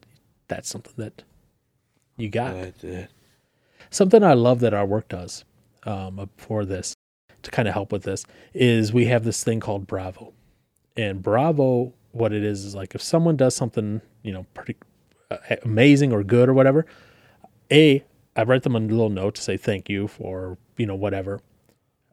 that's 0.48 0.70
something 0.70 0.94
that 0.98 1.24
you 2.18 2.30
got. 2.30 2.54
Something 3.90 4.24
I 4.24 4.34
love 4.34 4.60
that 4.60 4.74
our 4.74 4.86
work 4.86 5.08
does 5.10 5.44
um, 5.84 6.30
for 6.38 6.66
this 6.66 6.96
to 7.42 7.52
kind 7.52 7.68
of 7.68 7.74
help 7.74 7.92
with 7.92 8.04
this 8.04 8.24
is 8.54 8.94
we 8.94 9.06
have 9.06 9.24
this 9.24 9.44
thing 9.44 9.60
called 9.60 9.88
Bravo. 9.88 10.34
And 10.98 11.22
Bravo, 11.22 11.94
what 12.12 12.34
it 12.34 12.44
is, 12.44 12.66
is 12.66 12.76
like 12.76 12.96
if 12.96 13.02
someone 13.02 13.38
does 13.38 13.56
something, 13.56 14.02
you 14.24 14.34
know, 14.34 14.46
pretty 14.54 14.76
uh, 15.30 15.38
amazing 15.64 16.12
or 16.12 16.24
good 16.24 16.50
or 16.50 16.54
whatever, 16.54 16.86
A, 17.72 18.04
I 18.36 18.44
write 18.44 18.64
them 18.64 18.76
a 18.76 18.80
little 18.80 19.10
note 19.10 19.36
to 19.36 19.42
say 19.42 19.58
thank 19.58 19.90
you 19.90 20.08
for, 20.08 20.58
you 20.78 20.86
know, 20.86 20.96
whatever. 20.96 21.42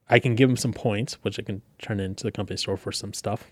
I 0.09 0.19
can 0.19 0.35
give 0.35 0.49
them 0.49 0.57
some 0.57 0.73
points, 0.73 1.15
which 1.23 1.39
I 1.39 1.43
can 1.43 1.63
turn 1.81 2.01
into 2.01 2.25
the 2.25 2.33
company 2.33 2.57
store 2.57 2.77
for 2.77 2.93
some 2.93 3.13
stuff. 3.13 3.45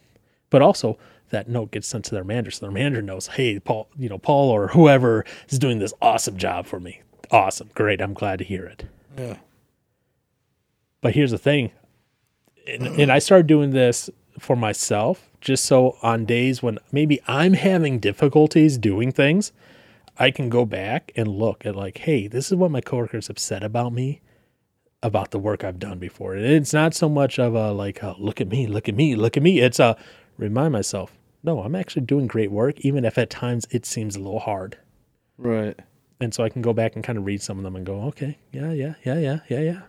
But 0.49 0.63
also 0.63 0.97
that 1.31 1.49
note 1.49 1.73
gets 1.73 1.89
sent 1.89 2.05
to 2.07 2.15
their 2.15 2.25
manager. 2.25 2.53
So 2.53 2.67
their 2.67 2.73
manager 2.73 3.03
knows, 3.03 3.27
hey, 3.27 3.59
Paul, 3.59 3.89
you 3.99 4.09
know, 4.09 4.19
Paul 4.19 4.51
or 4.51 4.69
whoever 4.69 5.25
is 5.49 5.59
doing 5.59 5.81
this 5.81 5.93
awesome 6.01 6.37
job 6.37 6.67
for 6.67 6.81
me. 6.81 7.03
Awesome. 7.31 7.71
Great. 7.75 8.01
I'm 8.01 8.15
glad 8.15 8.39
to 8.39 8.45
hear 8.45 8.65
it. 8.65 8.85
Yeah. 9.19 9.37
But 11.01 11.15
here's 11.15 11.33
the 11.33 11.39
thing. 11.39 11.73
And, 12.67 12.87
and 12.87 13.13
I 13.13 13.19
started 13.19 13.47
doing 13.47 13.71
this 13.71 14.09
for 14.39 14.57
myself 14.57 15.31
just 15.41 15.65
so 15.65 15.97
on 16.03 16.25
days 16.25 16.63
when 16.63 16.79
maybe 16.91 17.21
I'm 17.29 17.53
having 17.53 17.99
difficulties 17.99 18.79
doing 18.79 19.13
things, 19.13 19.53
I 20.19 20.31
can 20.31 20.49
go 20.49 20.65
back 20.65 21.13
and 21.15 21.29
look 21.29 21.65
at 21.65 21.77
like, 21.77 21.99
hey, 21.99 22.27
this 22.27 22.51
is 22.51 22.57
what 22.57 22.71
my 22.71 22.81
coworkers 22.81 23.29
have 23.29 23.39
said 23.39 23.63
about 23.63 23.93
me, 23.93 24.21
about 25.03 25.31
the 25.31 25.39
work 25.39 25.63
I've 25.63 25.79
done 25.79 25.99
before. 25.99 26.35
And 26.35 26.45
it's 26.45 26.73
not 26.73 26.95
so 26.95 27.09
much 27.09 27.39
of 27.39 27.55
a 27.55 27.73
like, 27.73 28.03
look 28.19 28.41
at 28.41 28.49
me, 28.49 28.67
look 28.67 28.89
at 28.89 28.95
me, 28.95 29.15
look 29.15 29.37
at 29.37 29.43
me. 29.43 29.61
It's 29.61 29.79
a 29.79 29.97
remind 30.37 30.73
myself, 30.73 31.17
no, 31.43 31.61
I'm 31.61 31.77
actually 31.77 32.07
doing 32.07 32.27
great 32.27 32.51
work, 32.51 32.81
even 32.81 33.05
if 33.05 33.19
at 33.19 33.31
times 33.31 33.67
it 33.71 33.87
seems 33.87 34.17
a 34.17 34.21
little 34.21 34.41
hard. 34.41 34.79
Right. 35.39 35.79
And 36.21 36.35
so 36.35 36.43
I 36.43 36.49
can 36.49 36.63
go 36.63 36.73
back 36.73 36.95
and 36.95 37.05
kind 37.05 37.19
of 37.19 37.27
read 37.27 37.43
some 37.43 37.59
of 37.59 37.65
them 37.65 37.77
and 37.77 37.85
go, 37.85 38.03
okay, 38.05 38.39
yeah, 38.51 38.73
yeah, 38.73 38.95
yeah, 39.05 39.19
yeah, 39.19 39.39
yeah, 39.49 39.61
yeah. 39.61 39.81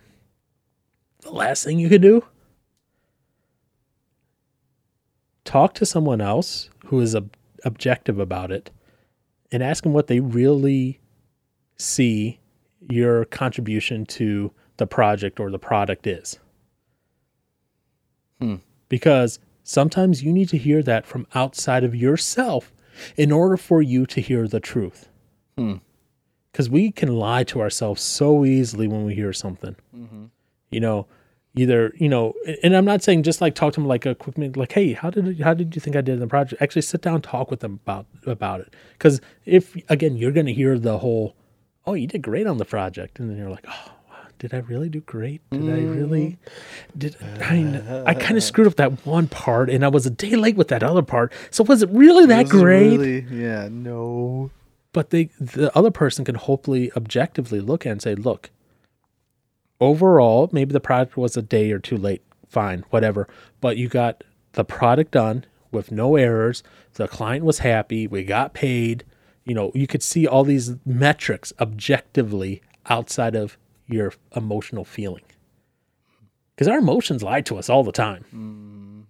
The 1.22 1.32
last 1.32 1.64
thing 1.64 1.78
you 1.78 1.88
could 1.88 2.02
do, 2.02 2.24
talk 5.48 5.72
to 5.74 5.86
someone 5.86 6.20
else 6.20 6.68
who 6.86 7.00
is 7.00 7.16
ob- 7.16 7.34
objective 7.64 8.18
about 8.18 8.52
it 8.52 8.70
and 9.50 9.62
ask 9.62 9.82
them 9.82 9.94
what 9.94 10.06
they 10.06 10.20
really 10.20 11.00
see 11.78 12.38
your 12.80 13.24
contribution 13.24 14.04
to 14.04 14.52
the 14.76 14.86
project 14.86 15.40
or 15.40 15.50
the 15.50 15.58
product 15.58 16.06
is. 16.06 16.38
Hmm. 18.40 18.56
Because 18.90 19.38
sometimes 19.64 20.22
you 20.22 20.32
need 20.32 20.50
to 20.50 20.58
hear 20.58 20.82
that 20.82 21.06
from 21.06 21.26
outside 21.34 21.82
of 21.82 21.94
yourself 21.94 22.72
in 23.16 23.32
order 23.32 23.56
for 23.56 23.80
you 23.80 24.04
to 24.06 24.20
hear 24.20 24.46
the 24.46 24.60
truth 24.60 25.08
because 26.52 26.68
we 26.68 26.90
can 26.90 27.16
lie 27.16 27.44
to 27.44 27.60
ourselves 27.60 28.02
so 28.02 28.44
easily 28.44 28.86
when 28.86 29.04
we 29.04 29.14
hear 29.14 29.32
something. 29.32 29.76
You 30.70 30.80
know, 30.80 31.06
either 31.58 31.92
you 31.96 32.08
know, 32.08 32.34
and 32.62 32.76
I'm 32.76 32.84
not 32.84 33.02
saying 33.02 33.22
just 33.22 33.40
like 33.40 33.54
talk 33.54 33.74
to 33.74 33.80
them 33.80 33.88
like 33.88 34.06
a 34.06 34.14
quick 34.14 34.38
minute, 34.38 34.56
like, 34.56 34.72
hey, 34.72 34.92
how 34.92 35.10
did 35.10 35.40
how 35.40 35.54
did 35.54 35.74
you 35.74 35.80
think 35.80 35.96
I 35.96 36.00
did 36.00 36.14
in 36.14 36.20
the 36.20 36.26
project? 36.26 36.62
Actually, 36.62 36.82
sit 36.82 37.02
down, 37.02 37.16
and 37.16 37.24
talk 37.24 37.50
with 37.50 37.60
them 37.60 37.80
about 37.82 38.06
about 38.26 38.60
it. 38.60 38.74
Because 38.92 39.20
if 39.44 39.76
again, 39.88 40.16
you're 40.16 40.32
going 40.32 40.46
to 40.46 40.52
hear 40.52 40.78
the 40.78 40.98
whole, 40.98 41.36
oh, 41.86 41.94
you 41.94 42.06
did 42.06 42.22
great 42.22 42.46
on 42.46 42.58
the 42.58 42.64
project, 42.64 43.18
and 43.18 43.30
then 43.30 43.36
you're 43.36 43.50
like, 43.50 43.66
oh. 43.68 43.92
Did 44.38 44.54
I 44.54 44.58
really 44.58 44.88
do 44.88 45.00
great? 45.00 45.42
Did 45.50 45.62
I 45.62 45.64
mm-hmm. 45.64 45.98
really? 45.98 46.38
Did 46.96 47.16
I? 47.40 48.04
I 48.06 48.14
kind 48.26 48.36
of 48.36 48.44
screwed 48.44 48.68
up 48.68 48.76
that 48.76 49.04
one 49.04 49.26
part, 49.26 49.68
and 49.68 49.84
I 49.84 49.88
was 49.88 50.06
a 50.06 50.10
day 50.10 50.36
late 50.36 50.54
with 50.54 50.68
that 50.68 50.84
other 50.84 51.02
part. 51.02 51.32
So 51.50 51.64
was 51.64 51.82
it 51.82 51.90
really 51.90 52.24
that 52.26 52.44
is 52.44 52.50
great? 52.52 52.96
really- 52.96 53.26
yeah. 53.32 53.68
No. 53.68 54.52
but 54.92 55.10
they 55.10 55.30
the 55.40 55.76
other 55.76 55.90
person 55.90 56.24
can 56.24 56.36
hopefully 56.36 56.92
objectively 56.96 57.60
look 57.60 57.84
at 57.84 57.90
and 57.90 58.02
say 58.02 58.14
look 58.14 58.50
overall 59.80 60.48
maybe 60.52 60.72
the 60.72 60.80
product 60.80 61.16
was 61.16 61.36
a 61.36 61.42
day 61.42 61.70
or 61.70 61.78
two 61.78 61.96
late 61.96 62.22
fine 62.48 62.84
whatever 62.90 63.28
but 63.60 63.76
you 63.76 63.88
got 63.88 64.24
the 64.52 64.64
product 64.64 65.12
done 65.12 65.44
with 65.70 65.92
no 65.92 66.16
errors. 66.16 66.62
The 66.94 67.08
client 67.08 67.44
was 67.44 67.60
happy. 67.60 68.06
We 68.06 68.24
got 68.24 68.54
paid. 68.54 69.04
You 69.44 69.54
know 69.54 69.72
you 69.74 69.86
could 69.86 70.02
see 70.02 70.26
all 70.26 70.44
these 70.44 70.74
metrics 70.84 71.52
objectively 71.60 72.62
outside 72.86 73.34
of 73.34 73.56
your 73.86 74.12
emotional 74.36 74.84
feeling. 74.84 75.24
Because 76.54 76.68
our 76.68 76.78
emotions 76.78 77.22
lie 77.22 77.40
to 77.42 77.56
us 77.56 77.70
all 77.70 77.84
the 77.84 77.92
time. 77.92 78.24
Mm. 78.34 79.04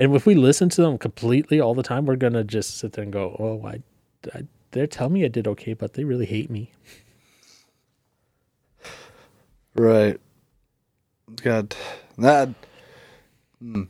And 0.00 0.16
if 0.16 0.26
we 0.26 0.34
listen 0.34 0.68
to 0.70 0.82
them 0.82 0.98
completely 0.98 1.60
all 1.60 1.74
the 1.74 1.82
time 1.82 2.06
we're 2.06 2.16
gonna 2.16 2.44
just 2.44 2.78
sit 2.78 2.92
there 2.92 3.04
and 3.04 3.12
go 3.12 3.36
oh 3.38 3.66
i 3.66 3.82
I, 4.34 4.46
they're 4.70 4.86
telling 4.86 5.14
me 5.14 5.24
I 5.24 5.28
did 5.28 5.46
okay, 5.48 5.74
but 5.74 5.94
they 5.94 6.04
really 6.04 6.26
hate 6.26 6.48
me. 6.48 6.70
Right. 9.74 10.20
God, 11.42 11.74
that. 12.18 12.50
Hmm. 13.60 13.84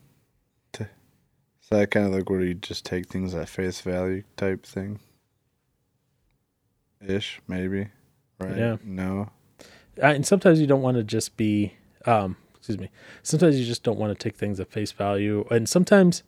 Is 0.79 1.69
that 1.71 1.91
kind 1.91 2.07
of 2.07 2.13
like 2.13 2.29
where 2.29 2.43
you 2.43 2.55
just 2.55 2.85
take 2.85 3.07
things 3.07 3.35
at 3.35 3.49
face 3.49 3.81
value 3.81 4.25
type 4.37 4.67
thing? 4.67 5.01
Ish, 7.07 7.41
maybe. 7.49 7.89
Right. 8.39 8.57
Yeah. 8.57 8.77
No. 8.85 9.31
Uh, 10.01 10.07
and 10.07 10.27
sometimes 10.27 10.61
you 10.61 10.67
don't 10.67 10.83
want 10.83 10.97
to 10.99 11.03
just 11.03 11.37
be, 11.37 11.75
um, 12.07 12.37
excuse 12.57 12.79
me. 12.79 12.91
Sometimes 13.23 13.59
you 13.59 13.65
just 13.65 13.83
don't 13.83 13.99
want 13.99 14.17
to 14.17 14.23
take 14.23 14.37
things 14.37 14.61
at 14.61 14.71
face 14.71 14.93
value, 14.93 15.47
and 15.51 15.69
sometimes, 15.69 16.23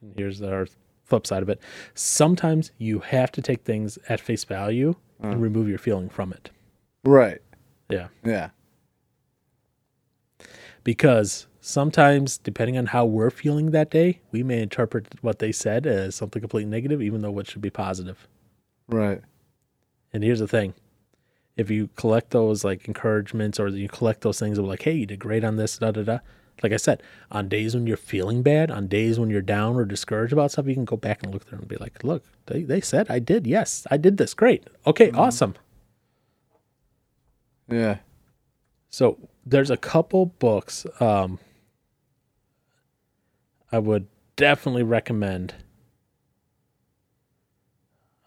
and 0.00 0.14
here's 0.16 0.40
our 0.42 0.66
flip 1.04 1.26
side 1.26 1.42
of 1.42 1.48
it. 1.48 1.60
Sometimes 1.94 2.70
you 2.78 3.00
have 3.00 3.32
to 3.32 3.42
take 3.42 3.62
things 3.64 3.98
at 4.08 4.20
face 4.20 4.44
value 4.44 4.94
and 5.20 5.40
remove 5.40 5.68
your 5.68 5.78
feeling 5.78 6.08
from 6.08 6.32
it. 6.32 6.50
Right. 7.04 7.40
Yeah, 7.88 8.08
Yeah. 8.24 8.50
Because 10.84 11.46
sometimes, 11.60 12.38
depending 12.38 12.76
on 12.76 12.86
how 12.86 13.04
we're 13.04 13.30
feeling 13.30 13.70
that 13.70 13.90
day, 13.90 14.20
we 14.30 14.42
may 14.42 14.60
interpret 14.60 15.06
what 15.22 15.38
they 15.38 15.52
said 15.52 15.86
as 15.86 16.14
something 16.14 16.40
completely 16.40 16.70
negative, 16.70 17.00
even 17.00 17.22
though 17.22 17.38
it 17.38 17.48
should 17.48 17.62
be 17.62 17.70
positive. 17.70 18.28
Right. 18.88 19.22
And 20.12 20.22
here's 20.22 20.40
the 20.40 20.48
thing. 20.48 20.74
If 21.56 21.70
you 21.70 21.88
collect 21.96 22.30
those 22.30 22.64
like 22.64 22.88
encouragements 22.88 23.60
or 23.60 23.68
you 23.68 23.88
collect 23.88 24.22
those 24.22 24.38
things 24.38 24.58
of 24.58 24.64
like, 24.64 24.82
hey, 24.82 24.92
you 24.92 25.06
did 25.06 25.18
great 25.18 25.44
on 25.44 25.56
this, 25.56 25.78
da 25.78 25.90
da 25.90 26.02
da. 26.02 26.18
Like 26.62 26.72
I 26.72 26.76
said, 26.76 27.02
on 27.30 27.48
days 27.48 27.74
when 27.74 27.86
you're 27.86 27.96
feeling 27.96 28.42
bad, 28.42 28.70
on 28.70 28.86
days 28.86 29.18
when 29.18 29.30
you're 29.30 29.42
down 29.42 29.76
or 29.76 29.84
discouraged 29.84 30.32
about 30.32 30.50
stuff, 30.52 30.66
you 30.66 30.74
can 30.74 30.84
go 30.84 30.96
back 30.96 31.22
and 31.22 31.32
look 31.32 31.46
there 31.46 31.58
and 31.58 31.66
be 31.66 31.76
like, 31.76 32.04
look, 32.04 32.24
they, 32.46 32.62
they 32.62 32.80
said 32.80 33.10
I 33.10 33.18
did. 33.18 33.46
Yes, 33.46 33.86
I 33.90 33.96
did 33.96 34.16
this. 34.16 34.34
Great. 34.34 34.64
Okay, 34.86 35.08
mm-hmm. 35.08 35.18
awesome. 35.18 35.54
Yeah. 37.68 37.98
So 38.92 39.18
there's 39.44 39.70
a 39.70 39.76
couple 39.76 40.26
books 40.26 40.86
um, 41.00 41.38
I 43.72 43.78
would 43.78 44.06
definitely 44.36 44.82
recommend. 44.82 45.54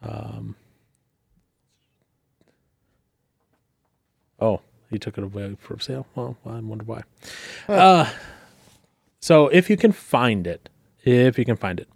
Um, 0.02 0.56
oh, 4.40 4.62
he 4.90 4.98
took 4.98 5.20
it 5.20 5.24
away 5.24 5.56
for 5.60 5.80
sale. 5.80 6.08
Well, 6.16 6.36
I 6.48 6.60
wonder 6.60 6.84
why. 6.84 7.04
Uh, 7.68 8.10
so 9.20 9.48
if 9.50 9.70
you 9.70 9.78
can 9.78 9.92
find 9.92 10.48
it, 10.48 10.68
if 11.04 11.38
you 11.38 11.46
can 11.46 11.58
find 11.58 11.80
it, 11.80 11.88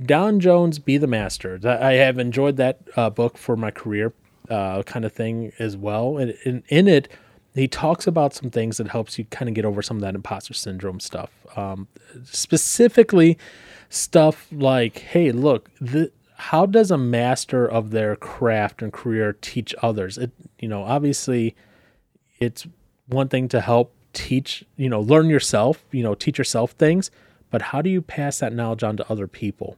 Don 0.00 0.38
Jones, 0.38 0.78
Be 0.78 0.98
the 0.98 1.08
Master. 1.08 1.58
I 1.64 1.94
have 1.94 2.18
enjoyed 2.18 2.56
that 2.58 2.80
uh, 2.96 3.10
book 3.10 3.36
for 3.36 3.56
my 3.56 3.72
career, 3.72 4.12
uh, 4.48 4.84
kind 4.84 5.04
of 5.04 5.12
thing 5.12 5.52
as 5.58 5.76
well. 5.76 6.16
And 6.16 6.36
in, 6.44 6.62
in 6.68 6.86
it, 6.86 7.08
he 7.54 7.68
talks 7.68 8.06
about 8.06 8.34
some 8.34 8.50
things 8.50 8.78
that 8.78 8.88
helps 8.88 9.18
you 9.18 9.24
kind 9.26 9.48
of 9.48 9.54
get 9.54 9.64
over 9.64 9.80
some 9.80 9.96
of 9.96 10.00
that 10.02 10.14
imposter 10.14 10.54
syndrome 10.54 10.98
stuff. 10.98 11.30
Um, 11.56 11.86
specifically, 12.24 13.38
stuff 13.88 14.48
like, 14.50 14.98
hey, 14.98 15.30
look, 15.30 15.70
how 16.36 16.66
does 16.66 16.90
a 16.90 16.98
master 16.98 17.66
of 17.66 17.90
their 17.90 18.16
craft 18.16 18.82
and 18.82 18.92
career 18.92 19.36
teach 19.40 19.74
others? 19.82 20.18
It, 20.18 20.32
you 20.58 20.68
know, 20.68 20.82
obviously, 20.82 21.54
it's 22.40 22.66
one 23.06 23.28
thing 23.28 23.48
to 23.48 23.60
help 23.60 23.94
teach, 24.12 24.64
you 24.76 24.88
know, 24.88 25.00
learn 25.00 25.28
yourself, 25.28 25.84
you 25.92 26.02
know, 26.02 26.14
teach 26.14 26.38
yourself 26.38 26.72
things, 26.72 27.10
but 27.50 27.62
how 27.62 27.82
do 27.82 27.90
you 27.90 28.02
pass 28.02 28.40
that 28.40 28.52
knowledge 28.52 28.82
on 28.82 28.96
to 28.96 29.10
other 29.10 29.28
people? 29.28 29.76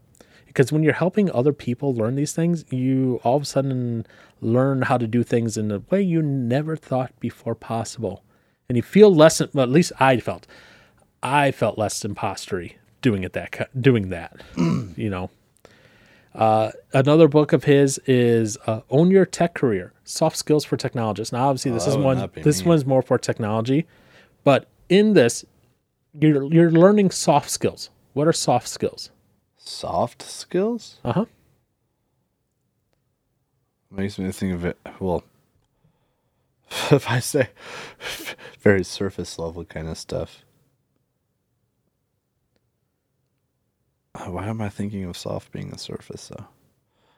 Because 0.57 0.73
when 0.73 0.83
you're 0.83 0.95
helping 0.95 1.31
other 1.33 1.53
people 1.53 1.95
learn 1.95 2.15
these 2.15 2.33
things, 2.33 2.65
you 2.73 3.21
all 3.25 3.37
of 3.37 3.43
a 3.43 3.45
sudden 3.45 4.07
learn 4.41 4.81
how 4.81 4.97
to 4.97 5.07
do 5.07 5.23
things 5.23 5.59
in 5.59 5.71
a 5.71 5.81
way 5.91 6.01
you 6.01 6.23
never 6.23 6.77
thought 6.77 7.13
before 7.21 7.55
possible. 7.55 8.25
And 8.67 8.75
you 8.77 8.83
feel 8.83 9.15
less, 9.15 9.39
well, 9.53 9.65
at 9.65 9.69
least 9.69 9.93
I 10.01 10.17
felt, 10.19 10.47
I 11.23 11.51
felt 11.51 11.77
less 11.77 12.03
impostery 12.07 12.77
doing 13.03 13.23
it 13.23 13.35
that, 13.35 13.69
doing 13.79 14.09
that, 14.09 14.41
you 14.57 15.11
know. 15.11 15.29
Uh, 16.35 16.71
another 16.95 17.29
book 17.29 17.53
of 17.53 17.65
his 17.65 17.99
is 18.07 18.57
uh, 18.67 18.81
Own 18.89 19.11
Your 19.11 19.27
Tech 19.27 19.53
Career: 19.53 19.93
Soft 20.05 20.39
Skills 20.39 20.65
for 20.65 20.79
Technologists. 20.79 21.33
Now, 21.35 21.49
obviously, 21.51 21.71
this 21.71 21.87
Oh, 21.87 21.91
is 21.91 21.97
one. 21.99 22.31
This 22.35 22.63
me. 22.63 22.69
one's 22.69 22.87
more 22.87 23.03
for 23.03 23.19
technology, 23.19 23.87
but 24.43 24.69
in 24.89 25.13
this, 25.13 25.45
you're 26.19 26.45
you're 26.45 26.71
learning 26.71 27.11
soft 27.11 27.51
skills. 27.51 27.91
What 28.15 28.27
are 28.27 28.33
soft 28.33 28.69
skills? 28.69 29.11
Soft 29.69 30.23
skills? 30.23 30.99
Uh 31.05 31.13
huh. 31.13 31.25
Makes 33.91 34.19
me 34.19 34.31
think 34.31 34.55
of 34.55 34.65
it. 34.65 34.79
Well, 35.01 35.25
if 36.91 37.11
I 37.11 37.19
say 37.19 37.49
very 38.61 38.85
surface 38.85 39.39
level 39.39 39.65
kind 39.65 39.89
of 39.89 39.99
stuff. 39.99 40.45
Why 44.25 44.47
am 44.47 44.63
I 44.63 44.69
thinking 44.71 45.05
of 45.05 45.17
soft 45.17 45.53
being 45.53 45.71
the 45.71 45.79
surface 45.79 46.29
though? 46.29 46.47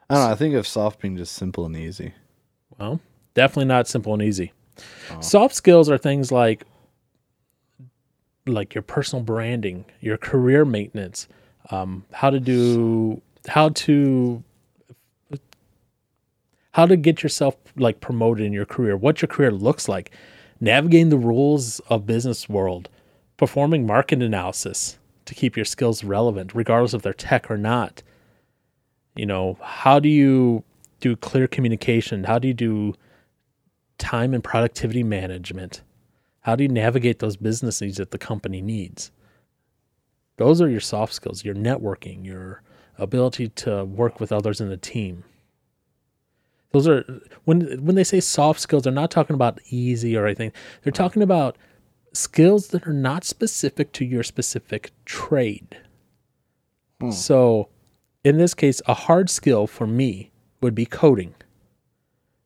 I 0.09 0.15
don't 0.15 0.25
know. 0.25 0.31
I 0.31 0.35
think 0.35 0.55
of 0.55 0.67
soft 0.67 0.99
being 0.99 1.17
just 1.17 1.33
simple 1.33 1.65
and 1.65 1.75
easy. 1.77 2.13
Well, 2.77 2.99
definitely 3.35 3.65
not 3.65 3.87
simple 3.87 4.13
and 4.13 4.21
easy. 4.21 4.53
Soft 5.21 5.55
skills 5.55 5.89
are 5.89 5.97
things 5.97 6.31
like 6.31 6.65
like 8.45 8.73
your 8.73 8.81
personal 8.81 9.23
branding, 9.23 9.85
your 10.01 10.17
career 10.17 10.65
maintenance, 10.65 11.27
um, 11.69 12.05
how 12.11 12.29
to 12.29 12.39
do 12.39 13.21
how 13.47 13.69
to 13.69 14.43
how 16.71 16.85
to 16.85 16.95
get 16.95 17.23
yourself 17.23 17.55
like 17.75 17.99
promoted 17.99 18.45
in 18.45 18.53
your 18.53 18.65
career, 18.65 18.95
what 18.95 19.21
your 19.21 19.27
career 19.27 19.51
looks 19.51 19.87
like, 19.87 20.11
navigating 20.61 21.09
the 21.09 21.17
rules 21.17 21.79
of 21.89 22.05
business 22.05 22.47
world, 22.47 22.89
performing 23.37 23.85
market 23.85 24.21
analysis 24.21 24.97
to 25.25 25.35
keep 25.35 25.55
your 25.55 25.65
skills 25.65 26.03
relevant, 26.03 26.53
regardless 26.53 26.93
if 26.93 27.01
they're 27.01 27.13
tech 27.13 27.49
or 27.49 27.57
not. 27.57 28.03
You 29.15 29.25
know, 29.25 29.57
how 29.61 29.99
do 29.99 30.09
you 30.09 30.63
do 30.99 31.15
clear 31.15 31.47
communication? 31.47 32.23
How 32.23 32.39
do 32.39 32.47
you 32.47 32.53
do 32.53 32.93
time 33.97 34.33
and 34.33 34.43
productivity 34.43 35.03
management? 35.03 35.81
How 36.41 36.55
do 36.55 36.63
you 36.63 36.69
navigate 36.69 37.19
those 37.19 37.35
business 37.35 37.81
needs 37.81 37.97
that 37.97 38.11
the 38.11 38.17
company 38.17 38.61
needs? 38.61 39.11
Those 40.39 40.61
are 40.61 40.69
your 40.69 40.79
soft 40.79 41.11
skills, 41.11 41.43
your 41.43 41.53
networking, 41.53 42.25
your 42.25 42.63
ability 42.97 43.49
to 43.49 43.83
work 43.83 44.21
with 44.21 44.31
others 44.31 44.61
in 44.61 44.71
a 44.71 44.77
team. 44.77 45.25
Those 46.71 46.87
are 46.87 47.03
when 47.43 47.83
when 47.85 47.95
they 47.95 48.05
say 48.05 48.21
soft 48.21 48.61
skills, 48.61 48.83
they're 48.83 48.93
not 48.93 49.11
talking 49.11 49.33
about 49.33 49.59
easy 49.69 50.15
or 50.15 50.25
anything. 50.25 50.53
They're 50.81 50.93
talking 50.93 51.21
about 51.21 51.57
skills 52.13 52.69
that 52.69 52.87
are 52.87 52.93
not 52.93 53.25
specific 53.25 53.91
to 53.93 54.05
your 54.05 54.23
specific 54.23 54.91
trade. 55.03 55.77
Hmm. 57.01 57.11
So, 57.11 57.67
in 58.23 58.37
this 58.37 58.53
case, 58.53 58.81
a 58.87 58.93
hard 58.93 59.29
skill 59.29 59.67
for 59.67 59.87
me 59.87 60.31
would 60.61 60.73
be 60.73 60.85
coding. 60.85 61.35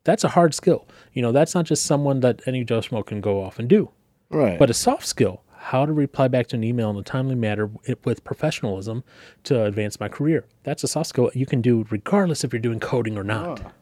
That's 0.04 0.24
a 0.24 0.30
hard 0.30 0.56
skill. 0.56 0.88
You 1.14 1.22
know, 1.22 1.32
that's 1.32 1.54
not 1.54 1.66
just 1.66 1.86
someone 1.86 2.22
that 2.22 2.42
any 2.48 2.64
Joe 2.64 2.80
Schmo 2.80 3.06
can 3.06 3.22
go 3.22 3.44
off 3.44 3.60
and 3.60 3.68
do. 3.70 3.92
Right. 4.32 4.58
But 4.58 4.72
a 4.72 4.74
soft 4.74 5.06
skill, 5.06 5.43
how 5.64 5.86
to 5.86 5.94
reply 5.94 6.28
back 6.28 6.48
to 6.48 6.58
an 6.58 6.64
email 6.64 6.90
in 6.90 6.98
a 6.98 7.04
timely 7.04 7.36
manner 7.36 7.70
with 8.04 8.24
professionalism 8.24 9.04
to 9.44 9.64
advance 9.64 10.00
my 10.00 10.10
career. 10.10 10.46
That's 10.64 10.84
a 10.84 10.88
soft 10.88 11.10
skill 11.10 11.32
you 11.34 11.46
can 11.46 11.62
do 11.62 11.86
regardless 11.90 12.44
if 12.44 12.52
you're 12.52 12.62
doing 12.62 12.80
coding 12.80 13.18
or 13.18 13.24
not. 13.24 13.74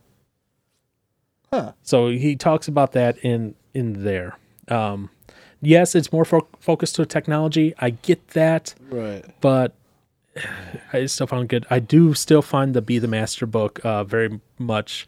So 1.82 2.10
he 2.10 2.36
talks 2.36 2.68
about 2.68 2.92
that 2.94 3.18
in 3.20 3.56
in 3.74 4.04
there. 4.04 4.38
Um, 4.68 5.10
yes, 5.62 5.96
it's 5.96 6.14
more 6.14 6.24
fo- 6.24 6.48
focused 6.60 6.96
to 6.96 7.06
technology. 7.06 7.74
I 7.80 7.90
get 7.90 8.30
that, 8.30 8.76
right. 8.90 9.26
but 9.42 9.74
I 10.94 11.06
still 11.08 11.28
found 11.28 11.50
good. 11.50 11.66
I 11.70 11.80
do 11.80 12.14
still 12.14 12.42
find 12.42 12.74
the 12.74 12.82
Be 12.82 13.00
the 13.00 13.08
Master 13.08 13.46
book 13.46 13.84
uh, 13.84 14.04
very 14.04 14.40
much 14.60 15.08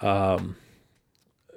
um, 0.00 0.56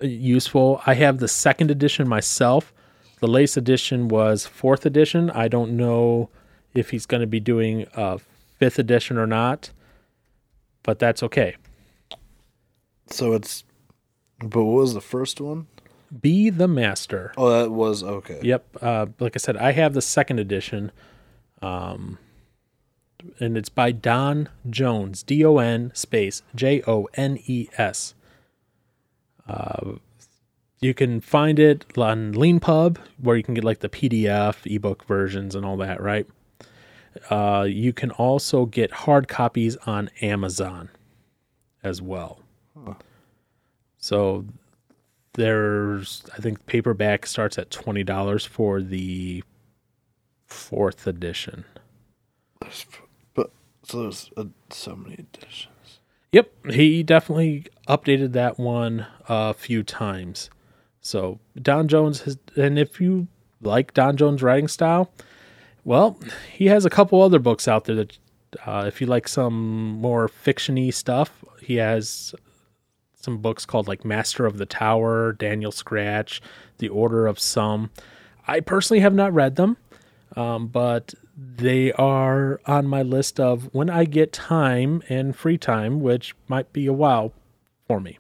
useful. 0.02 0.82
I 0.86 0.96
have 0.96 1.20
the 1.20 1.28
second 1.28 1.72
edition 1.72 2.08
myself. 2.08 2.74
The 3.20 3.28
Lace 3.28 3.58
edition 3.58 4.08
was 4.08 4.46
fourth 4.46 4.86
edition. 4.86 5.30
I 5.32 5.48
don't 5.48 5.72
know 5.72 6.30
if 6.74 6.92
he's 6.92 7.06
going 7.06 7.22
to 7.22 7.28
be 7.28 7.40
doing 7.40 7.86
a 7.94 8.20
fifth 8.58 8.80
edition 8.80 9.18
or 9.18 9.28
not, 9.28 9.72
but 10.84 11.00
that's 11.00 11.22
okay. 11.24 11.56
So 13.08 13.34
it's. 13.34 13.64
But 14.40 14.64
what 14.64 14.82
was 14.82 14.94
the 14.94 15.02
first 15.02 15.42
one? 15.42 15.68
Be 16.22 16.50
the 16.50 16.68
Master. 16.68 17.34
Oh, 17.36 17.50
that 17.50 17.72
was 17.72 18.04
okay. 18.04 18.40
Yep. 18.42 18.78
Uh, 18.82 19.08
like 19.20 19.36
I 19.36 19.40
said, 19.40 19.58
I 19.58 19.74
have 19.74 19.94
the 19.94 20.02
second 20.02 20.40
edition, 20.40 20.92
um, 21.62 22.18
and 23.40 23.58
it's 23.58 23.70
by 23.70 23.92
Don 23.92 24.48
Jones. 24.70 25.24
D 25.24 25.44
O 25.44 25.58
N 25.58 25.92
space 25.94 26.42
J 26.56 26.82
O 26.88 27.10
N 27.16 27.38
E 27.46 27.68
S. 27.78 28.16
Uh, 29.48 29.96
you 30.80 30.94
can 30.94 31.20
find 31.22 31.60
it 31.60 31.86
on 31.98 32.34
LeanPub, 32.34 32.98
where 33.22 33.36
you 33.36 33.44
can 33.44 33.54
get 33.54 33.64
like 33.64 33.80
the 33.80 33.90
PDF, 33.90 34.66
ebook 34.66 35.06
versions, 35.06 35.56
and 35.56 35.66
all 35.66 35.78
that. 35.78 36.02
Right. 36.02 36.28
Uh, 37.30 37.66
you 37.68 37.92
can 37.92 38.12
also 38.12 38.66
get 38.66 38.92
hard 38.92 39.28
copies 39.28 39.76
on 39.78 40.10
Amazon 40.22 40.90
as 41.84 42.02
well. 42.02 42.40
So 43.98 44.46
there's 45.34 46.24
I 46.34 46.42
think 46.42 46.66
paperback 46.66 47.26
starts 47.26 47.58
at 47.58 47.70
twenty 47.70 48.04
dollars 48.04 48.46
for 48.46 48.82
the 48.82 49.44
fourth 50.46 51.06
edition. 51.06 51.66
But 53.34 53.52
so 53.84 54.04
there's 54.04 54.32
uh, 54.38 54.46
so 54.70 54.96
many 54.96 55.16
editions. 55.16 56.00
Yep, 56.32 56.52
he 56.72 57.04
definitely 57.04 57.66
updated 57.88 58.34
that 58.34 58.60
one 58.60 59.08
a 59.28 59.54
few 59.54 59.84
times. 59.84 60.50
So 61.02 61.40
Don 61.62 61.88
Jones 61.88 62.22
has, 62.22 62.38
and 62.56 62.78
if 62.78 63.00
you 63.00 63.28
like 63.62 63.94
Don 63.94 64.18
Jones' 64.18 64.44
writing 64.44 64.68
style, 64.68 65.12
well, 65.84 66.20
he 66.52 66.68
has 66.68 66.86
a 66.86 66.90
couple 66.90 67.22
other 67.22 67.40
books 67.40 67.68
out 67.68 67.86
there 67.86 67.96
that, 67.96 68.18
uh, 68.66 68.86
if 68.88 69.00
you 69.00 69.08
like 69.08 69.28
some 69.28 69.92
more 69.94 70.28
fictiony 70.28 70.94
stuff, 70.94 71.44
he 71.62 71.76
has 71.76 72.34
some 73.16 73.38
books 73.38 73.66
called 73.66 73.88
like 73.88 74.06
Master 74.06 74.46
of 74.46 74.58
the 74.58 74.66
Tower, 74.66 75.34
Daniel 75.34 75.72
Scratch, 75.72 76.42
The 76.78 76.90
Order 76.90 77.28
of 77.28 77.40
Some. 77.40 77.92
I 78.48 78.60
personally 78.60 79.02
have 79.02 79.14
not 79.14 79.34
read 79.34 79.56
them, 79.56 79.78
um, 80.36 80.68
but 80.68 81.14
they 81.38 81.92
are 81.94 82.60
on 82.66 82.88
my 82.88 83.02
list 83.02 83.40
of 83.40 83.74
when 83.74 83.90
I 83.90 84.06
get 84.06 84.34
time 84.34 85.02
and 85.10 85.36
free 85.36 85.58
time, 85.58 86.00
which 86.02 86.36
might 86.48 86.74
be 86.74 86.86
a 86.88 86.94
while 86.94 87.34
for 87.88 88.00
me. 88.00 88.20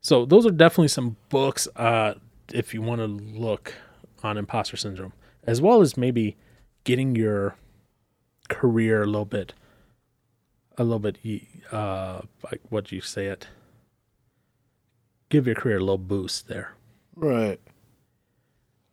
So 0.00 0.24
those 0.24 0.46
are 0.46 0.50
definitely 0.50 0.88
some 0.88 1.16
books 1.28 1.68
uh, 1.76 2.14
if 2.52 2.72
you 2.74 2.82
want 2.82 3.00
to 3.00 3.06
look 3.06 3.74
on 4.22 4.38
imposter 4.38 4.76
syndrome, 4.76 5.12
as 5.44 5.60
well 5.60 5.80
as 5.80 5.96
maybe 5.96 6.36
getting 6.84 7.14
your 7.14 7.56
career 8.48 9.02
a 9.02 9.06
little 9.06 9.24
bit, 9.24 9.52
a 10.78 10.84
little 10.84 10.98
bit, 10.98 11.18
uh, 11.70 12.22
like 12.44 12.60
what 12.70 12.84
do 12.86 12.96
you 12.96 13.02
say 13.02 13.26
it? 13.26 13.46
Give 15.28 15.46
your 15.46 15.54
career 15.54 15.76
a 15.76 15.80
little 15.80 15.98
boost 15.98 16.48
there. 16.48 16.74
Right. 17.14 17.60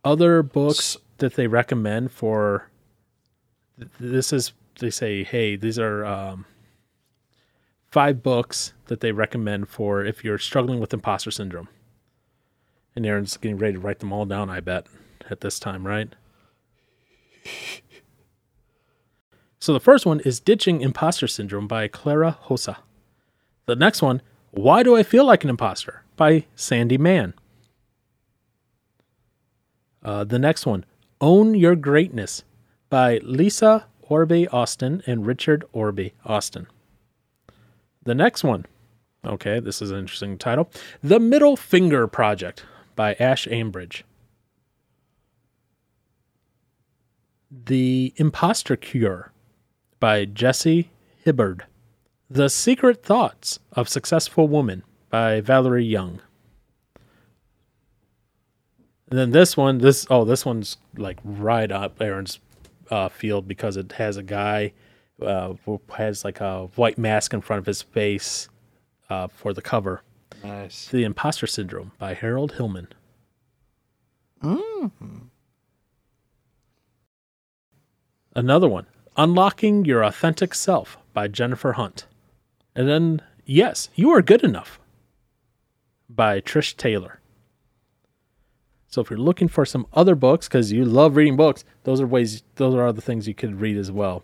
Other 0.03 0.43
books 0.43 0.97
that 1.17 1.35
they 1.35 1.47
recommend 1.47 2.11
for 2.11 2.69
this 3.99 4.31
is 4.31 4.53
they 4.79 4.89
say, 4.89 5.23
hey, 5.23 5.55
these 5.55 5.79
are 5.79 6.05
um, 6.05 6.45
five 7.97 8.21
books 8.21 8.73
that 8.85 8.99
they 8.99 9.11
recommend 9.11 9.67
for 9.67 10.05
if 10.05 10.23
you're 10.23 10.37
struggling 10.37 10.79
with 10.79 10.93
imposter 10.93 11.31
syndrome. 11.31 11.67
And 12.95 13.03
Aaron's 13.03 13.35
getting 13.37 13.57
ready 13.57 13.73
to 13.73 13.79
write 13.79 13.97
them 13.97 14.13
all 14.13 14.23
down, 14.23 14.51
I 14.51 14.59
bet, 14.59 14.85
at 15.31 15.41
this 15.41 15.59
time, 15.59 15.87
right? 15.87 16.13
So 19.59 19.73
the 19.73 19.79
first 19.79 20.05
one 20.05 20.19
is 20.19 20.39
Ditching 20.39 20.81
Imposter 20.81 21.25
Syndrome 21.27 21.67
by 21.67 21.87
Clara 21.87 22.37
Hossa. 22.45 22.77
The 23.65 23.75
next 23.75 24.03
one, 24.03 24.21
Why 24.51 24.83
Do 24.83 24.95
I 24.95 25.01
Feel 25.01 25.25
Like 25.25 25.43
an 25.43 25.49
Imposter 25.49 26.03
by 26.15 26.45
Sandi 26.55 26.99
Mann. 26.99 27.33
Uh, 30.03 30.23
the 30.23 30.37
next 30.37 30.67
one, 30.67 30.85
Own 31.19 31.55
Your 31.55 31.75
Greatness 31.75 32.43
by 32.91 33.17
Lisa 33.23 33.87
Orbe 34.03 34.47
Austin 34.53 35.01
and 35.07 35.25
Richard 35.25 35.65
Orbe 35.73 36.11
Austin. 36.23 36.67
The 38.07 38.15
next 38.15 38.41
one, 38.41 38.65
okay, 39.25 39.59
this 39.59 39.81
is 39.81 39.91
an 39.91 39.99
interesting 39.99 40.37
title 40.37 40.71
The 41.03 41.19
Middle 41.19 41.57
Finger 41.57 42.07
Project 42.07 42.63
by 42.95 43.15
Ash 43.15 43.45
Ambridge. 43.47 44.03
The 47.51 48.13
Imposter 48.15 48.77
Cure 48.77 49.33
by 49.99 50.23
Jesse 50.23 50.89
Hibberd. 51.25 51.63
The 52.29 52.47
Secret 52.47 53.03
Thoughts 53.03 53.59
of 53.73 53.89
Successful 53.89 54.47
Woman 54.47 54.83
by 55.09 55.41
Valerie 55.41 55.83
Young. 55.83 56.21
And 59.09 59.19
then 59.19 59.31
this 59.31 59.57
one, 59.57 59.79
this 59.79 60.07
oh, 60.09 60.23
this 60.23 60.45
one's 60.45 60.77
like 60.95 61.19
right 61.25 61.69
up 61.69 62.01
Aaron's 62.01 62.39
uh, 62.89 63.09
field 63.09 63.49
because 63.49 63.75
it 63.75 63.91
has 63.93 64.15
a 64.15 64.23
guy 64.23 64.71
uh, 65.21 65.53
has 65.95 66.23
like 66.23 66.39
a 66.41 66.65
white 66.75 66.97
mask 66.97 67.33
in 67.33 67.41
front 67.41 67.59
of 67.59 67.65
his 67.65 67.81
face 67.81 68.49
uh, 69.09 69.27
for 69.27 69.53
the 69.53 69.61
cover. 69.61 70.01
Nice. 70.43 70.87
The 70.89 71.03
Imposter 71.03 71.47
Syndrome 71.47 71.91
by 71.97 72.13
Harold 72.13 72.53
Hillman. 72.53 72.89
Another 78.35 78.69
one, 78.69 78.85
Unlocking 79.15 79.83
Your 79.85 80.03
Authentic 80.03 80.53
Self 80.53 80.97
by 81.13 81.27
Jennifer 81.27 81.73
Hunt. 81.73 82.05
And 82.75 82.87
then, 82.87 83.21
Yes, 83.45 83.89
You 83.95 84.11
Are 84.11 84.21
Good 84.21 84.43
Enough 84.43 84.79
by 86.07 86.39
Trish 86.41 86.77
Taylor. 86.77 87.19
So 88.89 89.01
if 89.01 89.09
you're 89.09 89.19
looking 89.19 89.47
for 89.47 89.65
some 89.65 89.87
other 89.93 90.15
books, 90.15 90.47
because 90.47 90.71
you 90.71 90.85
love 90.85 91.15
reading 91.15 91.35
books, 91.35 91.65
those 91.83 91.99
are 91.99 92.07
ways, 92.07 92.43
those 92.55 92.75
are 92.75 92.85
other 92.85 93.01
things 93.01 93.27
you 93.27 93.33
could 93.33 93.59
read 93.59 93.75
as 93.75 93.91
well. 93.91 94.23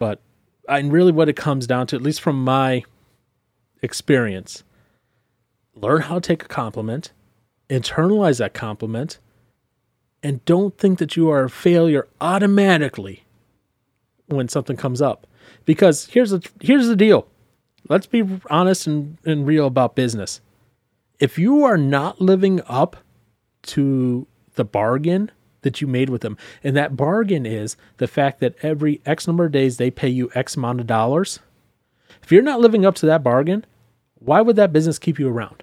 But 0.00 0.20
I 0.68 0.80
really 0.80 1.12
what 1.12 1.28
it 1.28 1.36
comes 1.36 1.68
down 1.68 1.86
to, 1.88 1.96
at 1.96 2.02
least 2.02 2.22
from 2.22 2.42
my 2.42 2.82
experience, 3.82 4.64
learn 5.74 6.02
how 6.02 6.14
to 6.14 6.20
take 6.20 6.42
a 6.42 6.48
compliment, 6.48 7.12
internalize 7.68 8.38
that 8.38 8.54
compliment, 8.54 9.18
and 10.22 10.44
don't 10.46 10.76
think 10.78 10.98
that 10.98 11.16
you 11.16 11.30
are 11.30 11.44
a 11.44 11.50
failure 11.50 12.08
automatically 12.20 13.24
when 14.26 14.48
something 14.48 14.76
comes 14.76 15.02
up. 15.02 15.26
Because 15.66 16.06
here's 16.06 16.30
the 16.30 16.48
here's 16.60 16.88
the 16.88 16.96
deal. 16.96 17.28
Let's 17.88 18.06
be 18.06 18.24
honest 18.48 18.86
and, 18.86 19.18
and 19.24 19.46
real 19.46 19.66
about 19.66 19.94
business. 19.94 20.40
If 21.18 21.38
you 21.38 21.64
are 21.64 21.76
not 21.76 22.20
living 22.22 22.62
up 22.66 22.96
to 23.62 24.26
the 24.54 24.64
bargain 24.64 25.30
that 25.62 25.80
you 25.80 25.86
made 25.86 26.10
with 26.10 26.22
them, 26.22 26.36
and 26.64 26.76
that 26.76 26.96
bargain 26.96 27.44
is 27.46 27.76
the 27.98 28.08
fact 28.08 28.40
that 28.40 28.54
every 28.62 29.00
X 29.06 29.26
number 29.26 29.44
of 29.44 29.52
days 29.52 29.76
they 29.76 29.90
pay 29.90 30.08
you 30.08 30.30
X 30.34 30.56
amount 30.56 30.80
of 30.80 30.86
dollars. 30.86 31.40
If 32.22 32.32
you're 32.32 32.42
not 32.42 32.60
living 32.60 32.84
up 32.84 32.94
to 32.96 33.06
that 33.06 33.22
bargain, 33.22 33.64
why 34.18 34.40
would 34.40 34.56
that 34.56 34.72
business 34.72 34.98
keep 34.98 35.18
you 35.18 35.28
around? 35.28 35.62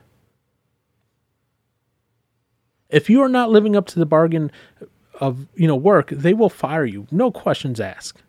If 2.89 3.09
you 3.09 3.21
are 3.21 3.29
not 3.29 3.49
living 3.49 3.75
up 3.75 3.85
to 3.87 3.99
the 3.99 4.05
bargain 4.05 4.51
of 5.19 5.47
you 5.55 5.67
know 5.67 5.75
work, 5.75 6.09
they 6.09 6.33
will 6.33 6.49
fire 6.49 6.85
you, 6.85 7.07
no 7.11 7.31
questions 7.31 7.79
asked. 7.79 8.21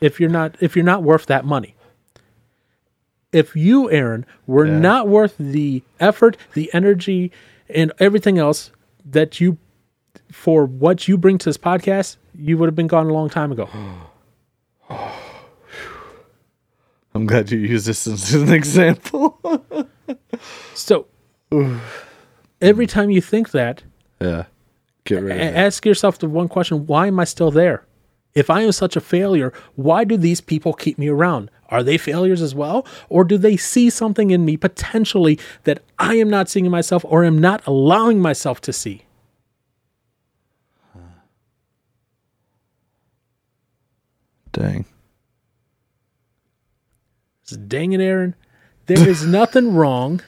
If 0.00 0.20
you're 0.20 0.30
not 0.30 0.56
if 0.60 0.76
you're 0.76 0.84
not 0.84 1.02
worth 1.02 1.26
that 1.26 1.44
money. 1.44 1.74
If 3.32 3.54
you, 3.54 3.90
Aaron, 3.90 4.24
were 4.46 4.66
Yeah. 4.66 4.78
not 4.78 5.08
worth 5.08 5.34
the 5.38 5.82
effort, 6.00 6.36
the 6.54 6.70
energy, 6.72 7.30
and 7.68 7.92
everything 7.98 8.38
else 8.38 8.70
that 9.04 9.40
you 9.40 9.58
for 10.36 10.66
what 10.66 11.08
you 11.08 11.16
bring 11.16 11.38
to 11.38 11.48
this 11.48 11.56
podcast, 11.58 12.18
you 12.38 12.58
would 12.58 12.66
have 12.66 12.76
been 12.76 12.86
gone 12.86 13.06
a 13.08 13.12
long 13.12 13.30
time 13.30 13.50
ago. 13.50 13.68
I'm 17.14 17.26
glad 17.26 17.50
you 17.50 17.58
used 17.58 17.86
this 17.86 18.06
as 18.06 18.34
an 18.34 18.52
example. 18.52 19.40
So 20.74 21.06
every 22.60 22.86
time 22.86 23.10
you 23.10 23.20
think 23.22 23.50
that, 23.52 23.82
yeah. 24.20 24.44
Get 25.04 25.22
rid 25.22 25.36
a- 25.36 25.48
of 25.48 25.56
ask 25.56 25.86
yourself 25.86 26.18
the 26.18 26.28
one 26.28 26.46
question 26.48 26.86
why 26.86 27.06
am 27.06 27.18
I 27.18 27.24
still 27.24 27.50
there? 27.50 27.84
If 28.34 28.50
I 28.50 28.60
am 28.60 28.70
such 28.72 28.94
a 28.96 29.00
failure, 29.00 29.52
why 29.74 30.04
do 30.04 30.18
these 30.18 30.42
people 30.42 30.74
keep 30.74 30.98
me 30.98 31.08
around? 31.08 31.50
Are 31.70 31.82
they 31.82 31.96
failures 31.96 32.42
as 32.42 32.54
well? 32.54 32.86
Or 33.08 33.24
do 33.24 33.38
they 33.38 33.56
see 33.56 33.88
something 33.88 34.30
in 34.30 34.44
me 34.44 34.58
potentially 34.58 35.38
that 35.64 35.82
I 35.98 36.16
am 36.16 36.28
not 36.28 36.50
seeing 36.50 36.66
in 36.66 36.70
myself 36.70 37.02
or 37.08 37.24
am 37.24 37.38
not 37.38 37.66
allowing 37.66 38.20
myself 38.20 38.60
to 38.60 38.72
see? 38.74 39.05
Dang. 44.56 44.86
Dang 47.68 47.92
it, 47.92 48.00
Aaron. 48.00 48.34
There 48.86 49.06
is 49.06 49.26
nothing 49.38 49.74
wrong 49.74 50.22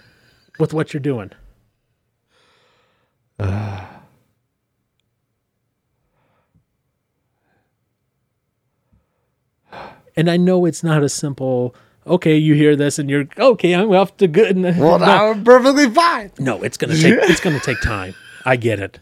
with 0.59 0.75
what 0.75 0.93
you're 0.93 1.01
doing. 1.01 1.31
Uh. 3.39 3.87
And 10.15 10.31
I 10.31 10.37
know 10.37 10.67
it's 10.67 10.85
not 10.85 11.03
a 11.03 11.09
simple, 11.09 11.75
okay, 12.07 12.37
you 12.37 12.55
hear 12.55 12.77
this 12.77 12.99
and 12.99 13.09
you're, 13.09 13.25
okay, 13.39 13.73
I'm 13.73 13.91
off 13.93 14.19
to 14.19 14.27
good. 14.29 14.61
Well, 14.61 14.99
no, 14.99 15.07
I'm 15.31 15.43
perfectly 15.43 15.89
fine. 15.89 16.33
no, 16.39 16.63
it's 16.63 16.77
to 16.77 16.89
take, 16.89 17.15
it's 17.31 17.41
going 17.41 17.59
to 17.59 17.65
take 17.65 17.81
time. 17.81 18.15
I 18.45 18.57
get 18.57 18.79
it. 18.79 18.99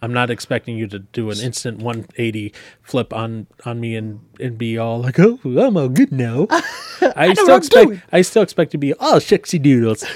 I'm 0.00 0.12
not 0.12 0.30
expecting 0.30 0.78
you 0.78 0.86
to 0.88 1.00
do 1.00 1.30
an 1.30 1.38
instant 1.40 1.78
180 1.78 2.52
flip 2.82 3.12
on 3.12 3.46
on 3.64 3.80
me 3.80 3.96
and 3.96 4.20
and 4.38 4.56
be 4.56 4.78
all 4.78 5.00
like, 5.00 5.18
oh, 5.18 5.38
I'm 5.44 5.76
all 5.76 5.88
good 5.88 6.12
now. 6.12 6.46
I, 6.50 7.32
still 7.34 7.46
what 7.46 7.52
I'm 7.52 7.58
expect 7.58 7.86
doing. 7.86 8.02
I 8.12 8.22
still 8.22 8.42
expect 8.42 8.70
to 8.72 8.78
be 8.78 8.94
all 8.94 9.20
sexy 9.20 9.58
doodles. 9.58 10.04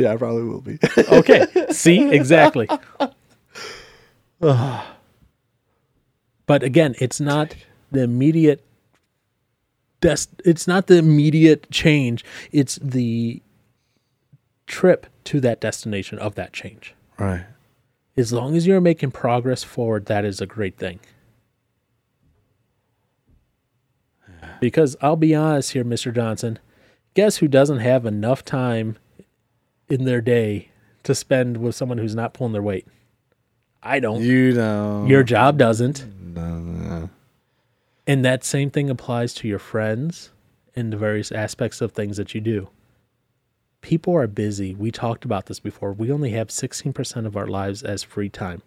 Yeah, 0.00 0.14
I 0.14 0.16
probably 0.16 0.44
will 0.44 0.62
be. 0.62 0.78
Okay, 1.12 1.46
see 1.70 2.10
exactly. 2.10 2.68
but 4.38 4.86
again, 6.48 6.94
it's 6.98 7.20
not 7.20 7.54
the 7.92 8.02
immediate. 8.04 8.64
Dest- 10.00 10.40
it's 10.46 10.66
not 10.66 10.86
the 10.86 10.96
immediate 10.96 11.70
change. 11.70 12.24
It's 12.50 12.76
the 12.76 13.42
trip 14.70 15.06
to 15.24 15.40
that 15.40 15.60
destination 15.60 16.18
of 16.18 16.34
that 16.36 16.52
change. 16.52 16.94
right. 17.18 17.44
As 18.16 18.32
long 18.32 18.56
as 18.56 18.66
you're 18.66 18.80
making 18.80 19.12
progress 19.12 19.62
forward, 19.62 20.06
that 20.06 20.24
is 20.24 20.40
a 20.40 20.46
great 20.46 20.76
thing. 20.76 21.00
Because 24.60 24.96
I'll 25.00 25.16
be 25.16 25.34
honest 25.34 25.72
here, 25.72 25.84
Mr. 25.84 26.14
Johnson, 26.14 26.58
guess 27.14 27.38
who 27.38 27.48
doesn't 27.48 27.78
have 27.78 28.04
enough 28.04 28.44
time 28.44 28.98
in 29.88 30.04
their 30.04 30.20
day 30.20 30.68
to 31.04 31.14
spend 31.14 31.56
with 31.58 31.74
someone 31.74 31.98
who's 31.98 32.14
not 32.14 32.34
pulling 32.34 32.52
their 32.52 32.62
weight? 32.62 32.86
I 33.82 34.00
don't. 34.00 34.22
You 34.22 34.52
know. 34.52 35.06
Your 35.06 35.22
job 35.22 35.56
doesn't. 35.56 36.04
No, 36.34 36.58
no. 36.58 37.10
And 38.06 38.24
that 38.24 38.44
same 38.44 38.70
thing 38.70 38.90
applies 38.90 39.32
to 39.34 39.48
your 39.48 39.58
friends 39.58 40.30
and 40.76 40.92
the 40.92 40.96
various 40.98 41.32
aspects 41.32 41.80
of 41.80 41.92
things 41.92 42.18
that 42.18 42.34
you 42.34 42.40
do. 42.40 42.68
People 43.80 44.14
are 44.14 44.26
busy. 44.26 44.74
We 44.74 44.90
talked 44.90 45.24
about 45.24 45.46
this 45.46 45.60
before. 45.60 45.92
We 45.92 46.12
only 46.12 46.30
have 46.30 46.48
16% 46.48 47.26
of 47.26 47.36
our 47.36 47.46
lives 47.46 47.82
as 47.82 48.02
free 48.02 48.28
time. 48.28 48.62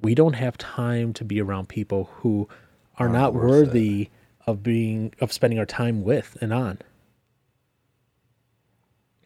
We 0.00 0.14
don't 0.14 0.34
have 0.34 0.58
time 0.58 1.12
to 1.14 1.24
be 1.24 1.40
around 1.40 1.68
people 1.68 2.10
who 2.16 2.48
are 2.98 3.08
not 3.08 3.32
worth 3.34 3.68
worthy 3.68 4.10
of 4.46 4.62
being 4.62 5.14
of 5.20 5.32
spending 5.32 5.58
our 5.58 5.66
time 5.66 6.02
with 6.02 6.36
and 6.40 6.52
on. 6.52 6.78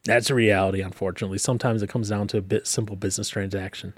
That's 0.05 0.30
a 0.30 0.34
reality, 0.34 0.80
unfortunately. 0.80 1.38
Sometimes 1.38 1.82
it 1.82 1.88
comes 1.88 2.09
down 2.09 2.26
to 2.28 2.38
a 2.38 2.43
bit 2.43 2.66
simple 2.66 2.97
business 2.97 3.28
transaction. 3.28 3.95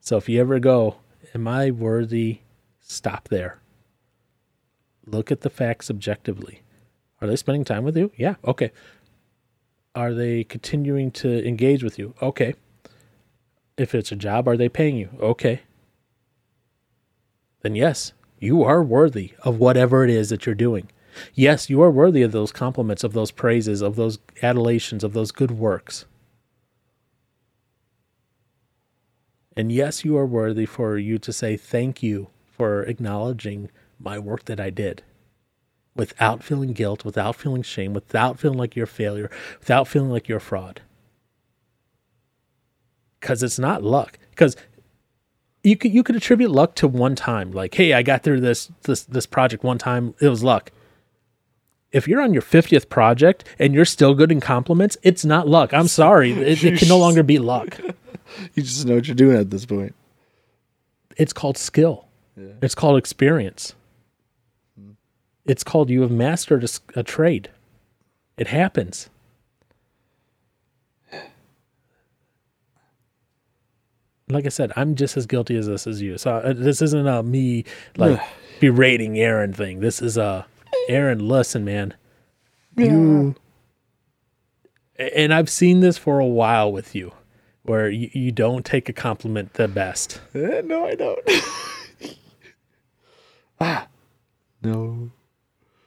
So 0.00 0.16
if 0.16 0.28
you 0.28 0.40
ever 0.40 0.58
go, 0.58 0.96
am 1.34 1.48
I 1.48 1.70
worthy? 1.70 2.40
Stop 2.80 3.28
there. 3.28 3.58
Look 5.06 5.32
at 5.32 5.40
the 5.40 5.50
facts 5.50 5.88
objectively. 5.90 6.60
Are 7.20 7.28
they 7.28 7.36
spending 7.36 7.64
time 7.64 7.84
with 7.84 7.96
you? 7.96 8.12
Yeah. 8.16 8.34
Okay. 8.44 8.72
Are 9.94 10.12
they 10.12 10.44
continuing 10.44 11.10
to 11.12 11.46
engage 11.46 11.82
with 11.82 11.98
you? 11.98 12.14
Okay. 12.20 12.54
If 13.76 13.94
it's 13.94 14.12
a 14.12 14.16
job, 14.16 14.46
are 14.48 14.56
they 14.56 14.68
paying 14.68 14.96
you? 14.96 15.10
Okay. 15.20 15.62
Then 17.62 17.74
yes, 17.74 18.12
you 18.38 18.62
are 18.62 18.82
worthy 18.82 19.32
of 19.42 19.58
whatever 19.58 20.04
it 20.04 20.10
is 20.10 20.28
that 20.28 20.46
you're 20.46 20.54
doing. 20.54 20.90
Yes, 21.34 21.70
you 21.70 21.80
are 21.82 21.90
worthy 21.90 22.22
of 22.22 22.32
those 22.32 22.52
compliments, 22.52 23.02
of 23.02 23.14
those 23.14 23.30
praises, 23.30 23.80
of 23.80 23.96
those 23.96 24.18
adulations, 24.42 25.02
of 25.02 25.14
those 25.14 25.32
good 25.32 25.50
works. 25.50 26.04
And 29.56 29.72
yes, 29.72 30.04
you 30.04 30.18
are 30.18 30.26
worthy 30.26 30.66
for 30.66 30.98
you 30.98 31.18
to 31.18 31.32
say 31.32 31.56
thank 31.56 32.02
you 32.02 32.28
for 32.44 32.82
acknowledging 32.82 33.70
my 33.98 34.18
work 34.18 34.44
that 34.44 34.60
I 34.60 34.68
did 34.68 35.02
without 35.96 36.42
feeling 36.42 36.72
guilt, 36.72 37.04
without 37.04 37.36
feeling 37.36 37.62
shame, 37.62 37.92
without 37.94 38.38
feeling 38.38 38.58
like 38.58 38.76
you're 38.76 38.84
a 38.84 38.88
failure, 38.88 39.30
without 39.58 39.88
feeling 39.88 40.10
like 40.10 40.28
you're 40.28 40.38
a 40.38 40.40
fraud. 40.40 40.82
Because 43.20 43.42
it's 43.42 43.58
not 43.58 43.82
luck. 43.82 44.18
Because 44.30 44.56
you 45.62 45.76
could 45.76 45.92
you 45.92 46.02
could 46.02 46.16
attribute 46.16 46.50
luck 46.50 46.74
to 46.76 46.86
one 46.86 47.16
time, 47.16 47.50
like, 47.50 47.74
hey, 47.74 47.92
I 47.92 48.02
got 48.02 48.22
through 48.22 48.40
this 48.40 48.70
this 48.82 49.02
this 49.04 49.26
project 49.26 49.64
one 49.64 49.78
time, 49.78 50.14
it 50.20 50.28
was 50.28 50.42
luck. 50.44 50.70
If 51.92 52.06
you're 52.06 52.20
on 52.20 52.32
your 52.32 52.42
50th 52.42 52.88
project 52.88 53.44
and 53.58 53.72
you're 53.72 53.84
still 53.84 54.14
good 54.14 54.30
in 54.30 54.40
compliments, 54.40 54.96
it's 55.02 55.24
not 55.24 55.48
luck. 55.48 55.72
I'm 55.72 55.88
sorry. 55.88 56.32
It, 56.46 56.62
it 56.62 56.78
can 56.78 56.88
no 56.88 56.98
longer 56.98 57.22
be 57.22 57.38
luck. 57.38 57.78
You 58.54 58.62
just 58.64 58.84
know 58.84 58.96
what 58.96 59.06
you're 59.06 59.14
doing 59.14 59.38
at 59.38 59.50
this 59.50 59.64
point. 59.64 59.94
It's 61.16 61.32
called 61.32 61.56
skill. 61.56 62.06
It's 62.60 62.74
called 62.74 62.98
experience. 62.98 63.74
It's 65.46 65.64
called 65.64 65.90
you 65.90 66.02
have 66.02 66.10
mastered 66.10 66.68
a 66.94 67.02
trade. 67.02 67.50
It 68.36 68.48
happens. 68.48 69.08
Like 74.28 74.44
I 74.44 74.48
said, 74.48 74.72
I'm 74.74 74.96
just 74.96 75.16
as 75.16 75.26
guilty 75.26 75.56
as 75.56 75.68
this 75.68 75.86
as 75.86 76.02
you. 76.02 76.18
So 76.18 76.34
uh, 76.34 76.52
this 76.52 76.82
isn't 76.82 77.06
a 77.06 77.22
me 77.22 77.64
like 77.96 78.20
berating 78.60 79.18
Aaron 79.18 79.52
thing. 79.52 79.78
This 79.78 80.02
is 80.02 80.16
a 80.16 80.46
Aaron. 80.88 81.28
Listen, 81.28 81.64
man, 81.64 81.94
you. 82.76 83.36
And 84.98 85.32
I've 85.32 85.50
seen 85.50 85.78
this 85.80 85.96
for 85.96 86.18
a 86.18 86.26
while 86.26 86.72
with 86.72 86.94
you, 86.94 87.12
where 87.62 87.88
you, 87.88 88.10
you 88.12 88.32
don't 88.32 88.64
take 88.64 88.88
a 88.88 88.92
compliment 88.92 89.52
the 89.54 89.68
best. 89.68 90.20
Eh, 90.34 90.62
no, 90.64 90.86
I 90.86 90.94
don't. 90.96 91.20
ah. 93.60 93.86
No. 94.62 95.12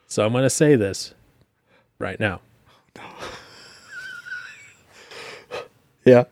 So 0.10 0.26
I'm 0.26 0.32
going 0.34 0.44
to 0.44 0.50
say 0.50 0.76
this 0.76 1.14
right 2.00 2.20
now. 2.20 2.42
Yeah. 6.06 6.24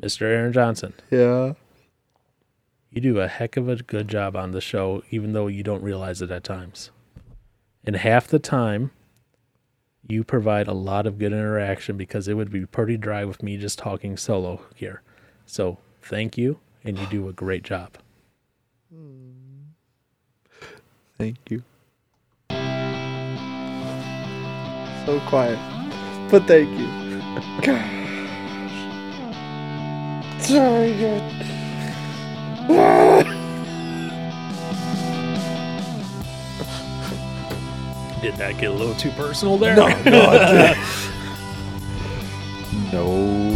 Mr. 0.00 0.22
Aaron 0.22 0.52
Johnson, 0.54 0.94
Yeah. 1.10 1.52
you 2.90 3.00
do 3.02 3.18
a 3.20 3.28
heck 3.28 3.56
of 3.58 3.68
a 3.68 3.76
good 3.76 4.08
job 4.08 4.36
on 4.36 4.52
the 4.52 4.60
show, 4.60 5.02
even 5.10 5.32
though 5.32 5.48
you 5.48 5.62
don't 5.62 5.82
realize 5.82 6.22
it 6.22 6.30
at 6.30 6.44
times. 6.44 6.90
And 7.84 7.96
half 7.96 8.26
the 8.28 8.38
time, 8.38 8.92
you 10.08 10.24
provide 10.24 10.66
a 10.66 10.72
lot 10.72 11.06
of 11.06 11.18
good 11.18 11.32
interaction 11.32 11.96
because 11.98 12.26
it 12.28 12.34
would 12.34 12.50
be 12.50 12.64
pretty 12.64 12.96
dry 12.96 13.24
with 13.24 13.42
me 13.42 13.58
just 13.58 13.78
talking 13.78 14.16
solo 14.16 14.62
here. 14.74 15.02
So 15.44 15.76
thank 16.00 16.38
you, 16.38 16.58
and 16.84 16.96
you 16.98 17.06
do 17.06 17.28
a 17.28 17.32
great 17.34 17.64
job. 17.64 17.98
Thank 21.18 21.36
you. 21.50 21.64
So 25.06 25.20
quiet. 25.20 25.58
But 26.30 26.48
thank 26.48 26.68
you. 26.76 26.86
Gosh. 27.62 27.92
Did 38.20 38.34
that 38.36 38.58
get 38.58 38.70
a 38.70 38.72
little 38.72 38.96
too 38.96 39.10
personal 39.12 39.58
there? 39.58 39.76
No, 39.76 39.86
no, 40.02 40.74
no. 42.92 43.55